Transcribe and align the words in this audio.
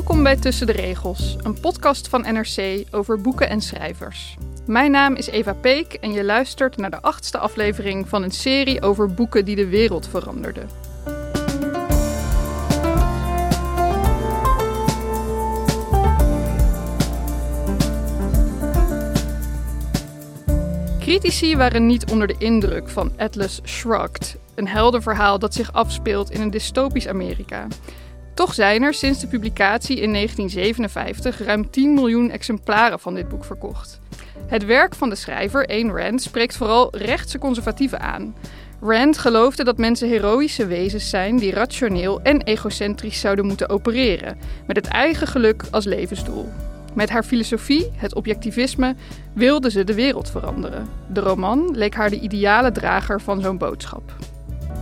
Welkom 0.00 0.22
bij 0.22 0.36
Tussen 0.36 0.66
de 0.66 0.72
Regels, 0.72 1.36
een 1.42 1.60
podcast 1.60 2.08
van 2.08 2.20
NRC 2.20 2.84
over 2.90 3.20
boeken 3.20 3.48
en 3.48 3.60
schrijvers. 3.60 4.36
Mijn 4.66 4.90
naam 4.90 5.14
is 5.14 5.26
Eva 5.26 5.52
Peek 5.52 5.92
en 5.92 6.12
je 6.12 6.24
luistert 6.24 6.76
naar 6.76 6.90
de 6.90 7.00
achtste 7.02 7.38
aflevering 7.38 8.08
van 8.08 8.22
een 8.22 8.30
serie 8.30 8.82
over 8.82 9.14
boeken 9.14 9.44
die 9.44 9.56
de 9.56 9.68
wereld 9.68 10.08
veranderden. 10.08 10.68
Critici 21.00 21.56
waren 21.56 21.86
niet 21.86 22.10
onder 22.10 22.26
de 22.26 22.36
indruk 22.38 22.88
van 22.88 23.12
Atlas 23.16 23.60
Shrugged, 23.64 24.36
een 24.54 24.68
heldenverhaal 24.68 25.38
dat 25.38 25.54
zich 25.54 25.72
afspeelt 25.72 26.30
in 26.30 26.40
een 26.40 26.50
dystopisch 26.50 27.08
Amerika. 27.08 27.66
Toch 28.40 28.54
zijn 28.54 28.82
er 28.82 28.94
sinds 28.94 29.20
de 29.20 29.26
publicatie 29.26 30.00
in 30.00 30.12
1957 30.12 31.44
ruim 31.44 31.70
10 31.70 31.94
miljoen 31.94 32.30
exemplaren 32.30 33.00
van 33.00 33.14
dit 33.14 33.28
boek 33.28 33.44
verkocht. 33.44 34.00
Het 34.46 34.64
werk 34.64 34.94
van 34.94 35.08
de 35.08 35.14
schrijver, 35.14 35.66
Ayn 35.66 35.90
Rand, 35.90 36.22
spreekt 36.22 36.56
vooral 36.56 36.96
rechtse 36.96 37.38
conservatieven 37.38 38.00
aan. 38.00 38.34
Rand 38.80 39.18
geloofde 39.18 39.64
dat 39.64 39.78
mensen 39.78 40.08
heroïsche 40.08 40.66
wezens 40.66 41.10
zijn 41.10 41.36
die 41.36 41.52
rationeel 41.52 42.20
en 42.22 42.42
egocentrisch 42.42 43.20
zouden 43.20 43.46
moeten 43.46 43.68
opereren, 43.68 44.38
met 44.66 44.76
het 44.76 44.86
eigen 44.86 45.26
geluk 45.26 45.62
als 45.70 45.84
levensdoel. 45.84 46.48
Met 46.94 47.10
haar 47.10 47.24
filosofie, 47.24 47.90
het 47.96 48.14
objectivisme, 48.14 48.94
wilde 49.32 49.70
ze 49.70 49.84
de 49.84 49.94
wereld 49.94 50.30
veranderen. 50.30 50.88
De 51.12 51.20
roman 51.20 51.70
leek 51.76 51.94
haar 51.94 52.10
de 52.10 52.20
ideale 52.20 52.72
drager 52.72 53.20
van 53.20 53.40
zo'n 53.40 53.58
boodschap. 53.58 54.12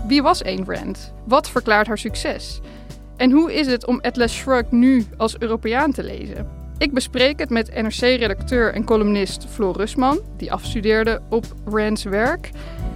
Wie 0.07 0.23
was 0.23 0.45
Ayn 0.45 0.65
Rand? 0.67 1.13
Wat 1.25 1.51
verklaart 1.51 1.87
haar 1.87 1.99
succes? 1.99 2.61
En 3.19 3.31
hoe 3.31 3.55
is 3.55 3.67
het 3.67 3.87
om 3.87 4.01
Atlas 4.01 4.33
Shrugged 4.33 4.73
nu 4.73 5.07
als 5.17 5.39
Europeaan 5.39 5.93
te 5.93 6.03
lezen? 6.03 6.47
Ik 6.79 6.93
bespreek 6.93 7.39
het 7.39 7.51
met 7.51 7.75
NRC-redacteur 7.75 8.75
en 8.75 8.85
columnist 8.85 9.47
Floor 9.49 9.77
Rusman, 9.77 10.21
die 10.37 10.53
afstudeerde 10.53 11.21
op 11.29 11.45
Rand's 11.65 12.03
werk. 12.03 12.51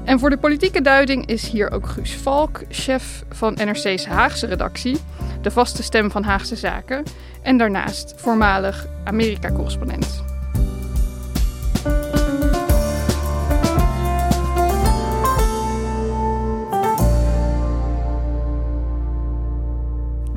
En 0.04 0.18
voor 0.18 0.30
de 0.30 0.36
politieke 0.38 0.80
duiding 0.80 1.26
is 1.26 1.48
hier 1.48 1.70
ook 1.70 1.86
Guus 1.86 2.14
Valk, 2.14 2.62
chef 2.68 3.24
van 3.28 3.54
NRC's 3.54 4.06
Haagse 4.06 4.46
redactie, 4.46 4.96
de 5.40 5.50
vaste 5.50 5.82
stem 5.82 6.10
van 6.10 6.22
Haagse 6.22 6.56
Zaken, 6.56 7.02
en 7.42 7.56
daarnaast 7.56 8.14
voormalig 8.16 8.86
Amerika-correspondent. 9.04 10.31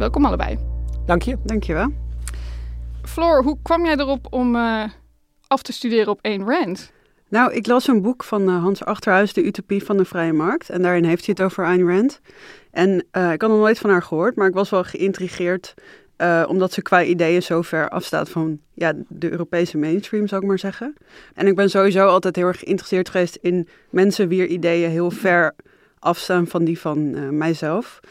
Welkom 0.06 0.26
allebei. 0.26 0.58
Dank 1.06 1.22
je. 1.22 1.38
Dank 1.44 1.64
je 1.64 1.74
wel. 1.74 1.92
Floor, 3.04 3.44
hoe 3.44 3.58
kwam 3.62 3.86
jij 3.86 3.98
erop 3.98 4.28
om 4.30 4.56
uh, 4.56 4.84
af 5.48 5.62
te 5.62 5.74
studeren 5.74 6.08
op 6.08 6.20
Ayn 6.22 6.44
Rand? 6.44 6.92
Nou, 7.30 7.54
ik 7.54 7.68
las 7.68 7.88
een 7.88 8.02
boek 8.02 8.24
van 8.24 8.50
uh, 8.50 8.62
Hans 8.62 8.84
Achterhuis, 8.84 9.34
De 9.34 9.46
Utopie 9.46 9.84
van 9.84 9.98
de 9.98 10.06
Vrije 10.06 10.34
Markt. 10.34 10.70
En 10.70 10.82
daarin 10.82 11.04
heeft 11.04 11.26
hij 11.26 11.36
het 11.38 11.46
over 11.46 11.66
Ayn 11.66 11.88
Rand. 11.88 12.20
En 12.72 12.90
uh, 12.90 13.32
ik 13.32 13.42
had 13.42 13.50
nog 13.50 13.60
nooit 13.60 13.80
van 13.80 13.90
haar 13.90 14.04
gehoord, 14.04 14.36
maar 14.36 14.48
ik 14.48 14.54
was 14.54 14.70
wel 14.70 14.84
geïntrigeerd... 14.84 15.74
omdat 16.48 16.74
ze 16.74 16.82
qua 16.82 17.04
ideeën 17.04 17.44
zo 17.44 17.62
ver 17.62 17.90
afstaat 17.90 18.30
van 18.30 18.60
ja, 18.74 18.94
de 19.08 19.32
Europese 19.32 19.78
mainstream, 19.78 20.28
zou 20.28 20.42
ik 20.42 20.48
maar 20.48 20.60
zeggen. 20.60 20.96
En 21.34 21.48
ik 21.48 21.56
ben 21.56 21.70
sowieso 21.70 22.08
altijd 22.08 22.36
heel 22.36 22.48
erg 22.48 22.60
geïnteresseerd 22.60 23.10
geweest 23.10 23.38
in 23.42 23.68
mensen 23.90 24.28
wier 24.28 24.48
ideeën 24.48 24.90
heel 24.90 25.12
ver 25.12 25.56
afstaan 26.00 26.48
van 26.48 26.64
die 26.64 26.80
van 26.80 27.38
mijzelf 27.38 28.02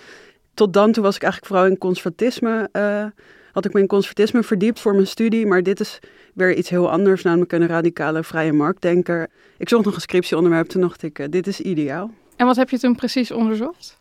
tot 0.55 0.73
dan 0.73 0.93
toe 0.93 1.03
was 1.03 1.17
ik 1.17 1.23
eigenlijk 1.23 1.53
vooral 1.53 1.71
in 1.71 1.79
conservatisme. 1.79 2.69
Uh, 2.73 3.07
had 3.55 3.65
ik 3.65 3.73
me 3.73 3.81
in 3.81 3.87
conservatisme 3.87 4.43
verdiept 4.43 4.81
voor 4.81 4.95
mijn 4.95 5.07
studie. 5.07 5.47
Maar 5.47 5.63
dit 5.63 5.81
is 5.81 5.99
weer 6.35 6.55
iets 6.55 6.69
heel 6.69 6.91
anders, 6.91 7.23
namelijk 7.23 7.53
een 7.53 7.67
radicale 7.67 8.25
vrije 8.25 8.53
marktdenker. 8.53 9.31
Ik 9.59 9.69
zocht 9.69 9.85
nog 9.85 9.95
een 9.95 10.01
scriptieonderwerp, 10.01 10.69
toen 10.69 10.81
dacht 10.81 11.03
ik, 11.03 11.19
uh, 11.19 11.27
dit 11.31 11.47
is 11.47 11.61
ideaal. 11.61 12.11
En 12.37 12.47
wat 12.47 12.57
heb 12.57 12.71
je 12.71 12.79
toen 12.79 12.97
precies 12.97 13.31
onderzocht? 13.31 14.01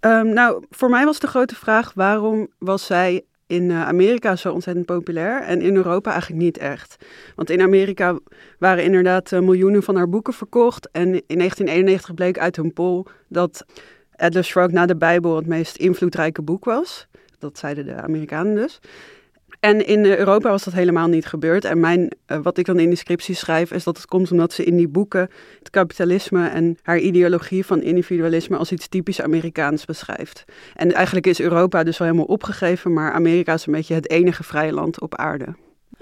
Um, 0.00 0.32
nou, 0.32 0.64
voor 0.70 0.90
mij 0.90 1.04
was 1.04 1.18
de 1.18 1.26
grote 1.26 1.54
vraag, 1.54 1.92
waarom 1.94 2.48
was 2.58 2.86
zij 2.86 3.22
in 3.46 3.70
uh, 3.70 3.86
Amerika 3.86 4.36
zo 4.36 4.52
ontzettend 4.52 4.86
populair 4.86 5.42
en 5.42 5.60
in 5.60 5.76
Europa 5.76 6.10
eigenlijk 6.10 6.42
niet 6.42 6.58
echt? 6.58 6.96
Want 7.36 7.50
in 7.50 7.60
Amerika 7.60 8.18
waren 8.58 8.84
inderdaad 8.84 9.30
miljoenen 9.30 9.82
van 9.82 9.96
haar 9.96 10.08
boeken 10.08 10.32
verkocht. 10.32 10.90
En 10.90 11.06
in 11.06 11.38
1991 11.38 12.14
bleek 12.14 12.38
uit 12.38 12.56
een 12.56 12.72
poll 12.72 13.04
dat 13.28 13.64
Atlas 14.20 14.46
Shrugged 14.46 14.72
na 14.72 14.86
de 14.86 14.96
Bijbel 14.96 15.36
het 15.36 15.46
meest 15.46 15.76
invloedrijke 15.76 16.42
boek 16.42 16.64
was. 16.64 17.06
Dat 17.38 17.58
zeiden 17.58 17.84
de 17.84 17.94
Amerikanen 17.94 18.54
dus. 18.54 18.80
En 19.60 19.86
in 19.86 20.04
Europa 20.04 20.50
was 20.50 20.64
dat 20.64 20.74
helemaal 20.74 21.08
niet 21.08 21.26
gebeurd. 21.26 21.64
En 21.64 21.80
mijn, 21.80 22.12
uh, 22.26 22.38
wat 22.42 22.58
ik 22.58 22.66
dan 22.66 22.78
in 22.78 22.90
de 22.90 22.96
scriptie 22.96 23.34
schrijf, 23.34 23.72
is 23.72 23.84
dat 23.84 23.96
het 23.96 24.06
komt 24.06 24.30
omdat 24.30 24.52
ze 24.52 24.64
in 24.64 24.76
die 24.76 24.88
boeken 24.88 25.30
het 25.58 25.70
kapitalisme 25.70 26.48
en 26.48 26.78
haar 26.82 26.98
ideologie 26.98 27.66
van 27.66 27.82
individualisme 27.82 28.56
als 28.56 28.72
iets 28.72 28.88
typisch 28.88 29.20
Amerikaans 29.20 29.84
beschrijft. 29.84 30.44
En 30.74 30.92
eigenlijk 30.92 31.26
is 31.26 31.40
Europa 31.40 31.82
dus 31.82 31.98
wel 31.98 32.08
helemaal 32.08 32.28
opgegeven, 32.28 32.92
maar 32.92 33.12
Amerika 33.12 33.52
is 33.52 33.66
een 33.66 33.72
beetje 33.72 33.94
het 33.94 34.10
enige 34.10 34.42
vrije 34.42 34.72
land 34.72 35.00
op 35.00 35.14
aarde. 35.14 35.54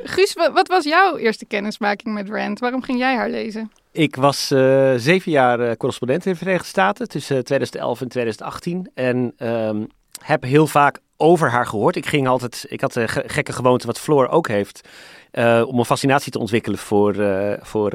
Guus, 0.03 0.33
wat 0.53 0.69
was 0.69 0.85
jouw 0.85 1.17
eerste 1.17 1.45
kennismaking 1.45 2.15
met 2.15 2.29
Rand? 2.29 2.59
Waarom 2.59 2.83
ging 2.83 2.99
jij 2.99 3.15
haar 3.15 3.31
lezen? 3.31 3.71
Ik 3.93 4.17
was 4.17 4.53
uh, 4.53 4.93
zeven 4.97 5.31
jaar 5.33 5.61
uh, 5.61 5.73
correspondent 5.73 6.27
in 6.27 6.33
de 6.33 6.39
Verenigde 6.39 6.67
Staten 6.67 7.09
tussen 7.09 7.45
2011 7.45 8.01
en 8.01 8.09
2018. 8.09 8.91
En 8.95 9.35
um, 9.39 9.87
heb 10.21 10.43
heel 10.43 10.67
vaak 10.67 10.99
over 11.17 11.51
haar 11.51 11.67
gehoord. 11.67 11.97
Ik 11.97 12.07
ging 12.07 12.29
altijd, 12.29 12.67
ik 12.69 12.81
had 12.81 12.93
de 12.93 13.09
gekke 13.09 13.53
gewoonte 13.53 13.87
wat 13.87 13.99
Floor 13.99 14.29
ook 14.29 14.49
heeft. 14.49 14.89
Uh, 15.33 15.63
om 15.67 15.79
een 15.79 15.85
fascinatie 15.85 16.33
te 16.33 16.39
ontwikkelen 16.39 16.79
voor, 16.79 17.15
voor 17.61 17.93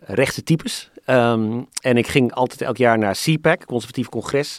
rechtse 0.00 0.42
types. 0.42 0.90
Um, 1.06 1.66
en 1.82 1.96
ik 1.96 2.06
ging 2.06 2.32
altijd 2.32 2.60
elk 2.60 2.76
jaar 2.76 2.98
naar 2.98 3.14
CPAC, 3.14 3.64
Conservatief 3.64 4.08
Congres. 4.08 4.58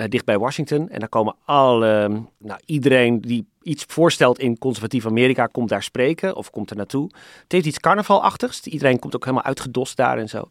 Uh, 0.00 0.06
dicht 0.08 0.24
bij 0.24 0.38
Washington. 0.38 0.88
En 0.88 0.98
daar 0.98 1.08
komen 1.08 1.34
alle, 1.44 2.08
nou, 2.38 2.60
iedereen 2.64 3.20
die 3.20 3.46
iets 3.62 3.84
voorstelt 3.88 4.38
in 4.38 4.58
conservatief 4.58 5.06
Amerika, 5.06 5.46
komt 5.46 5.68
daar 5.68 5.82
spreken 5.82 6.36
of 6.36 6.50
komt 6.50 6.70
er 6.70 6.76
naartoe. 6.76 7.10
Het 7.42 7.52
heeft 7.52 7.66
iets 7.66 7.80
carnavalachtigs. 7.80 8.60
Iedereen 8.62 8.98
komt 8.98 9.14
ook 9.14 9.24
helemaal 9.24 9.44
uitgedost 9.44 9.96
daar 9.96 10.18
en 10.18 10.28
zo. 10.28 10.48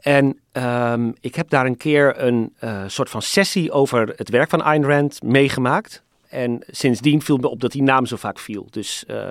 En 0.00 0.40
um, 0.52 1.14
ik 1.20 1.34
heb 1.34 1.48
daar 1.50 1.66
een 1.66 1.76
keer 1.76 2.22
een 2.22 2.54
uh, 2.60 2.82
soort 2.86 3.10
van 3.10 3.22
sessie 3.22 3.72
over 3.72 4.12
het 4.16 4.28
werk 4.28 4.50
van 4.50 4.62
Ayn 4.62 4.84
Rand 4.84 5.22
meegemaakt. 5.22 6.02
En 6.28 6.62
sindsdien 6.66 7.22
viel 7.22 7.36
me 7.36 7.48
op 7.48 7.60
dat 7.60 7.72
die 7.72 7.82
naam 7.82 8.06
zo 8.06 8.16
vaak 8.16 8.38
viel. 8.38 8.66
Dus 8.70 9.04
uh, 9.10 9.30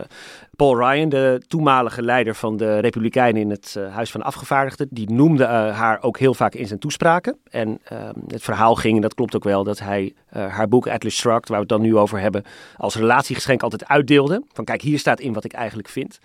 Paul 0.55 0.77
Ryan, 0.77 1.09
de 1.09 1.41
toenmalige 1.47 2.01
leider 2.01 2.35
van 2.35 2.57
de 2.57 2.79
Republikeinen 2.79 3.41
in 3.41 3.49
het 3.49 3.75
uh, 3.77 3.93
Huis 3.93 4.11
van 4.11 4.21
Afgevaardigden, 4.21 4.87
die 4.89 5.11
noemde 5.11 5.43
uh, 5.43 5.49
haar 5.49 6.03
ook 6.03 6.19
heel 6.19 6.33
vaak 6.33 6.53
in 6.53 6.67
zijn 6.67 6.79
toespraken. 6.79 7.37
En 7.49 7.79
ehm, 7.83 8.13
het 8.27 8.41
verhaal 8.41 8.75
ging, 8.75 8.95
en 8.95 9.01
dat 9.01 9.13
klopt 9.13 9.35
ook 9.35 9.43
wel, 9.43 9.63
dat 9.63 9.79
hij 9.79 10.13
haar 10.29 10.67
boek 10.67 10.87
Atlas 10.87 11.15
Shrugged, 11.15 11.47
waar 11.47 11.57
we 11.57 11.63
het 11.63 11.69
dan 11.69 11.81
nu 11.81 11.97
over 11.97 12.19
hebben, 12.19 12.43
als 12.77 12.95
relatiegeschenk 12.95 13.63
altijd 13.63 13.87
uitdeelde. 13.87 14.43
Van 14.53 14.65
kijk, 14.65 14.81
hier 14.81 14.99
staat 14.99 15.19
in 15.19 15.33
wat 15.33 15.43
ik 15.43 15.53
eigenlijk 15.53 15.89
vind. 15.89 16.19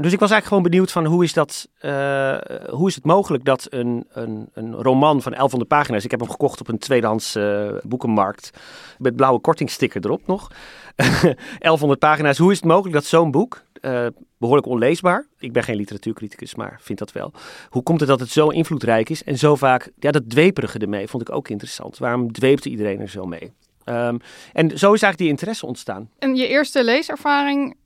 Dus 0.00 0.12
ik 0.12 0.18
was 0.18 0.30
eigenlijk 0.30 0.46
gewoon 0.46 0.62
benieuwd 0.62 0.92
van 0.92 1.04
hoe 1.06 1.24
is, 1.24 1.32
dat, 1.32 1.68
uh, 1.80 2.36
hoe 2.70 2.88
is 2.88 2.94
het 2.94 3.04
mogelijk 3.04 3.44
dat 3.44 3.66
een, 3.70 4.06
een, 4.12 4.48
een 4.52 4.74
roman 4.74 5.22
van 5.22 5.32
1100 5.32 5.68
pagina's, 5.68 6.04
ik 6.04 6.10
heb 6.10 6.20
hem 6.20 6.30
gekocht 6.30 6.60
op 6.60 6.68
een 6.68 6.78
tweedehands 6.78 7.36
uh, 7.36 7.68
boekenmarkt, 7.82 8.50
met 8.98 9.16
blauwe 9.16 9.40
kortingsticker 9.40 10.04
erop 10.04 10.26
nog, 10.26 10.50
1100 11.58 12.00
pagina's, 12.00 12.38
hoe 12.38 12.50
is 12.50 12.56
het 12.56 12.66
mogelijk 12.66 12.94
dat 12.94 13.04
zo'n 13.04 13.30
boek, 13.30 13.62
uh, 13.80 14.06
behoorlijk 14.38 14.68
onleesbaar, 14.68 15.26
ik 15.38 15.52
ben 15.52 15.62
geen 15.62 15.76
literatuurcriticus, 15.76 16.54
maar 16.54 16.78
vind 16.82 16.98
dat 16.98 17.12
wel, 17.12 17.32
hoe 17.68 17.82
komt 17.82 18.00
het 18.00 18.08
dat 18.08 18.20
het 18.20 18.30
zo 18.30 18.48
invloedrijk 18.48 19.08
is 19.08 19.24
en 19.24 19.38
zo 19.38 19.54
vaak, 19.54 19.90
ja 19.98 20.10
dat 20.10 20.30
dweperige 20.30 20.78
ermee 20.78 21.08
vond 21.08 21.28
ik 21.28 21.34
ook 21.34 21.48
interessant. 21.48 21.98
Waarom 21.98 22.32
dweepte 22.32 22.68
iedereen 22.68 23.00
er 23.00 23.08
zo 23.08 23.24
mee? 23.24 23.52
Um, 23.84 24.20
en 24.52 24.68
zo 24.68 24.92
is 24.92 25.02
eigenlijk 25.02 25.18
die 25.18 25.28
interesse 25.28 25.66
ontstaan. 25.66 26.10
En 26.18 26.36
je 26.36 26.46
eerste 26.46 26.84
leeservaring 26.84 27.76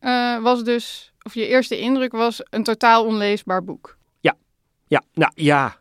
was 0.42 0.64
dus 0.64 1.14
of 1.24 1.34
je 1.34 1.46
eerste 1.46 1.78
indruk 1.78 2.12
was 2.12 2.40
een 2.50 2.62
totaal 2.62 3.04
onleesbaar 3.04 3.64
boek. 3.64 3.96
Ja, 4.20 4.34
ja, 4.86 5.02
nou 5.12 5.32
ja. 5.34 5.76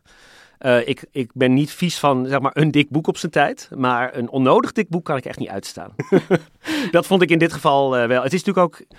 Uh, 0.60 0.88
ik, 0.88 1.04
ik 1.10 1.30
ben 1.34 1.54
niet 1.54 1.70
vies 1.70 1.98
van 1.98 2.26
zeg 2.26 2.40
maar, 2.40 2.52
een 2.54 2.70
dik 2.70 2.90
boek 2.90 3.06
op 3.06 3.16
zijn 3.16 3.32
tijd. 3.32 3.68
Maar 3.74 4.16
een 4.16 4.28
onnodig 4.28 4.72
dik 4.72 4.88
boek 4.88 5.04
kan 5.04 5.16
ik 5.16 5.24
echt 5.24 5.38
niet 5.38 5.48
uitstaan. 5.48 5.94
dat 6.90 7.06
vond 7.06 7.22
ik 7.22 7.30
in 7.30 7.38
dit 7.38 7.52
geval 7.52 7.98
uh, 7.98 8.06
wel. 8.06 8.22
Het 8.22 8.32
is 8.32 8.44
natuurlijk 8.44 8.74
ook. 8.74 8.98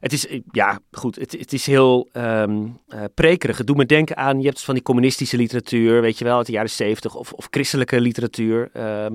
Het 0.00 0.12
is, 0.12 0.26
ja, 0.50 0.78
goed, 0.92 1.16
het, 1.16 1.32
het 1.32 1.52
is 1.52 1.66
heel 1.66 2.08
um, 2.12 2.78
uh, 2.88 3.04
prekerig. 3.14 3.58
Het 3.58 3.66
doet 3.66 3.76
me 3.76 3.86
denken 3.86 4.16
aan, 4.16 4.40
je 4.40 4.46
hebt 4.46 4.64
van 4.64 4.74
die 4.74 4.82
communistische 4.82 5.36
literatuur, 5.36 6.00
weet 6.00 6.18
je 6.18 6.24
wel, 6.24 6.36
uit 6.36 6.46
de 6.46 6.52
jaren 6.52 6.70
zeventig, 6.70 7.14
of, 7.14 7.32
of 7.32 7.46
christelijke 7.50 8.00
literatuur. 8.00 8.70
Um, 9.04 9.14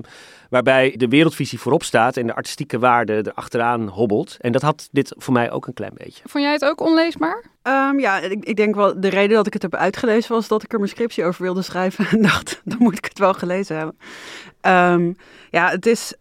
waarbij 0.50 0.94
de 0.96 1.08
wereldvisie 1.08 1.60
voorop 1.60 1.82
staat 1.82 2.16
en 2.16 2.26
de 2.26 2.34
artistieke 2.34 2.78
waarde 2.78 3.16
erachteraan 3.16 3.88
hobbelt. 3.88 4.36
En 4.40 4.52
dat 4.52 4.62
had 4.62 4.88
dit 4.92 5.14
voor 5.16 5.32
mij 5.32 5.50
ook 5.50 5.66
een 5.66 5.74
klein 5.74 5.94
beetje. 5.94 6.22
Vond 6.26 6.44
jij 6.44 6.52
het 6.52 6.64
ook 6.64 6.80
onleesbaar? 6.80 7.44
Um, 7.62 8.00
ja, 8.00 8.18
ik, 8.18 8.44
ik, 8.44 8.56
denk 8.56 8.74
wel, 8.74 9.00
de 9.00 9.08
reden 9.08 9.36
dat 9.36 9.46
ik 9.46 9.52
het 9.52 9.62
heb 9.62 9.74
uitgelezen 9.74 10.32
was 10.32 10.48
dat 10.48 10.62
ik 10.62 10.72
er 10.72 10.78
mijn 10.78 10.90
scriptie 10.90 11.24
over 11.24 11.42
wilde 11.42 11.62
schrijven. 11.62 12.06
En 12.16 12.22
dacht, 12.22 12.60
dan 12.64 12.78
moet 12.78 12.98
ik 12.98 13.04
het 13.04 13.18
wel 13.18 13.34
gelezen 13.34 13.76
hebben. 13.76 13.96
Um, 15.02 15.16
ja, 15.50 15.70
het 15.70 15.86
is... 15.86 16.14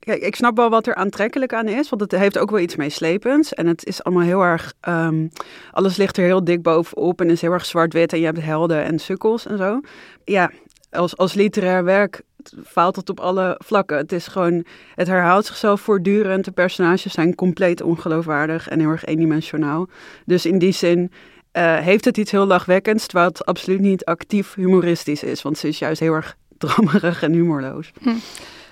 Kijk, 0.00 0.22
ik 0.22 0.36
snap 0.36 0.56
wel 0.56 0.70
wat 0.70 0.86
er 0.86 0.94
aantrekkelijk 0.94 1.52
aan 1.52 1.68
is, 1.68 1.88
want 1.88 2.02
het 2.02 2.12
heeft 2.12 2.38
ook 2.38 2.50
wel 2.50 2.60
iets 2.60 2.76
meeslepends. 2.76 3.54
En 3.54 3.66
het 3.66 3.86
is 3.86 4.04
allemaal 4.04 4.24
heel 4.24 4.42
erg, 4.42 4.72
ehm, 4.80 5.26
alles 5.70 5.96
ligt 5.96 6.16
er 6.16 6.24
heel 6.24 6.44
dik 6.44 6.62
bovenop 6.62 7.20
en 7.20 7.30
is 7.30 7.40
heel 7.40 7.52
erg 7.52 7.66
zwart-wit 7.66 8.12
en 8.12 8.18
je 8.18 8.24
hebt 8.24 8.42
helden 8.42 8.84
en 8.84 8.98
sukkels 8.98 9.46
en 9.46 9.58
zo. 9.58 9.80
Ja, 10.24 10.50
als, 10.90 11.16
als 11.16 11.34
literair 11.34 11.84
werk 11.84 12.22
faalt 12.64 12.96
het 12.96 13.10
op 13.10 13.20
alle 13.20 13.60
vlakken. 13.64 13.96
Het 13.96 14.12
is 14.12 14.26
gewoon, 14.26 14.64
het 14.94 15.06
herhaalt 15.06 15.46
zichzelf 15.46 15.80
voortdurend. 15.80 16.44
De 16.44 16.50
personages 16.50 17.12
zijn 17.12 17.34
compleet 17.34 17.82
ongeloofwaardig 17.82 18.68
en 18.68 18.80
heel 18.80 18.88
erg 18.88 19.04
eendimensionaal. 19.04 19.88
Dus 20.24 20.46
in 20.46 20.58
die 20.58 20.72
zin 20.72 21.10
uh, 21.52 21.78
heeft 21.78 22.04
het 22.04 22.16
iets 22.16 22.30
heel 22.30 22.46
lachwekkends, 22.46 23.06
het 23.12 23.46
absoluut 23.46 23.80
niet 23.80 24.04
actief 24.04 24.54
humoristisch 24.54 25.22
is. 25.22 25.42
Want 25.42 25.58
ze 25.58 25.68
is 25.68 25.78
juist 25.78 26.00
heel 26.00 26.14
erg 26.14 26.36
drammerig 26.58 27.22
en 27.22 27.32
humorloos. 27.32 27.90
Hm. 28.00 28.10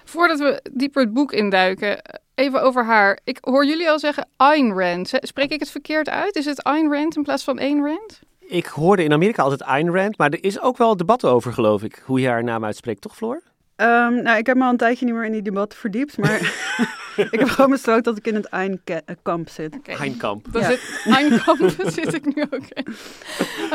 Voordat 0.08 0.38
we 0.38 0.60
dieper 0.72 1.02
het 1.02 1.12
boek 1.12 1.32
induiken, 1.32 2.02
even 2.34 2.62
over 2.62 2.84
haar. 2.84 3.18
Ik 3.24 3.38
hoor 3.40 3.66
jullie 3.66 3.90
al 3.90 3.98
zeggen 3.98 4.28
Ayn 4.36 4.72
Rand. 4.72 5.10
Spreek 5.12 5.50
ik 5.50 5.60
het 5.60 5.70
verkeerd 5.70 6.08
uit? 6.08 6.36
Is 6.36 6.44
het 6.44 6.62
Ayn 6.62 6.92
Rand 6.92 7.16
in 7.16 7.22
plaats 7.22 7.44
van 7.44 7.58
Ayn 7.58 7.84
Rand? 7.84 8.20
Ik 8.40 8.66
hoorde 8.66 9.04
in 9.04 9.12
Amerika 9.12 9.42
altijd 9.42 9.62
Ayn 9.62 9.90
Rand, 9.94 10.18
maar 10.18 10.30
er 10.30 10.44
is 10.44 10.60
ook 10.60 10.76
wel 10.76 10.96
debat 10.96 11.24
over, 11.24 11.52
geloof 11.52 11.82
ik, 11.82 12.02
hoe 12.04 12.20
je 12.20 12.28
haar 12.28 12.44
naam 12.44 12.64
uitspreekt, 12.64 13.00
toch 13.00 13.16
Floor? 13.16 13.42
Um, 13.76 14.22
nou, 14.22 14.38
ik 14.38 14.46
heb 14.46 14.56
me 14.56 14.64
al 14.64 14.70
een 14.70 14.76
tijdje 14.76 15.04
niet 15.04 15.14
meer 15.14 15.24
in 15.24 15.32
die 15.32 15.42
debat 15.42 15.74
verdiept, 15.74 16.18
maar 16.18 16.40
ik 17.30 17.38
heb 17.38 17.48
gewoon 17.48 17.70
besloten 17.70 18.02
dat 18.02 18.16
ik 18.16 18.26
in 18.26 18.34
het 18.34 18.46
Eindkamp 18.46 19.48
zit. 19.48 19.74
Okay. 19.74 19.94
Eindkamp. 19.94 20.46
Ja. 20.52 20.62
Zit, 20.62 21.02
Eindkamp 21.04 21.74
zit 21.96 22.14
ik 22.14 22.34
nu 22.34 22.42
ook 22.42 22.64
in. 22.68 22.86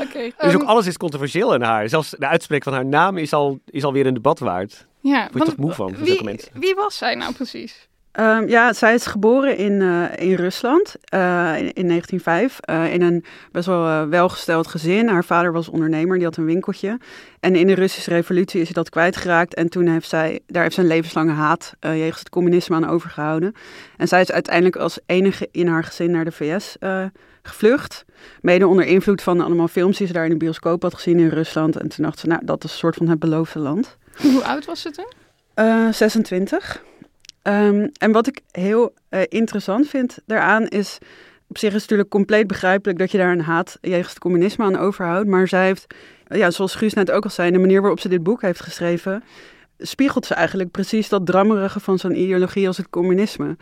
Okay. 0.04 0.34
Dus 0.38 0.54
ook 0.54 0.62
ehm, 0.62 0.70
alles 0.70 0.88
is 0.88 0.98
controversieel 0.98 1.54
in 1.54 1.62
haar. 1.62 1.90
Zelfs 1.90 2.10
de 2.10 2.28
uitspraak 2.28 2.64
van 2.64 2.74
haar 2.74 2.86
naam 2.86 3.18
is, 3.18 3.34
al, 3.34 3.60
is 3.66 3.84
alweer 3.84 4.06
een 4.06 4.14
debat 4.14 4.40
waard. 4.40 4.88
Ja, 5.04 5.30
Word 5.32 5.44
je 5.44 5.50
toch 5.50 5.58
moe 5.58 5.72
van, 5.72 5.96
wie, 5.96 6.40
wie 6.54 6.76
was 6.76 6.98
zij 6.98 7.16
nou 7.16 7.34
precies? 7.34 7.88
Um, 8.20 8.48
ja, 8.48 8.74
zij 8.74 8.94
is 8.94 9.06
geboren 9.06 9.58
in, 9.58 9.72
uh, 9.72 10.06
in 10.16 10.34
Rusland 10.34 10.96
uh, 11.14 11.54
in, 11.58 11.74
in, 11.74 11.88
1905 11.88 12.60
uh, 12.70 12.86
eh, 12.86 12.94
in 12.94 13.02
een 13.02 13.26
best 13.52 13.66
wel 13.66 14.08
welgesteld 14.08 14.68
gezin. 14.68 15.08
Haar 15.08 15.26
vader 15.26 15.52
was 15.52 15.70
ondernemer, 15.70 16.16
die 16.18 16.26
had 16.26 16.38
een 16.38 16.46
winkeltje. 16.46 17.00
En 17.40 17.56
in 17.56 17.68
de 17.68 17.74
Russische 17.74 18.10
revolutie 18.10 18.62
is 18.62 18.68
ze 18.68 18.74
dat 18.74 18.90
kwijtgeraakt. 18.90 19.54
En 19.54 19.70
toen 19.70 19.88
heeft 19.88 20.10
zij, 20.10 20.40
daar 20.48 20.64
heeft 20.64 20.76
ze 20.76 20.82
een 20.82 20.88
levenslange 20.88 21.32
haat 21.32 21.74
jegens 21.80 22.20
het 22.20 22.30
communisme 22.30 22.76
aan 22.76 22.90
overgehouden. 22.90 23.54
En 23.98 24.08
zij 24.08 24.22
is 24.22 24.32
uiteindelijk 24.32 24.76
als 24.76 25.00
enige 25.06 25.50
in 25.52 25.68
haar 25.68 25.84
gezin 25.84 26.12
naar 26.12 26.26
de 26.26 26.32
VS 26.32 26.76
gevlucht. 27.44 28.06
Mede 28.42 28.68
onder 28.68 28.86
invloed 28.86 29.22
van 29.22 29.42
allemaal 29.42 29.68
films 29.68 29.98
die 29.98 30.08
ze 30.08 30.14
daar 30.14 30.26
in 30.26 30.32
de 30.32 30.38
bioscoop 30.38 30.82
had 30.82 30.94
gezien 30.94 31.20
in 31.20 31.30
Rusland. 31.30 31.78
En 31.78 31.88
toen 31.88 32.06
dacht 32.06 32.20
ze, 32.20 32.28
nou, 32.28 32.46
dat 32.46 32.64
is 32.64 32.72
een 32.72 32.78
soort 32.78 32.96
van 32.96 33.08
het 33.08 33.20
beloofde 33.20 33.60
land. 33.60 33.98
Hoe 34.22 34.44
oud 34.44 34.66
was 34.66 34.82
ze 34.82 34.92
toen? 34.92 35.94
26. 35.94 36.84
Um, 37.44 37.90
en 37.98 38.12
wat 38.12 38.28
ik 38.28 38.40
heel 38.52 38.94
uh, 39.10 39.22
interessant 39.30 39.88
vind 39.88 40.18
daaraan 40.26 40.68
is, 40.68 40.98
op 41.48 41.58
zich 41.58 41.68
is 41.68 41.74
het 41.74 41.82
natuurlijk 41.82 42.10
compleet 42.10 42.48
begrijpelijk 42.48 43.00
dat 43.00 43.12
je 43.12 43.18
daar 43.18 43.32
een 43.32 43.42
haat 43.42 43.78
jegens 43.82 44.10
het 44.10 44.20
communisme 44.20 44.66
aan 44.66 44.78
overhoudt. 44.78 45.28
Maar 45.28 45.48
zij 45.48 45.66
heeft, 45.66 45.94
ja, 46.28 46.52
zoals 46.52 46.76
Guus 46.76 46.94
net 46.94 47.12
ook 47.12 47.24
al 47.24 47.30
zei, 47.30 47.52
de 47.52 47.60
manier 47.60 47.82
waarop 47.82 48.00
ze 48.00 48.10
dit 48.10 48.24
boek 48.24 48.42
heeft 48.42 48.62
geschreven, 48.62 49.24
spiegelt 49.78 50.26
ze 50.26 50.34
eigenlijk 50.34 50.72
precies 50.72 51.10
dat 51.10 51.26
drammerige 51.26 51.80
van 51.80 52.00
zo'n 52.00 52.20
ideologie 52.20 52.68
als 52.68 52.78
het 52.78 52.90
communisme. 52.90 53.58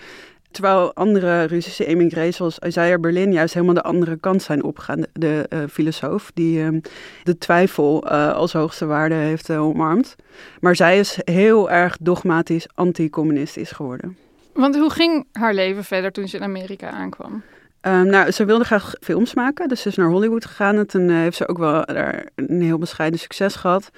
Terwijl 0.51 0.93
andere 0.93 1.43
Russische 1.43 1.85
emigrés 1.85 2.35
zoals 2.35 2.59
Isaiah 2.59 2.99
Berlin 2.99 3.31
juist 3.31 3.53
helemaal 3.53 3.75
de 3.75 3.81
andere 3.81 4.17
kant 4.17 4.41
zijn 4.41 4.63
opgegaan. 4.63 5.03
De, 5.13 5.45
uh, 5.49 5.59
filosoof 5.69 6.31
die 6.33 6.59
uh, 6.59 6.81
de 7.23 7.37
twijfel 7.37 8.05
uh, 8.05 8.33
als 8.33 8.53
hoogste 8.53 8.85
waarde 8.85 9.15
heeft 9.15 9.49
eh, 9.49 9.63
omarmd. 9.63 10.15
Maar 10.59 10.75
zij 10.75 10.99
is 10.99 11.19
heel 11.23 11.71
erg 11.71 11.97
dogmatisch 12.01 12.67
anti-communistisch 12.75 13.71
geworden. 13.71 14.17
Want 14.53 14.75
hoe 14.75 14.89
ging 14.89 15.25
haar 15.31 15.53
leven 15.53 15.83
verder 15.83 16.11
toen 16.11 16.27
ze 16.27 16.37
in 16.37 16.43
Amerika 16.43 16.89
aankwam? 16.89 17.43
Um, 17.81 18.05
nou, 18.05 18.31
ze 18.31 18.45
wilde 18.45 18.63
graag 18.63 18.93
films 18.99 19.33
maken, 19.33 19.67
dus 19.67 19.81
ze 19.81 19.89
is 19.89 19.95
naar 19.95 20.09
Hollywood 20.09 20.45
gegaan. 20.45 20.77
En 20.77 20.87
toen 20.87 21.09
heeft 21.09 21.37
ze 21.37 21.47
ook 21.47 21.57
wel 21.57 21.85
daar 21.85 22.25
een 22.35 22.61
heel 22.61 22.77
bescheiden 22.77 23.19
succes 23.19 23.55
gehad. 23.55 23.91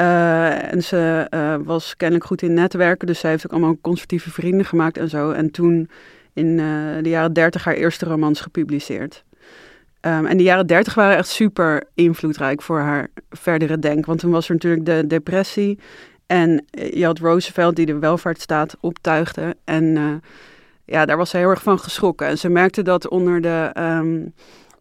Uh, 0.00 0.72
en 0.72 0.82
ze 0.82 1.26
uh, 1.30 1.56
was 1.64 1.96
kennelijk 1.96 2.26
goed 2.26 2.42
in 2.42 2.54
netwerken, 2.54 3.06
dus 3.06 3.18
zij 3.18 3.30
heeft 3.30 3.46
ook 3.46 3.52
allemaal 3.52 3.76
conservatieve 3.80 4.30
vrienden 4.30 4.66
gemaakt 4.66 4.98
en 4.98 5.08
zo. 5.08 5.30
En 5.30 5.50
toen 5.50 5.90
in 6.32 6.46
uh, 6.46 7.02
de 7.02 7.08
jaren 7.08 7.32
dertig 7.32 7.64
haar 7.64 7.74
eerste 7.74 8.04
romans 8.04 8.40
gepubliceerd. 8.40 9.24
Um, 10.00 10.26
en 10.26 10.36
de 10.36 10.42
jaren 10.42 10.66
dertig 10.66 10.94
waren 10.94 11.16
echt 11.16 11.28
super 11.28 11.84
invloedrijk 11.94 12.62
voor 12.62 12.78
haar 12.78 13.08
verdere 13.30 13.78
denk. 13.78 14.06
Want 14.06 14.18
toen 14.18 14.30
was 14.30 14.48
er 14.48 14.54
natuurlijk 14.54 14.86
de 14.86 15.06
depressie. 15.06 15.78
En 16.26 16.64
je 16.70 17.04
had 17.04 17.18
Roosevelt 17.18 17.76
die 17.76 17.86
de 17.86 17.98
welvaartsstaat 17.98 18.76
optuigde. 18.80 19.56
En 19.64 20.20
ja, 20.84 21.04
daar 21.04 21.16
was 21.16 21.30
ze 21.30 21.36
heel 21.36 21.50
erg 21.50 21.62
van 21.62 21.78
geschrokken. 21.78 22.26
En 22.26 22.38
ze 22.38 22.48
merkte 22.48 22.82
dat 22.82 23.08
onder 23.08 23.40
de... 23.40 23.70
Um, 23.78 24.34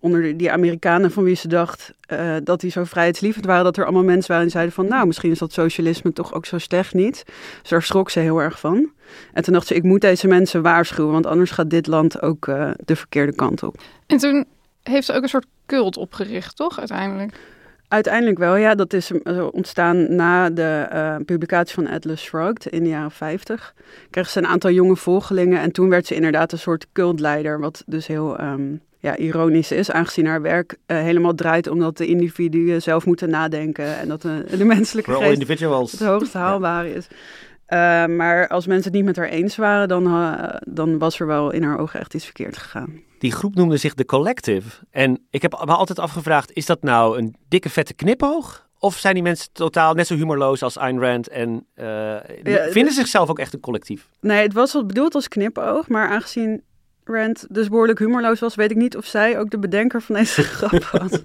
onder 0.04 0.38
die 0.38 0.52
Amerikanen 0.52 1.12
van 1.12 1.24
wie 1.24 1.36
ze 1.36 1.48
dacht 1.48 1.94
uh, 2.08 2.36
dat 2.44 2.62
die 2.62 2.72
zo 2.72 2.84
vrijheidslievend 2.84 3.46
waren, 3.46 3.64
dat 3.64 3.78
er 3.78 3.84
allemaal 3.84 4.04
mensen 4.04 4.28
waren 4.28 4.44
die 4.44 4.54
zeiden 4.54 4.74
van, 4.74 4.88
nou, 4.88 5.08
misschien 5.08 5.32
is 5.32 5.40
dat 5.40 5.54
socialisme 5.54 6.14
toch 6.14 6.34
ook 6.34 6.46
zo 6.46 6.58
slecht 6.58 6.94
niet. 6.94 7.24
Dus 7.62 7.70
daar 7.70 7.82
schrok 7.82 8.10
ze 8.10 8.20
heel 8.20 8.42
erg 8.42 8.60
van. 8.60 8.92
En 9.34 9.44
toen 9.44 9.54
dacht 9.54 9.68
ze, 9.68 9.76
ik 9.76 9.84
moet 9.84 10.02
deze 10.02 10.28
mensen 10.28 10.62
waarschuwen, 10.62 11.12
want 11.12 11.26
anders 11.26 11.52
gaat 11.52 11.70
dit 11.70 11.88
land 11.88 12.22
ook 12.22 12.48
uh, 12.48 12.72
de 12.86 12.96
verkeerde 12.96 13.36
kant 13.36 13.64
op. 13.64 13.82
En 14.08 14.18
toen 14.18 14.46
heeft 14.82 15.06
ze 15.06 15.14
ook 15.14 15.24
een 15.24 15.30
soort 15.30 15.46
cult 15.66 15.98
opgericht, 15.98 16.56
toch, 16.56 16.80
uiteindelijk? 16.80 17.40
Uiteindelijk 17.88 18.38
wel, 18.38 18.56
ja. 18.56 18.76
Dat 18.76 18.94
is 18.94 19.12
eh, 19.12 19.48
ontstaan 19.52 20.16
na 20.16 20.50
de 20.50 20.88
uh, 20.94 21.16
publicatie 21.26 21.74
van 21.74 21.88
Atlas 21.88 22.22
Shrugged 22.22 22.66
in 22.66 22.84
de 22.84 22.90
jaren 22.90 23.12
50. 23.12 23.74
Kreeg 24.10 24.30
ze 24.30 24.40
een 24.40 24.48
aantal 24.48 24.72
jonge 24.72 24.96
volgelingen 24.96 25.60
en 25.60 25.72
toen 25.72 25.90
werd 25.90 26.06
ze 26.06 26.16
inderdaad 26.16 26.52
een 26.52 26.60
soort 26.60 26.88
cultleider, 26.94 27.60
wat 27.60 27.84
dus 27.86 28.08
heel 28.08 28.42
um, 28.42 28.82
ja, 29.04 29.18
ironisch 29.18 29.72
is, 29.72 29.92
aangezien 29.92 30.26
haar 30.26 30.42
werk 30.42 30.78
uh, 30.88 30.98
helemaal 30.98 31.34
draait 31.34 31.68
omdat 31.68 31.98
de 31.98 32.06
individuen 32.06 32.82
zelf 32.82 33.06
moeten 33.06 33.30
nadenken 33.30 33.98
en 33.98 34.08
dat 34.08 34.22
de, 34.22 34.46
de 34.58 34.66
menselijke 34.66 35.14
geest 35.14 35.32
individuals. 35.32 35.92
het 35.92 36.02
hoogst 36.02 36.34
haalbare 36.34 36.94
is. 36.94 37.08
Uh, 37.08 38.06
maar 38.06 38.48
als 38.48 38.68
mensen 38.68 38.86
het 38.86 38.94
niet 38.94 39.06
met 39.06 39.16
haar 39.16 39.28
eens 39.28 39.56
waren, 39.56 39.88
dan, 39.88 40.08
uh, 40.08 40.56
dan 40.68 40.98
was 40.98 41.20
er 41.20 41.28
wel 41.28 41.52
in 41.52 41.64
haar 41.64 41.80
ogen 41.80 42.00
echt 42.00 42.14
iets 42.14 42.24
verkeerd 42.26 42.58
gegaan. 42.58 43.02
Die 43.20 43.32
groep 43.32 43.56
noemde 43.56 43.78
zich 43.78 43.94
The 43.94 44.06
Collective. 44.06 44.70
En 44.92 45.26
ik 45.30 45.42
heb 45.42 45.52
me 45.52 45.74
altijd 45.74 46.00
afgevraagd, 46.00 46.54
is 46.54 46.66
dat 46.66 46.82
nou 46.84 47.18
een 47.18 47.36
dikke 47.48 47.70
vette 47.70 47.94
knipoog? 47.94 48.68
Of 48.80 48.98
zijn 48.98 49.14
die 49.14 49.24
mensen 49.24 49.50
totaal 49.54 49.94
net 49.94 50.08
zo 50.08 50.16
humorloos 50.16 50.64
als 50.64 50.78
Ayn 50.78 51.00
Rand 51.00 51.28
en 51.28 51.66
ja, 51.76 52.24
vinden 52.70 52.94
zichzelf 52.94 53.30
ook 53.30 53.40
echt 53.40 53.54
een 53.54 53.60
collectief? 53.60 54.10
Nee, 54.22 54.42
het 54.42 54.54
was 54.54 54.74
wel 54.74 54.86
bedoeld 54.86 55.16
als 55.16 55.28
knipoog, 55.28 55.88
maar 55.88 56.10
aangezien 56.10 56.64
Rand 57.06 57.46
dus 57.50 57.70
behoorlijk 57.70 58.00
humorloos 58.00 58.40
was, 58.40 58.56
weet 58.56 58.72
ik 58.72 58.78
niet 58.78 58.98
of 58.98 59.06
zij 59.06 59.40
ook 59.40 59.50
de 59.50 59.60
bedenker 59.60 60.02
van 60.02 60.16
deze 60.16 60.44
grap 60.58 60.84
had. 60.84 61.24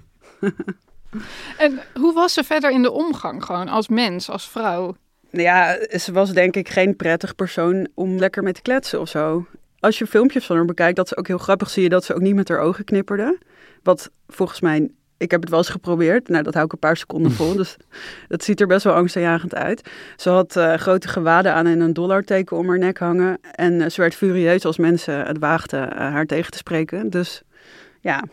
en 1.57 1.79
hoe 1.93 2.13
was 2.13 2.33
ze 2.33 2.43
verder 2.43 2.71
in 2.71 2.81
de 2.81 2.91
omgang, 2.91 3.43
gewoon 3.43 3.67
als 3.67 3.87
mens, 3.87 4.29
als 4.29 4.49
vrouw? 4.49 4.95
Ja, 5.31 5.77
ze 5.97 6.11
was 6.11 6.31
denk 6.31 6.55
ik 6.55 6.69
geen 6.69 6.95
prettig 6.95 7.35
persoon 7.35 7.87
om 7.93 8.17
lekker 8.17 8.43
mee 8.43 8.53
te 8.53 8.61
kletsen 8.61 9.01
of 9.01 9.09
zo. 9.09 9.45
Als 9.79 9.97
je 9.97 10.07
filmpjes 10.07 10.45
van 10.45 10.55
haar 10.55 10.65
bekijkt, 10.65 10.95
dat 10.95 11.07
ze 11.07 11.17
ook 11.17 11.27
heel 11.27 11.37
grappig 11.37 11.69
zie 11.69 11.83
je 11.83 11.89
dat 11.89 12.03
ze 12.03 12.13
ook 12.13 12.21
niet 12.21 12.35
met 12.35 12.49
haar 12.49 12.59
ogen 12.59 12.83
knipperde. 12.83 13.37
Wat 13.83 14.11
volgens 14.27 14.61
mij 14.61 14.91
ik 15.19 15.31
heb 15.31 15.41
het 15.41 15.49
wel 15.49 15.59
eens 15.59 15.69
geprobeerd. 15.69 16.27
Nou, 16.27 16.43
dat 16.43 16.53
hou 16.53 16.65
ik 16.65 16.71
een 16.71 16.79
paar 16.79 16.97
seconden 16.97 17.31
vol. 17.31 17.55
Dus 17.59 17.77
dat 18.27 18.43
ziet 18.43 18.61
er 18.61 18.67
best 18.67 18.83
wel 18.83 18.93
angstaanjagend 18.93 19.55
uit. 19.55 19.89
Ze 20.15 20.29
had 20.29 20.55
uh, 20.55 20.73
grote 20.73 21.07
gewaden 21.07 21.53
aan 21.53 21.65
en 21.65 21.79
een 21.79 21.93
dollarteken 21.93 22.57
om 22.57 22.67
haar 22.67 22.77
nek 22.77 22.97
hangen. 22.97 23.37
En 23.51 23.73
uh, 23.73 23.89
ze 23.89 24.01
werd 24.01 24.15
furieus 24.15 24.65
als 24.65 24.77
mensen 24.77 25.25
het 25.25 25.39
waagden 25.39 25.89
uh, 25.89 25.97
haar 25.97 26.25
tegen 26.25 26.51
te 26.51 26.57
spreken. 26.57 27.09
Dus 27.09 27.41
ja, 28.01 28.23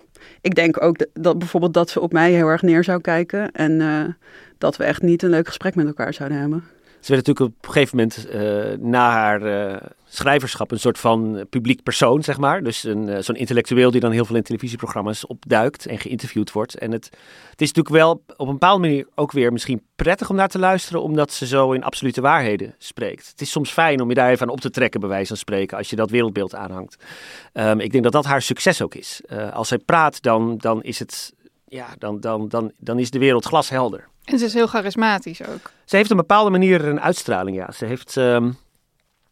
ik 0.41 0.55
denk 0.55 0.83
ook 0.83 0.99
dat, 0.99 1.09
dat, 1.13 1.39
bijvoorbeeld 1.39 1.75
dat 1.75 1.91
ze 1.91 2.01
op 2.01 2.13
mij 2.13 2.33
heel 2.33 2.49
erg 2.49 2.63
neer 2.63 2.85
zou 2.85 3.01
kijken. 3.01 3.53
En 3.53 4.17
dat 4.59 4.77
we 4.77 4.85
echt 4.85 5.03
niet 5.03 5.23
een 5.23 5.31
leuk 5.31 5.47
gesprek 5.47 5.75
met 5.75 5.87
elkaar 5.87 6.15
zouden 6.15 6.39
hebben. 6.39 6.65
Ze 7.07 7.13
werd 7.13 7.27
natuurlijk 7.27 7.57
op 7.57 7.67
een 7.67 7.73
gegeven 7.73 7.97
moment 7.97 8.27
uh, 8.35 8.87
na 8.87 9.11
haar 9.11 9.71
uh, 9.71 9.77
schrijverschap 10.09 10.71
een 10.71 10.81
soort 10.81 10.99
van 10.99 11.47
publiek 11.51 11.83
persoon, 11.83 12.23
zeg 12.23 12.39
maar. 12.39 12.63
Dus 12.63 12.85
een, 12.85 13.09
uh, 13.09 13.19
zo'n 13.19 13.37
intellectueel 13.37 13.91
die 13.91 14.01
dan 14.01 14.11
heel 14.11 14.25
veel 14.25 14.37
in 14.37 14.43
televisieprogramma's 14.43 15.27
opduikt 15.27 15.87
en 15.87 15.99
geïnterviewd 15.99 16.53
wordt. 16.53 16.79
En 16.79 16.93
het, 16.93 17.05
het 17.51 17.61
is 17.61 17.73
natuurlijk 17.73 17.95
wel 17.95 18.11
op 18.37 18.47
een 18.47 18.53
bepaalde 18.53 18.81
manier 18.81 19.07
ook 19.15 19.33
weer 19.33 19.53
misschien 19.53 19.83
prettig 19.97 20.31
om 20.31 20.37
naar 20.37 20.49
te 20.49 20.59
luisteren, 20.59 21.03
omdat 21.03 21.33
ze 21.33 21.47
zo 21.47 21.73
in 21.73 21.85
absolute 21.85 22.21
waarheden 22.21 22.75
spreekt. 22.79 23.29
Het 23.29 23.41
is 23.41 23.51
soms 23.51 23.71
fijn 23.71 24.01
om 24.01 24.09
je 24.09 24.15
daar 24.15 24.31
even 24.31 24.47
aan 24.47 24.53
op 24.53 24.61
te 24.61 24.71
trekken, 24.71 25.01
bij 25.01 25.09
wijze 25.09 25.29
van 25.29 25.37
spreken, 25.37 25.77
als 25.77 25.91
je 25.91 25.97
dat 25.97 26.11
wereldbeeld 26.11 26.55
aanhangt. 26.55 27.05
Um, 27.53 27.81
ik 27.81 27.93
denk 27.93 28.05
dat 28.05 28.13
dat 28.13 28.25
haar 28.25 28.43
succes 28.43 28.83
ook 28.83 28.95
is. 28.95 29.21
als 29.53 29.69
zij 29.69 29.79
praat, 29.79 30.23
dan, 30.23 30.57
dan 30.57 30.83
is 30.83 30.99
het 30.99 31.35
ja, 31.69 31.87
dan, 31.99 32.21
dan, 32.21 32.49
dan, 32.49 32.73
dan 32.79 32.99
is 32.99 33.11
de 33.11 33.19
wereld 33.19 33.45
glashelder. 33.45 34.09
En 34.27 34.39
ze 34.39 34.45
is 34.45 34.55
heel 34.55 34.67
charismatisch 34.67 35.43
ook. 35.43 35.71
Ze 35.85 35.97
heeft 35.97 36.11
een 36.11 36.17
bepaalde 36.17 36.51
manier 36.51 36.85
een 36.85 37.01
uitstraling, 37.01 37.57
ja. 37.57 37.73
Ze 37.73 37.85
heeft, 37.85 38.17
um, 38.17 38.57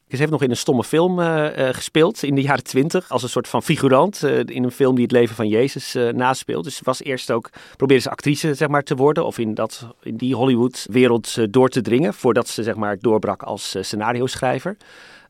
ze 0.08 0.16
heeft 0.16 0.30
nog 0.30 0.42
in 0.42 0.50
een 0.50 0.56
stomme 0.56 0.84
film 0.84 1.18
uh, 1.18 1.58
uh, 1.58 1.68
gespeeld 1.72 2.22
in 2.22 2.34
de 2.34 2.42
jaren 2.42 2.64
twintig. 2.64 3.10
Als 3.10 3.22
een 3.22 3.28
soort 3.28 3.48
van 3.48 3.62
figurant 3.62 4.22
uh, 4.24 4.38
in 4.38 4.64
een 4.64 4.70
film 4.70 4.94
die 4.94 5.04
het 5.04 5.12
leven 5.12 5.36
van 5.36 5.48
Jezus 5.48 5.96
naspeelt. 6.12 6.64
Dus 6.64 6.76
ze 6.76 6.84
was 6.84 7.02
eerst 7.02 7.30
ook, 7.30 7.50
probeerde 7.76 8.02
ze 8.02 8.10
actrice 8.10 8.54
zeg 8.54 8.68
maar, 8.68 8.82
te 8.82 8.94
worden. 8.94 9.26
Of 9.26 9.38
in, 9.38 9.54
dat, 9.54 9.88
in 10.02 10.16
die 10.16 10.34
Hollywood 10.34 10.86
wereld 10.90 11.52
door 11.52 11.68
te 11.68 11.80
dringen. 11.80 12.14
Voordat 12.14 12.48
ze 12.48 12.62
zeg 12.62 12.74
maar 12.74 12.98
doorbrak 12.98 13.42
als 13.42 13.76
scenario 13.80 14.26
schrijver. 14.26 14.76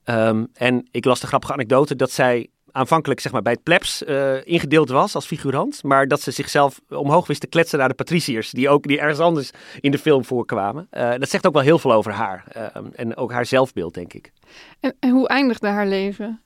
Ehm, 0.04 0.44
en 0.54 0.88
ik 0.90 1.04
las 1.04 1.20
de 1.20 1.26
grappige 1.26 1.52
anekdote 1.52 1.96
dat 1.96 2.10
zij 2.10 2.48
aanvankelijk 2.74 3.20
zeg 3.20 3.32
maar, 3.32 3.42
bij 3.42 3.52
het 3.52 3.62
plebs 3.62 4.02
uh, 4.02 4.46
ingedeeld 4.46 4.88
was 4.88 5.14
als 5.14 5.26
figurant. 5.26 5.82
Maar 5.82 6.08
dat 6.08 6.20
ze 6.20 6.30
zichzelf 6.30 6.80
omhoog 6.88 7.26
wist 7.26 7.40
te 7.40 7.46
kletsen 7.46 7.78
naar 7.78 7.88
de 7.88 7.94
patriciërs. 7.94 8.50
Die 8.50 8.68
ook 8.68 8.82
die 8.82 8.98
ergens 8.98 9.18
anders 9.18 9.50
in 9.80 9.90
de 9.90 9.98
film 9.98 10.24
voorkwamen. 10.24 10.88
Uh, 10.92 11.10
dat 11.18 11.28
zegt 11.28 11.46
ook 11.46 11.52
wel 11.52 11.62
heel 11.62 11.78
veel 11.78 11.92
over 11.92 12.12
haar. 12.12 12.44
Uh, 12.56 12.66
en 12.94 13.16
ook 13.16 13.32
haar 13.32 13.46
zelfbeeld, 13.46 13.94
denk 13.94 14.12
ik. 14.12 14.32
En, 14.80 14.94
en 15.00 15.10
hoe 15.10 15.28
eindigde 15.28 15.68
haar 15.68 15.86
leven? 15.86 16.40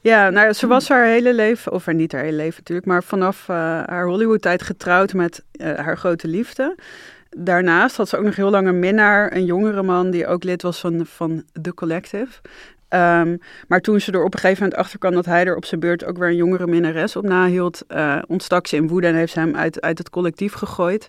Ja, 0.00 0.30
nou, 0.30 0.52
ze 0.52 0.66
was 0.66 0.88
haar 0.88 1.04
hele 1.04 1.34
leven, 1.34 1.72
of 1.72 1.86
niet 1.86 2.12
haar 2.12 2.22
hele 2.22 2.36
leven 2.36 2.58
natuurlijk, 2.58 2.86
maar 2.86 3.02
vanaf 3.02 3.46
haar 3.46 4.06
Hollywood-tijd 4.06 4.62
getrouwd 4.62 5.12
met 5.12 5.44
haar 5.58 5.98
grote 5.98 6.28
liefde. 6.28 6.76
Daarnaast 7.36 7.96
had 7.96 8.08
ze 8.08 8.16
ook 8.16 8.24
nog 8.24 8.36
heel 8.36 8.50
lang 8.50 8.66
een 8.66 8.78
minnaar, 8.78 9.32
een 9.32 9.44
jongere 9.44 9.82
man 9.82 10.10
die 10.10 10.26
ook 10.26 10.44
lid 10.44 10.62
was 10.62 10.80
van, 10.80 11.06
van 11.06 11.44
The 11.62 11.74
Collective. 11.74 12.40
Um, 12.94 13.38
maar 13.68 13.80
toen 13.80 14.00
ze 14.00 14.12
er 14.12 14.24
op 14.24 14.34
een 14.34 14.40
gegeven 14.40 14.62
moment 14.62 14.80
achter 14.80 14.98
kwam 14.98 15.12
dat 15.12 15.24
hij 15.24 15.44
er 15.44 15.56
op 15.56 15.64
zijn 15.64 15.80
beurt 15.80 16.04
ook 16.04 16.18
weer 16.18 16.28
een 16.28 16.36
jongere 16.36 16.66
minnares 16.66 17.16
op 17.16 17.24
nahield, 17.24 17.82
uh, 17.88 18.18
ontstak 18.26 18.66
ze 18.66 18.76
in 18.76 18.88
woede 18.88 19.06
en 19.06 19.14
heeft 19.14 19.32
ze 19.32 19.38
hem 19.38 19.56
uit, 19.56 19.80
uit 19.80 19.98
het 19.98 20.10
collectief 20.10 20.52
gegooid. 20.52 21.08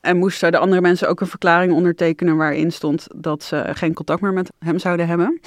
En 0.00 0.16
moesten 0.16 0.52
de 0.52 0.58
andere 0.58 0.80
mensen 0.80 1.08
ook 1.08 1.20
een 1.20 1.26
verklaring 1.26 1.72
ondertekenen 1.72 2.36
waarin 2.36 2.72
stond 2.72 3.06
dat 3.14 3.42
ze 3.42 3.64
geen 3.72 3.94
contact 3.94 4.20
meer 4.20 4.32
met 4.32 4.52
hem 4.58 4.78
zouden 4.78 5.06
hebben. 5.06 5.40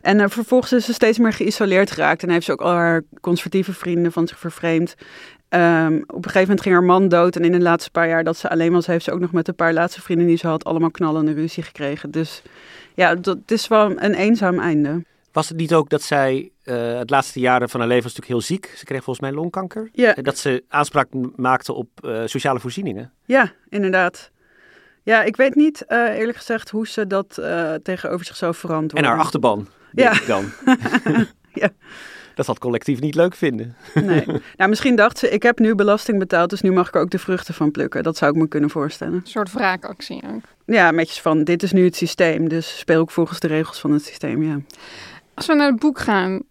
En 0.00 0.18
uh, 0.18 0.24
vervolgens 0.28 0.72
is 0.72 0.84
ze 0.84 0.92
steeds 0.92 1.18
meer 1.18 1.32
geïsoleerd 1.32 1.90
geraakt 1.90 2.22
en 2.22 2.30
heeft 2.30 2.44
ze 2.44 2.52
ook 2.52 2.60
al 2.60 2.72
haar 2.72 3.02
conservatieve 3.20 3.72
vrienden 3.72 4.12
van 4.12 4.28
zich 4.28 4.38
vervreemd. 4.38 4.94
Um, 5.48 6.02
op 6.06 6.16
een 6.16 6.30
gegeven 6.30 6.40
moment 6.40 6.60
ging 6.60 6.74
haar 6.74 6.84
man 6.84 7.08
dood 7.08 7.36
en 7.36 7.44
in 7.44 7.52
de 7.52 7.60
laatste 7.60 7.90
paar 7.90 8.08
jaar 8.08 8.24
dat 8.24 8.36
ze 8.36 8.50
alleen 8.50 8.72
was, 8.72 8.86
heeft 8.86 9.04
ze 9.04 9.12
ook 9.12 9.20
nog 9.20 9.32
met 9.32 9.48
een 9.48 9.54
paar 9.54 9.72
laatste 9.72 10.00
vrienden 10.00 10.26
die 10.26 10.36
ze 10.36 10.46
had 10.46 10.64
allemaal 10.64 10.90
knallende 10.90 11.32
ruzie 11.32 11.62
gekregen. 11.62 12.10
Dus 12.10 12.42
ja, 12.94 13.14
dat 13.14 13.38
is 13.46 13.68
wel 13.68 13.90
een 13.90 14.14
eenzaam 14.14 14.58
einde. 14.58 15.04
Was 15.32 15.48
het 15.48 15.58
niet 15.58 15.74
ook 15.74 15.90
dat 15.90 16.02
zij 16.02 16.50
uh, 16.64 16.98
het 16.98 17.10
laatste 17.10 17.40
jaren 17.40 17.68
van 17.68 17.80
haar 17.80 17.88
leven 17.88 18.04
was 18.04 18.14
natuurlijk 18.16 18.46
heel 18.46 18.56
ziek? 18.56 18.74
Ze 18.76 18.84
kreeg 18.84 19.04
volgens 19.04 19.26
mij 19.26 19.34
longkanker. 19.34 19.88
Ja. 19.92 20.12
Dat 20.12 20.38
ze 20.38 20.64
aanspraak 20.68 21.08
maakte 21.36 21.72
op 21.72 21.88
uh, 22.04 22.22
sociale 22.24 22.60
voorzieningen. 22.60 23.12
Ja, 23.24 23.52
inderdaad. 23.68 24.30
Ja, 25.02 25.22
ik 25.22 25.36
weet 25.36 25.54
niet 25.54 25.84
uh, 25.88 26.18
eerlijk 26.18 26.38
gezegd 26.38 26.70
hoe 26.70 26.88
ze 26.88 27.06
dat 27.06 27.34
tegenover 27.82 28.26
zichzelf 28.26 28.56
verantwoordde. 28.56 29.08
En 29.08 29.14
haar 29.14 29.24
achterban, 29.24 29.68
denk 29.92 30.12
ja. 30.12 30.20
ik 30.20 30.26
dan. 30.26 30.52
ja. 31.62 31.70
Dat 32.40 32.48
zal 32.48 32.58
het 32.58 32.68
collectief 32.68 33.00
niet 33.00 33.14
leuk 33.14 33.34
vinden. 33.34 33.76
Nee. 33.94 34.24
Nou, 34.56 34.70
misschien 34.70 34.96
dacht 34.96 35.18
ze, 35.18 35.30
ik 35.30 35.42
heb 35.42 35.58
nu 35.58 35.74
belasting 35.74 36.18
betaald, 36.18 36.50
dus 36.50 36.60
nu 36.60 36.72
mag 36.72 36.88
ik 36.88 36.96
ook 36.96 37.10
de 37.10 37.18
vruchten 37.18 37.54
van 37.54 37.70
plukken. 37.70 38.02
Dat 38.02 38.16
zou 38.16 38.32
ik 38.32 38.38
me 38.38 38.48
kunnen 38.48 38.70
voorstellen. 38.70 39.14
Een 39.14 39.20
soort 39.24 39.52
wraakactie 39.52 40.22
ook. 40.34 40.42
Ja, 40.64 40.90
metjes 40.90 41.20
van, 41.20 41.44
dit 41.44 41.62
is 41.62 41.72
nu 41.72 41.84
het 41.84 41.96
systeem, 41.96 42.48
dus 42.48 42.78
speel 42.78 43.00
ook 43.00 43.10
volgens 43.10 43.40
de 43.40 43.46
regels 43.46 43.78
van 43.78 43.92
het 43.92 44.04
systeem, 44.04 44.42
ja. 44.42 44.60
Als 45.34 45.46
we 45.46 45.54
naar 45.54 45.70
het 45.70 45.78
boek 45.78 45.98
gaan, 45.98 46.42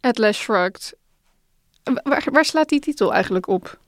Atlas 0.00 0.36
Shrugged, 0.36 0.96
waar, 2.02 2.26
waar 2.32 2.44
slaat 2.44 2.68
die 2.68 2.80
titel 2.80 3.14
eigenlijk 3.14 3.46
op? 3.48 3.78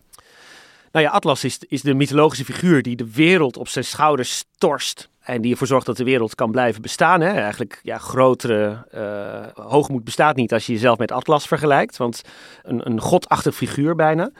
Nou 0.92 1.04
ja, 1.04 1.11
Atlas 1.11 1.44
is, 1.44 1.59
is 1.68 1.82
de 1.82 1.94
mythologische 1.94 2.44
figuur 2.44 2.82
die 2.82 2.97
de 2.97 3.11
wereld 3.12 3.56
op 3.56 3.68
zijn 3.68 3.85
schouders 3.85 4.44
torst. 4.59 5.09
En 5.20 5.40
die 5.40 5.50
ervoor 5.50 5.66
zorgt 5.66 5.86
dat 5.86 5.96
de 5.96 6.04
wereld 6.04 6.34
kan 6.34 6.50
blijven 6.50 6.82
bestaan. 6.82 7.20
Hè? 7.20 7.28
Eigenlijk, 7.30 7.80
ja, 7.82 7.98
grotere 7.98 8.86
uh, 8.94 9.64
hoogmoed 9.66 10.04
bestaat 10.04 10.36
niet 10.36 10.52
als 10.52 10.66
je 10.66 10.72
jezelf 10.72 10.98
met 10.98 11.12
Atlas 11.12 11.46
vergelijkt. 11.46 11.96
Want 11.96 12.22
een, 12.62 12.86
een 12.86 13.00
godachtig 13.00 13.54
figuur 13.54 13.94
bijna. 13.94 14.30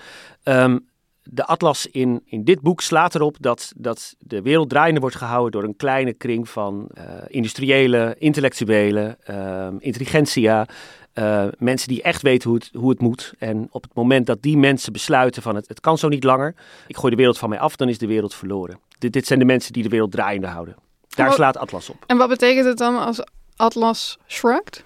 Um, 0.45 0.89
de 1.23 1.47
atlas 1.47 1.87
in, 1.87 2.23
in 2.25 2.45
dit 2.45 2.61
boek 2.61 2.81
slaat 2.81 3.15
erop 3.15 3.37
dat, 3.41 3.73
dat 3.77 4.15
de 4.19 4.43
wereld 4.43 4.69
draaiende 4.69 5.01
wordt 5.01 5.17
gehouden 5.17 5.53
door 5.53 5.65
een 5.65 5.77
kleine 5.77 6.13
kring 6.13 6.49
van 6.49 6.89
uh, 6.99 7.05
industriële, 7.27 8.15
intellectuele, 8.19 9.19
uh, 9.31 9.69
intelligentsia. 9.79 10.67
Uh, 11.15 11.45
mensen 11.59 11.89
die 11.89 12.03
echt 12.03 12.23
weten 12.23 12.51
hoe 12.51 12.59
het, 12.59 12.71
hoe 12.73 12.91
het 12.91 13.01
moet. 13.01 13.35
En 13.39 13.69
op 13.71 13.83
het 13.83 13.95
moment 13.95 14.27
dat 14.27 14.43
die 14.43 14.57
mensen 14.57 14.93
besluiten 14.93 15.43
van 15.43 15.55
het, 15.55 15.69
het 15.69 15.81
kan 15.81 15.99
zo 15.99 16.09
niet 16.09 16.25
langer. 16.25 16.55
Ik 16.87 16.97
gooi 16.97 17.11
de 17.11 17.17
wereld 17.17 17.39
van 17.39 17.49
mij 17.49 17.59
af, 17.59 17.77
dan 17.77 17.89
is 17.89 17.99
de 17.99 18.07
wereld 18.07 18.35
verloren. 18.35 18.79
Dit, 19.01 19.13
dit 19.13 19.27
zijn 19.27 19.39
de 19.39 19.45
mensen 19.45 19.73
die 19.73 19.83
de 19.83 19.89
wereld 19.89 20.13
draaiende 20.13 20.47
houden. 20.47 20.77
Daar 21.09 21.27
wat, 21.27 21.35
slaat 21.35 21.57
Atlas 21.57 21.91
op. 21.91 22.05
En 22.07 22.17
wat 22.17 22.29
betekent 22.29 22.67
het 22.67 22.79
dan 22.79 22.99
als 22.99 23.23
Atlas 23.57 24.19
shrugged? 24.27 24.85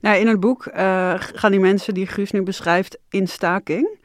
Nou, 0.00 0.16
in 0.16 0.26
het 0.26 0.40
boek 0.40 0.68
gaan 1.34 1.50
die 1.50 1.60
mensen 1.60 1.94
die 1.94 2.06
Guus 2.06 2.30
nu 2.30 2.42
beschrijft 2.42 2.98
in 3.08 3.28
staking. 3.28 3.98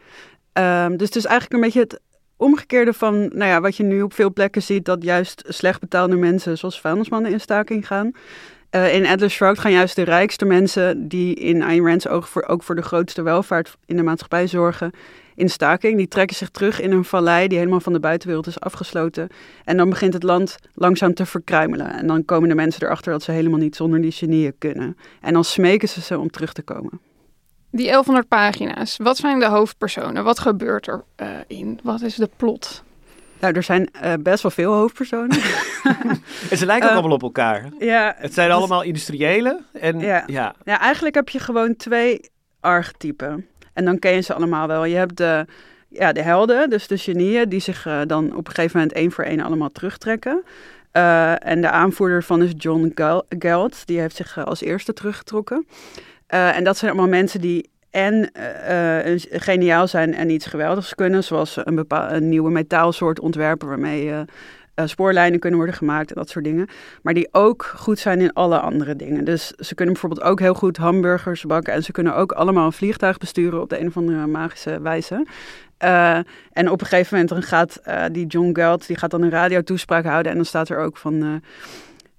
Um, 0.54 0.98
dus 0.98 1.08
het 1.08 1.16
is 1.16 1.26
eigenlijk 1.26 1.54
een 1.54 1.62
beetje 1.62 1.80
het 1.80 2.00
omgekeerde 2.38 2.94
van 2.94 3.20
nou 3.20 3.46
ja, 3.50 3.62
wat 3.62 3.76
je 3.76 3.84
nu 3.84 4.02
op 4.02 4.14
veel 4.14 4.34
plekken 4.34 4.62
ziet, 4.62 4.86
dat 4.86 5.04
juist 5.04 5.44
slecht 5.48 5.80
betaalde 5.80 6.16
mensen 6.16 6.58
zoals 6.58 6.82
vuilnismannen 6.82 7.32
in 7.32 7.40
staking 7.40 7.88
gaan. 7.88 8.12
Uh, 8.72 8.96
in 8.96 9.06
Atlas 9.06 9.34
Shrugged 9.34 9.60
gaan 9.60 9.72
juist 9.72 9.96
de 9.96 10.04
rijkste 10.04 10.46
mensen 10.46 11.08
die 11.08 11.36
in 11.36 11.64
Ayn 11.64 11.86
Rand's 11.86 12.08
oog 12.08 12.30
voor, 12.30 12.44
ook 12.48 12.64
voor 12.64 12.76
de 12.76 12.82
grootste 12.82 13.22
welvaart 13.22 13.78
in 13.86 13.96
de 13.96 14.04
maatschappij 14.04 14.48
zorgen, 14.48 14.92
in 15.40 15.50
staking. 15.50 15.98
Die 15.98 16.08
trekken 16.08 16.36
zich 16.36 16.50
terug 16.50 16.82
in 16.82 16.92
een 16.92 17.06
vallei 17.06 17.48
die 17.48 17.58
helemaal 17.58 17.80
van 17.80 17.94
de 17.94 18.00
buitenwereld 18.00 18.48
is 18.48 18.60
afgesloten. 18.60 19.30
En 19.66 19.78
dan 19.78 19.90
begint 19.90 20.14
het 20.14 20.24
land 20.24 20.58
langzaam 20.74 21.14
te 21.14 21.26
verkruimelen. 21.26 21.92
En 21.94 22.08
dan 22.08 22.26
komen 22.26 22.50
de 22.50 22.56
mensen 22.56 22.84
erachter 22.84 23.12
dat 23.12 23.24
ze 23.24 23.32
helemaal 23.32 23.60
niet 23.60 23.76
zonder 23.76 24.02
die 24.02 24.12
genieën 24.12 24.54
kunnen. 24.58 24.98
En 25.22 25.34
dan 25.34 25.44
smeken 25.44 25.90
ze 25.90 26.02
ze 26.02 26.20
om 26.20 26.30
terug 26.30 26.54
te 26.54 26.62
komen. 26.62 27.00
Die 27.72 27.86
1100 27.86 28.28
pagina's, 28.28 28.98
wat 28.98 29.18
zijn 29.18 29.40
de 29.40 29.46
hoofdpersonen? 29.46 30.24
Wat 30.24 30.40
gebeurt 30.40 30.88
er 30.88 31.04
uh, 31.22 31.28
in? 31.48 31.80
Wat 31.84 32.02
is 32.02 32.16
de 32.16 32.30
plot? 32.36 32.84
Nou, 33.40 33.54
er 33.54 33.64
zijn 33.64 33.90
uh, 34.04 34.14
best 34.20 34.42
wel 34.42 34.52
veel 34.52 34.74
hoofdpersonen. 34.74 35.40
en 36.50 36.58
ze 36.58 36.66
lijken 36.66 36.86
ook 36.86 36.94
uh, 36.94 36.98
allemaal 36.98 37.16
op 37.16 37.24
elkaar. 37.24 37.70
Ja, 37.80 38.16
het 38.18 38.34
zijn 38.34 38.48
dus, 38.48 38.58
allemaal 38.58 38.82
industriële. 38.82 39.62
En, 39.74 40.00
ja. 40.00 40.24
Ja. 40.28 40.56
ja, 40.66 40.80
eigenlijk 40.80 41.16
heb 41.16 41.30
je 41.30 41.40
gewoon 41.40 41.76
twee 41.76 42.30
archetypen. 42.60 43.48
En 43.74 43.86
dan 43.86 44.00
ken 44.00 44.14
je 44.14 44.22
ze 44.22 44.34
allemaal 44.34 44.68
wel. 44.68 44.86
Je 44.86 44.96
hebt 44.96 45.18
de, 45.18 45.46
ja, 45.90 46.12
de 46.12 46.22
helden, 46.22 46.70
dus 46.70 46.88
de 46.88 46.98
genieën, 46.98 47.50
die 47.50 47.60
zich 47.60 47.86
uh, 47.88 48.02
dan 48.08 48.36
op 48.36 48.48
een 48.48 48.54
gegeven 48.54 48.78
moment 48.80 48.96
één 48.96 49.12
voor 49.12 49.24
één 49.24 49.40
allemaal 49.40 49.70
terugtrekken. 49.70 50.44
en 51.40 51.62
de 51.62 51.70
aanvoerder 51.70 52.24
van 52.24 52.42
is 52.42 52.52
John 52.58 52.92
Galt. 53.40 53.88
Die 53.88 54.00
heeft 54.00 54.16
zich 54.16 54.46
als 54.46 54.62
eerste 54.62 54.94
teruggetrokken. 54.94 55.68
En 56.28 56.64
dat 56.64 56.78
zijn 56.78 56.92
allemaal 56.92 57.10
mensen 57.10 57.42
die 57.42 57.70
en 57.90 58.32
geniaal 59.32 59.88
zijn 59.88 60.16
en 60.16 60.30
iets 60.30 60.46
geweldigs 60.46 60.96
kunnen, 60.96 61.24
zoals 61.24 61.58
een, 61.64 61.86
een 61.90 62.30
nieuwe 62.30 62.52
metaalsoort 62.52 63.20
ontwerpen 63.20 63.68
waarmee 63.68 64.26
spoorlijnen 64.86 65.40
kunnen 65.40 65.60
worden 65.60 65.78
gemaakt 65.78 66.10
en 66.10 66.16
dat 66.16 66.30
soort 66.30 66.46
dingen. 66.46 66.68
Maar 67.02 67.14
die 67.14 67.28
ook 67.32 67.74
goed 67.76 68.00
zijn 68.00 68.22
in 68.22 68.34
alle 68.34 68.60
andere 68.60 68.96
dingen. 68.96 69.26
Dus 69.26 69.48
ze 69.48 69.76
kunnen 69.76 69.94
bijvoorbeeld 69.94 70.28
ook 70.28 70.40
heel 70.40 70.54
goed 70.54 70.78
hamburgers 70.78 71.46
bakken 71.46 71.74
en 71.74 71.84
ze 71.84 71.92
kunnen 71.92 72.16
ook 72.16 72.32
allemaal 72.32 72.66
een 72.66 72.74
vliegtuig 72.74 73.18
besturen 73.18 73.62
op 73.62 73.70
de 73.70 73.80
een 73.80 73.88
of 73.88 73.98
andere 73.98 74.28
magische 74.28 74.82
wijze. 74.82 75.26
en 76.52 76.70
op 76.70 76.82
een 76.82 76.88
gegeven 76.88 77.10
moment 77.12 77.30
dan 77.30 77.42
gaat 77.42 77.82
die 78.12 78.28
John 78.28 78.50
Galt, 78.54 78.88
die 78.88 78.98
gaat 78.98 79.12
dan 79.12 79.22
een 79.22 79.30
radiotoespraak 79.30 80.06
houden 80.06 80.32
en 80.32 80.38
dan 80.38 80.46
staat 80.46 80.70
er 80.70 80.80
ook 80.80 80.98
van 80.98 81.42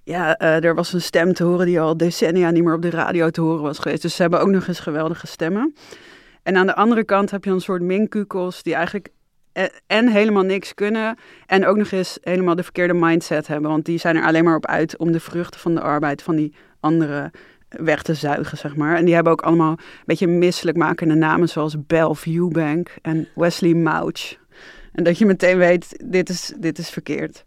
ja, 0.04 0.38
er 0.38 0.74
was 0.74 0.92
een 0.92 1.02
stem 1.02 1.32
te 1.32 1.44
horen 1.44 1.66
die 1.66 1.80
al 1.80 1.96
decennia 1.96 2.50
niet 2.50 2.64
meer 2.64 2.74
op 2.74 2.82
de 2.82 2.90
radio 2.90 3.30
te 3.30 3.40
horen 3.40 3.62
was 3.62 3.78
geweest. 3.78 4.02
Dus 4.02 4.14
ze 4.14 4.22
hebben 4.22 4.40
ook 4.40 4.48
nog 4.48 4.66
eens 4.66 4.80
geweldige 4.80 5.26
stemmen. 5.26 5.74
En 6.42 6.56
aan 6.56 6.66
de 6.66 6.74
andere 6.74 7.04
kant 7.04 7.30
heb 7.30 7.44
je 7.44 7.50
een 7.50 7.60
soort 7.60 7.82
minkukels 7.82 8.62
die 8.62 8.74
eigenlijk 8.74 9.08
en 9.86 10.08
helemaal 10.08 10.42
niks 10.42 10.74
kunnen 10.74 11.18
en 11.46 11.66
ook 11.66 11.76
nog 11.76 11.90
eens 11.90 12.18
helemaal 12.22 12.54
de 12.54 12.62
verkeerde 12.62 12.94
mindset 12.94 13.46
hebben. 13.46 13.70
Want 13.70 13.84
die 13.84 13.98
zijn 13.98 14.16
er 14.16 14.24
alleen 14.24 14.44
maar 14.44 14.56
op 14.56 14.66
uit 14.66 14.96
om 14.96 15.12
de 15.12 15.20
vruchten 15.20 15.60
van 15.60 15.74
de 15.74 15.80
arbeid 15.80 16.22
van 16.22 16.36
die 16.36 16.54
anderen 16.80 17.30
weg 17.68 18.02
te 18.02 18.14
zuigen, 18.14 18.58
zeg 18.58 18.76
maar. 18.76 18.96
En 18.96 19.04
die 19.04 19.14
hebben 19.14 19.32
ook 19.32 19.42
allemaal 19.42 19.70
een 19.70 20.02
beetje 20.04 20.26
misselijkmakende 20.26 21.14
namen 21.14 21.48
zoals 21.48 21.86
Belle 21.86 22.48
Bank 22.48 22.94
en 23.02 23.28
Wesley 23.34 23.74
Mouch. 23.74 24.38
En 24.92 25.04
dat 25.04 25.18
je 25.18 25.26
meteen 25.26 25.58
weet, 25.58 26.10
dit 26.10 26.28
is, 26.28 26.52
dit 26.58 26.78
is 26.78 26.90
verkeerd. 26.90 27.44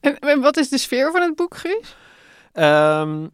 En, 0.00 0.40
wat 0.40 0.56
is 0.56 0.68
de 0.68 0.78
sfeer 0.78 1.10
van 1.10 1.20
het 1.20 1.36
boek, 1.36 1.56
Guus? 1.56 1.96
Um, 2.52 3.30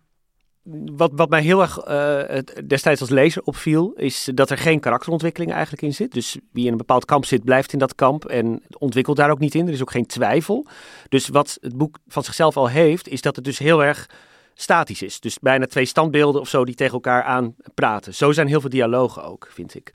wat, 0.96 1.11
wat 1.14 1.28
mij 1.28 1.42
heel 1.42 1.61
erg 1.61 1.88
uh, 1.88 2.38
destijds 2.66 3.00
als 3.00 3.11
lezer 3.11 3.42
opviel, 3.42 3.92
is 3.96 4.30
dat 4.35 4.50
er 4.50 4.58
geen 4.58 4.80
karakterontwikkeling 4.80 5.52
eigenlijk 5.52 5.82
in 5.82 5.94
zit. 5.94 6.12
Dus 6.12 6.37
wie 6.52 6.64
in 6.64 6.70
een 6.70 6.76
bepaald 6.76 7.04
kamp 7.04 7.25
zit, 7.25 7.44
blijft 7.44 7.73
in 7.73 7.78
dat 7.78 7.94
kamp 7.94 8.25
en 8.25 8.62
ontwikkelt 8.78 9.16
daar 9.16 9.30
ook 9.30 9.38
niet 9.38 9.54
in. 9.54 9.66
Er 9.66 9.73
is 9.73 9.80
ook 9.80 9.90
geen 9.90 10.06
twijfel. 10.06 10.66
Dus 11.08 11.28
wat 11.28 11.58
het 11.61 11.76
boek 11.76 11.99
van 12.08 12.25
zichzelf 12.25 12.56
al 12.56 12.68
heeft, 12.68 13.08
is 13.08 13.20
dat 13.20 13.37
het 13.37 13.44
dus 13.44 13.58
heel 13.58 13.85
erg 13.85 14.08
statisch 14.54 15.02
is. 15.02 15.20
Dus 15.20 15.38
bijna 15.38 15.66
twee 15.66 15.85
standbeelden 15.85 16.40
of 16.40 16.49
zo 16.49 16.64
die 16.64 16.75
tegen 16.75 16.94
elkaar 16.94 17.23
aan 17.23 17.54
praten. 17.75 18.14
Zo 18.14 18.32
zijn 18.32 18.46
heel 18.46 18.61
veel 18.61 18.70
dialogen 18.70 19.25
ook, 19.25 19.49
vind 19.50 19.75
ik. 19.75 19.90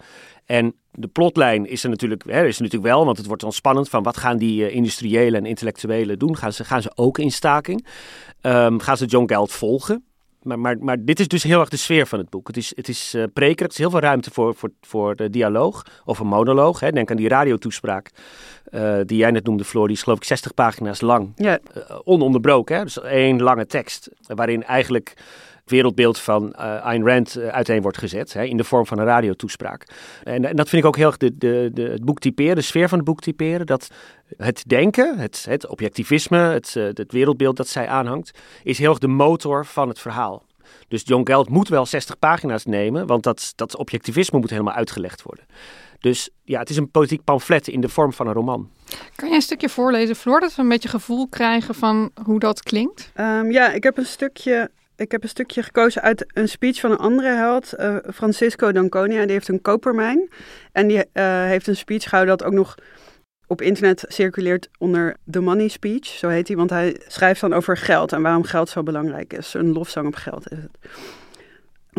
En 0.45 0.75
de 0.91 1.07
plotlijn 1.07 1.65
is 1.65 1.83
er 1.83 1.89
natuurlijk, 1.89 2.23
hè, 2.25 2.45
is 2.45 2.55
er 2.55 2.63
natuurlijk 2.63 2.93
wel, 2.93 3.05
want 3.05 3.17
het 3.17 3.25
wordt 3.25 3.41
dan 3.41 3.51
spannend 3.51 3.89
van 3.89 4.03
wat 4.03 4.17
gaan 4.17 4.37
die 4.37 4.61
uh, 4.61 4.75
industriële 4.75 5.37
en 5.37 5.45
intellectuelen 5.45 6.19
doen? 6.19 6.37
Gaan 6.37 6.53
ze, 6.53 6.63
gaan 6.63 6.81
ze 6.81 6.91
ook 6.95 7.17
in 7.17 7.31
staking? 7.31 7.87
Um, 8.41 8.79
gaan 8.79 8.97
ze 8.97 9.05
John 9.05 9.33
Galt 9.33 9.51
volgen? 9.51 10.05
Maar, 10.41 10.59
maar, 10.59 10.77
maar 10.79 11.03
dit 11.03 11.19
is 11.19 11.27
dus 11.27 11.43
heel 11.43 11.59
erg 11.59 11.69
de 11.69 11.77
sfeer 11.77 12.07
van 12.07 12.19
het 12.19 12.29
boek. 12.29 12.47
Het 12.47 12.57
is, 12.57 12.73
het 12.75 12.87
is 12.87 13.15
uh, 13.15 13.23
prekerig, 13.33 13.65
er 13.65 13.71
is 13.71 13.77
heel 13.77 13.89
veel 13.89 13.99
ruimte 13.99 14.31
voor, 14.31 14.55
voor, 14.55 14.69
voor 14.81 15.15
de 15.15 15.29
dialoog 15.29 15.85
of 16.05 16.19
een 16.19 16.27
monoloog. 16.27 16.79
Hè. 16.79 16.91
Denk 16.91 17.11
aan 17.11 17.17
die 17.17 17.27
radiotoespraak 17.27 18.11
uh, 18.71 18.99
die 19.05 19.17
jij 19.17 19.31
net 19.31 19.45
noemde, 19.45 19.63
Floor. 19.63 19.87
Die 19.87 19.95
is 19.95 20.03
geloof 20.03 20.17
ik 20.17 20.23
60 20.23 20.53
pagina's 20.53 21.01
lang. 21.01 21.31
Ja. 21.35 21.59
Uh, 21.77 21.99
ononderbroken, 22.03 22.77
hè. 22.77 22.83
dus 22.83 23.01
één 23.01 23.41
lange 23.41 23.65
tekst. 23.65 24.09
Waarin 24.27 24.63
eigenlijk 24.63 25.13
wereldbeeld 25.65 26.19
van 26.19 26.55
uh, 26.55 26.85
Ayn 26.85 27.07
Rand 27.07 27.37
uiteen 27.37 27.81
wordt 27.81 27.97
gezet. 27.97 28.33
Hè, 28.33 28.43
in 28.43 28.57
de 28.57 28.63
vorm 28.63 28.85
van 28.85 28.99
een 28.99 29.05
radiotoespraak. 29.05 29.85
En, 30.23 30.45
en 30.45 30.55
dat 30.55 30.69
vind 30.69 30.81
ik 30.81 30.87
ook 30.87 30.95
heel 30.95 31.07
erg 31.07 31.17
de, 31.17 31.37
de, 31.37 31.69
de, 31.73 31.81
het 31.81 32.05
boek 32.05 32.19
typeren, 32.19 32.55
de 32.55 32.61
sfeer 32.61 32.89
van 32.89 32.97
het 32.97 33.07
boek 33.07 33.21
typeren. 33.21 33.65
Dat 33.65 33.87
het 34.37 34.63
denken, 34.67 35.17
het, 35.17 35.45
het 35.49 35.67
objectivisme, 35.67 36.37
het, 36.37 36.73
het 36.73 37.11
wereldbeeld 37.11 37.57
dat 37.57 37.67
zij 37.67 37.87
aanhangt, 37.87 38.39
is 38.63 38.77
heel 38.77 38.89
erg 38.89 38.99
de 38.99 39.07
motor 39.07 39.65
van 39.65 39.87
het 39.87 39.99
verhaal. 39.99 40.43
Dus 40.87 41.01
John 41.05 41.27
Galt 41.27 41.49
moet 41.49 41.67
wel 41.67 41.85
60 41.85 42.19
pagina's 42.19 42.65
nemen, 42.65 43.07
want 43.07 43.23
dat, 43.23 43.53
dat 43.55 43.75
objectivisme 43.75 44.39
moet 44.39 44.49
helemaal 44.49 44.73
uitgelegd 44.73 45.21
worden. 45.21 45.45
Dus 45.99 46.29
ja, 46.43 46.59
het 46.59 46.69
is 46.69 46.77
een 46.77 46.91
politiek 46.91 47.23
pamflet 47.23 47.67
in 47.67 47.81
de 47.81 47.89
vorm 47.89 48.13
van 48.13 48.27
een 48.27 48.33
roman. 48.33 48.69
Kan 49.15 49.27
jij 49.27 49.35
een 49.35 49.43
stukje 49.43 49.69
voorlezen, 49.69 50.15
Floor, 50.15 50.39
dat 50.39 50.55
we 50.55 50.61
een 50.61 50.69
beetje 50.69 50.89
gevoel 50.89 51.27
krijgen 51.27 51.75
van 51.75 52.11
hoe 52.23 52.39
dat 52.39 52.63
klinkt? 52.63 53.11
Um, 53.15 53.51
ja, 53.51 53.71
ik 53.71 53.83
heb 53.83 53.97
een 53.97 54.05
stukje 54.05 54.71
ik 55.01 55.11
heb 55.11 55.23
een 55.23 55.29
stukje 55.29 55.63
gekozen 55.63 56.01
uit 56.01 56.25
een 56.33 56.49
speech 56.49 56.79
van 56.79 56.91
een 56.91 56.97
andere 56.97 57.27
held, 57.27 57.73
uh, 57.79 57.95
Francisco 58.13 58.71
D'Anconia. 58.71 59.21
Die 59.21 59.31
heeft 59.31 59.47
een 59.47 59.61
kopermijn. 59.61 60.29
En 60.71 60.87
die 60.87 60.97
uh, 60.97 61.03
heeft 61.45 61.67
een 61.67 61.75
speech 61.75 62.03
gehouden 62.03 62.37
dat 62.37 62.47
ook 62.47 62.53
nog 62.53 62.75
op 63.47 63.61
internet 63.61 64.05
circuleert 64.07 64.69
onder 64.77 65.15
The 65.31 65.39
Money 65.39 65.67
Speech. 65.67 66.05
Zo 66.05 66.27
heet 66.27 66.47
hij, 66.47 66.57
want 66.57 66.69
hij 66.69 67.01
schrijft 67.07 67.41
dan 67.41 67.53
over 67.53 67.77
geld 67.77 68.11
en 68.11 68.21
waarom 68.21 68.43
geld 68.43 68.69
zo 68.69 68.83
belangrijk 68.83 69.33
is. 69.33 69.53
Een 69.53 69.71
lofzang 69.71 70.07
op 70.07 70.15
geld 70.15 70.51
is 70.51 70.57
het. 70.57 70.77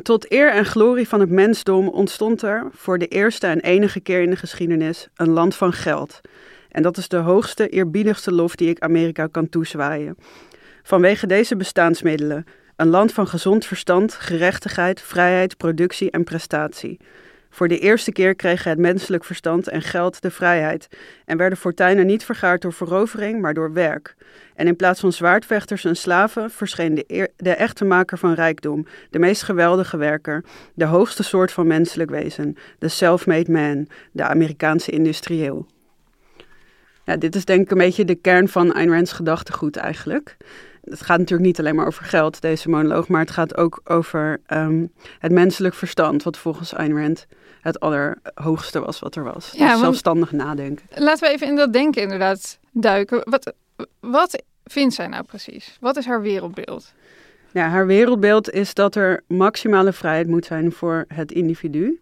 Tot 0.02 0.32
eer 0.32 0.52
en 0.52 0.64
glorie 0.64 1.09
van 1.09 1.21
het 1.21 1.30
mensdom 1.30 1.88
ontstond 1.88 2.42
er 2.42 2.68
voor 2.73 2.99
de 2.99 3.09
eerste 3.09 3.47
en 3.47 3.61
enige 3.61 4.00
keer 4.00 4.23
in 4.23 4.30
de 4.30 4.37
geschiedenis 4.37 5.09
een 5.14 5.30
land 5.30 5.54
van 5.54 5.73
geld. 5.73 6.21
En 6.68 6.82
dat 6.82 6.97
is 6.97 7.09
de 7.09 7.16
hoogste, 7.16 7.68
eerbiedigste 7.68 8.32
lof 8.32 8.54
die 8.54 8.68
ik 8.68 8.80
Amerika 8.80 9.26
kan 9.26 9.49
toezwaaien. 9.49 10.16
Vanwege 10.82 11.26
deze 11.26 11.56
bestaansmiddelen, 11.56 12.44
een 12.83 12.89
land 12.89 13.12
van 13.12 13.27
gezond 13.27 13.67
verstand, 13.67 14.15
gerechtigheid, 14.15 15.01
vrijheid, 15.01 15.57
productie 15.57 16.11
en 16.11 16.25
prestatie. 16.25 17.01
Voor 17.51 17.69
de 17.69 17.79
eerste 17.79 18.12
keer 18.12 18.35
kregen 18.35 18.71
het 18.71 18.79
menselijk 18.79 19.25
verstand 19.25 19.69
en 19.69 19.83
geld 19.83 20.23
de 20.23 20.31
vrijheid 20.31 20.89
en 21.25 21.37
werden 21.37 21.59
fortuinen 21.59 22.07
niet 22.07 22.25
vergaard 22.25 22.62
door 22.62 22.73
verovering, 22.73 23.41
maar 23.41 23.55
door 23.55 23.73
werk. 23.73 24.15
En 24.55 24.67
in 24.67 24.77
plaats 24.77 25.01
van 25.01 25.12
zwaardvechters 25.12 25.85
en 25.85 25.97
slaven 25.97 26.51
verscheen 26.51 26.95
de, 27.37 27.55
echte 27.55 27.85
maker 27.85 28.19
van 28.19 28.35
rijkdom, 28.35 28.87
de 29.11 29.19
meest 29.19 29.43
geweldige 29.43 29.97
werker, 29.97 30.45
de 30.75 30.85
hoogste 30.85 31.23
soort 31.23 31.53
van 31.53 31.67
menselijk 31.67 32.11
wezen, 32.11 32.57
de 32.79 32.89
self-made 32.89 33.53
man, 33.53 33.89
de 34.12 34.23
Amerikaanse 34.23 34.91
industrieel. 34.91 35.67
Ja, 37.05 37.17
dit 37.17 37.35
is 37.35 37.45
denk 37.45 37.61
ik 37.61 37.71
een 37.71 37.79
beetje 37.79 38.05
de 38.05 38.15
kern 38.15 38.49
van 38.49 38.75
Ayn 38.75 38.91
Rand's 38.91 39.12
gedachtegoed 39.12 39.77
eigenlijk. 39.77 40.37
Het 40.83 41.03
gaat 41.03 41.19
natuurlijk 41.19 41.49
niet 41.49 41.59
alleen 41.59 41.75
maar 41.75 41.87
over 41.87 42.05
geld, 42.05 42.41
deze 42.41 42.69
monoloog, 42.69 43.09
maar 43.09 43.21
het 43.21 43.31
gaat 43.31 43.57
ook 43.57 43.81
over 43.85 44.41
um, 44.49 44.93
het 45.19 45.33
menselijk 45.33 45.75
verstand, 45.75 46.23
wat 46.23 46.39
volgens 46.39 46.75
Ayn 46.75 46.99
Rand 46.99 47.27
het 47.61 47.81
allerhoogste 47.81 48.81
was 48.81 48.99
wat 48.99 49.17
er 49.17 49.25
was. 49.25 49.53
Ja, 49.57 49.71
dus 49.71 49.81
zelfstandig 49.81 50.33
nadenken. 50.33 50.87
Laten 50.95 51.29
we 51.29 51.35
even 51.35 51.47
in 51.47 51.57
dat 51.57 51.73
denken 51.73 52.03
inderdaad 52.03 52.59
duiken. 52.71 53.21
Wat, 53.25 53.53
wat 54.01 54.43
vindt 54.65 54.95
zij 54.95 55.07
nou 55.07 55.25
precies? 55.25 55.77
Wat 55.81 55.97
is 55.97 56.07
haar 56.07 56.23
wereldbeeld? 56.23 56.93
Ja, 57.53 57.69
haar 57.69 57.87
wereldbeeld 57.87 58.51
is 58.51 58.75
dat 58.75 58.95
er 58.95 59.23
maximale 59.27 59.93
vrijheid 59.93 60.27
moet 60.29 60.45
zijn 60.45 60.73
voor 60.73 61.05
het 61.09 61.33
individu. 61.33 62.01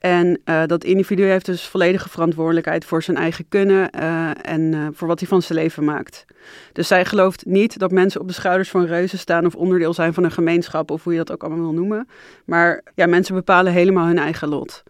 En 0.00 0.40
uh, 0.44 0.62
dat 0.66 0.84
individu 0.84 1.22
heeft 1.22 1.46
dus 1.46 1.66
volledige 1.66 2.08
verantwoordelijkheid 2.08 2.84
voor 2.84 3.02
zijn 3.02 3.16
eigen 3.16 3.48
kunnen 3.48 3.90
uh, 3.96 4.30
en 4.42 4.60
uh, 4.60 4.86
voor 4.92 5.08
wat 5.08 5.18
hij 5.20 5.28
van 5.28 5.42
zijn 5.42 5.58
leven 5.58 5.84
maakt. 5.84 6.24
Dus 6.72 6.88
zij 6.88 7.04
gelooft 7.04 7.46
niet 7.46 7.78
dat 7.78 7.90
mensen 7.90 8.20
op 8.20 8.26
de 8.28 8.32
schouders 8.32 8.70
van 8.70 8.84
reuzen 8.84 9.18
staan 9.18 9.46
of 9.46 9.54
onderdeel 9.54 9.94
zijn 9.94 10.14
van 10.14 10.24
een 10.24 10.30
gemeenschap 10.30 10.90
of 10.90 11.04
hoe 11.04 11.12
je 11.12 11.18
dat 11.18 11.32
ook 11.32 11.42
allemaal 11.42 11.60
wil 11.60 11.72
noemen. 11.72 12.08
Maar 12.44 12.82
ja, 12.94 13.06
mensen 13.06 13.34
bepalen 13.34 13.72
helemaal 13.72 14.06
hun 14.06 14.18
eigen 14.18 14.48
lot. 14.48 14.82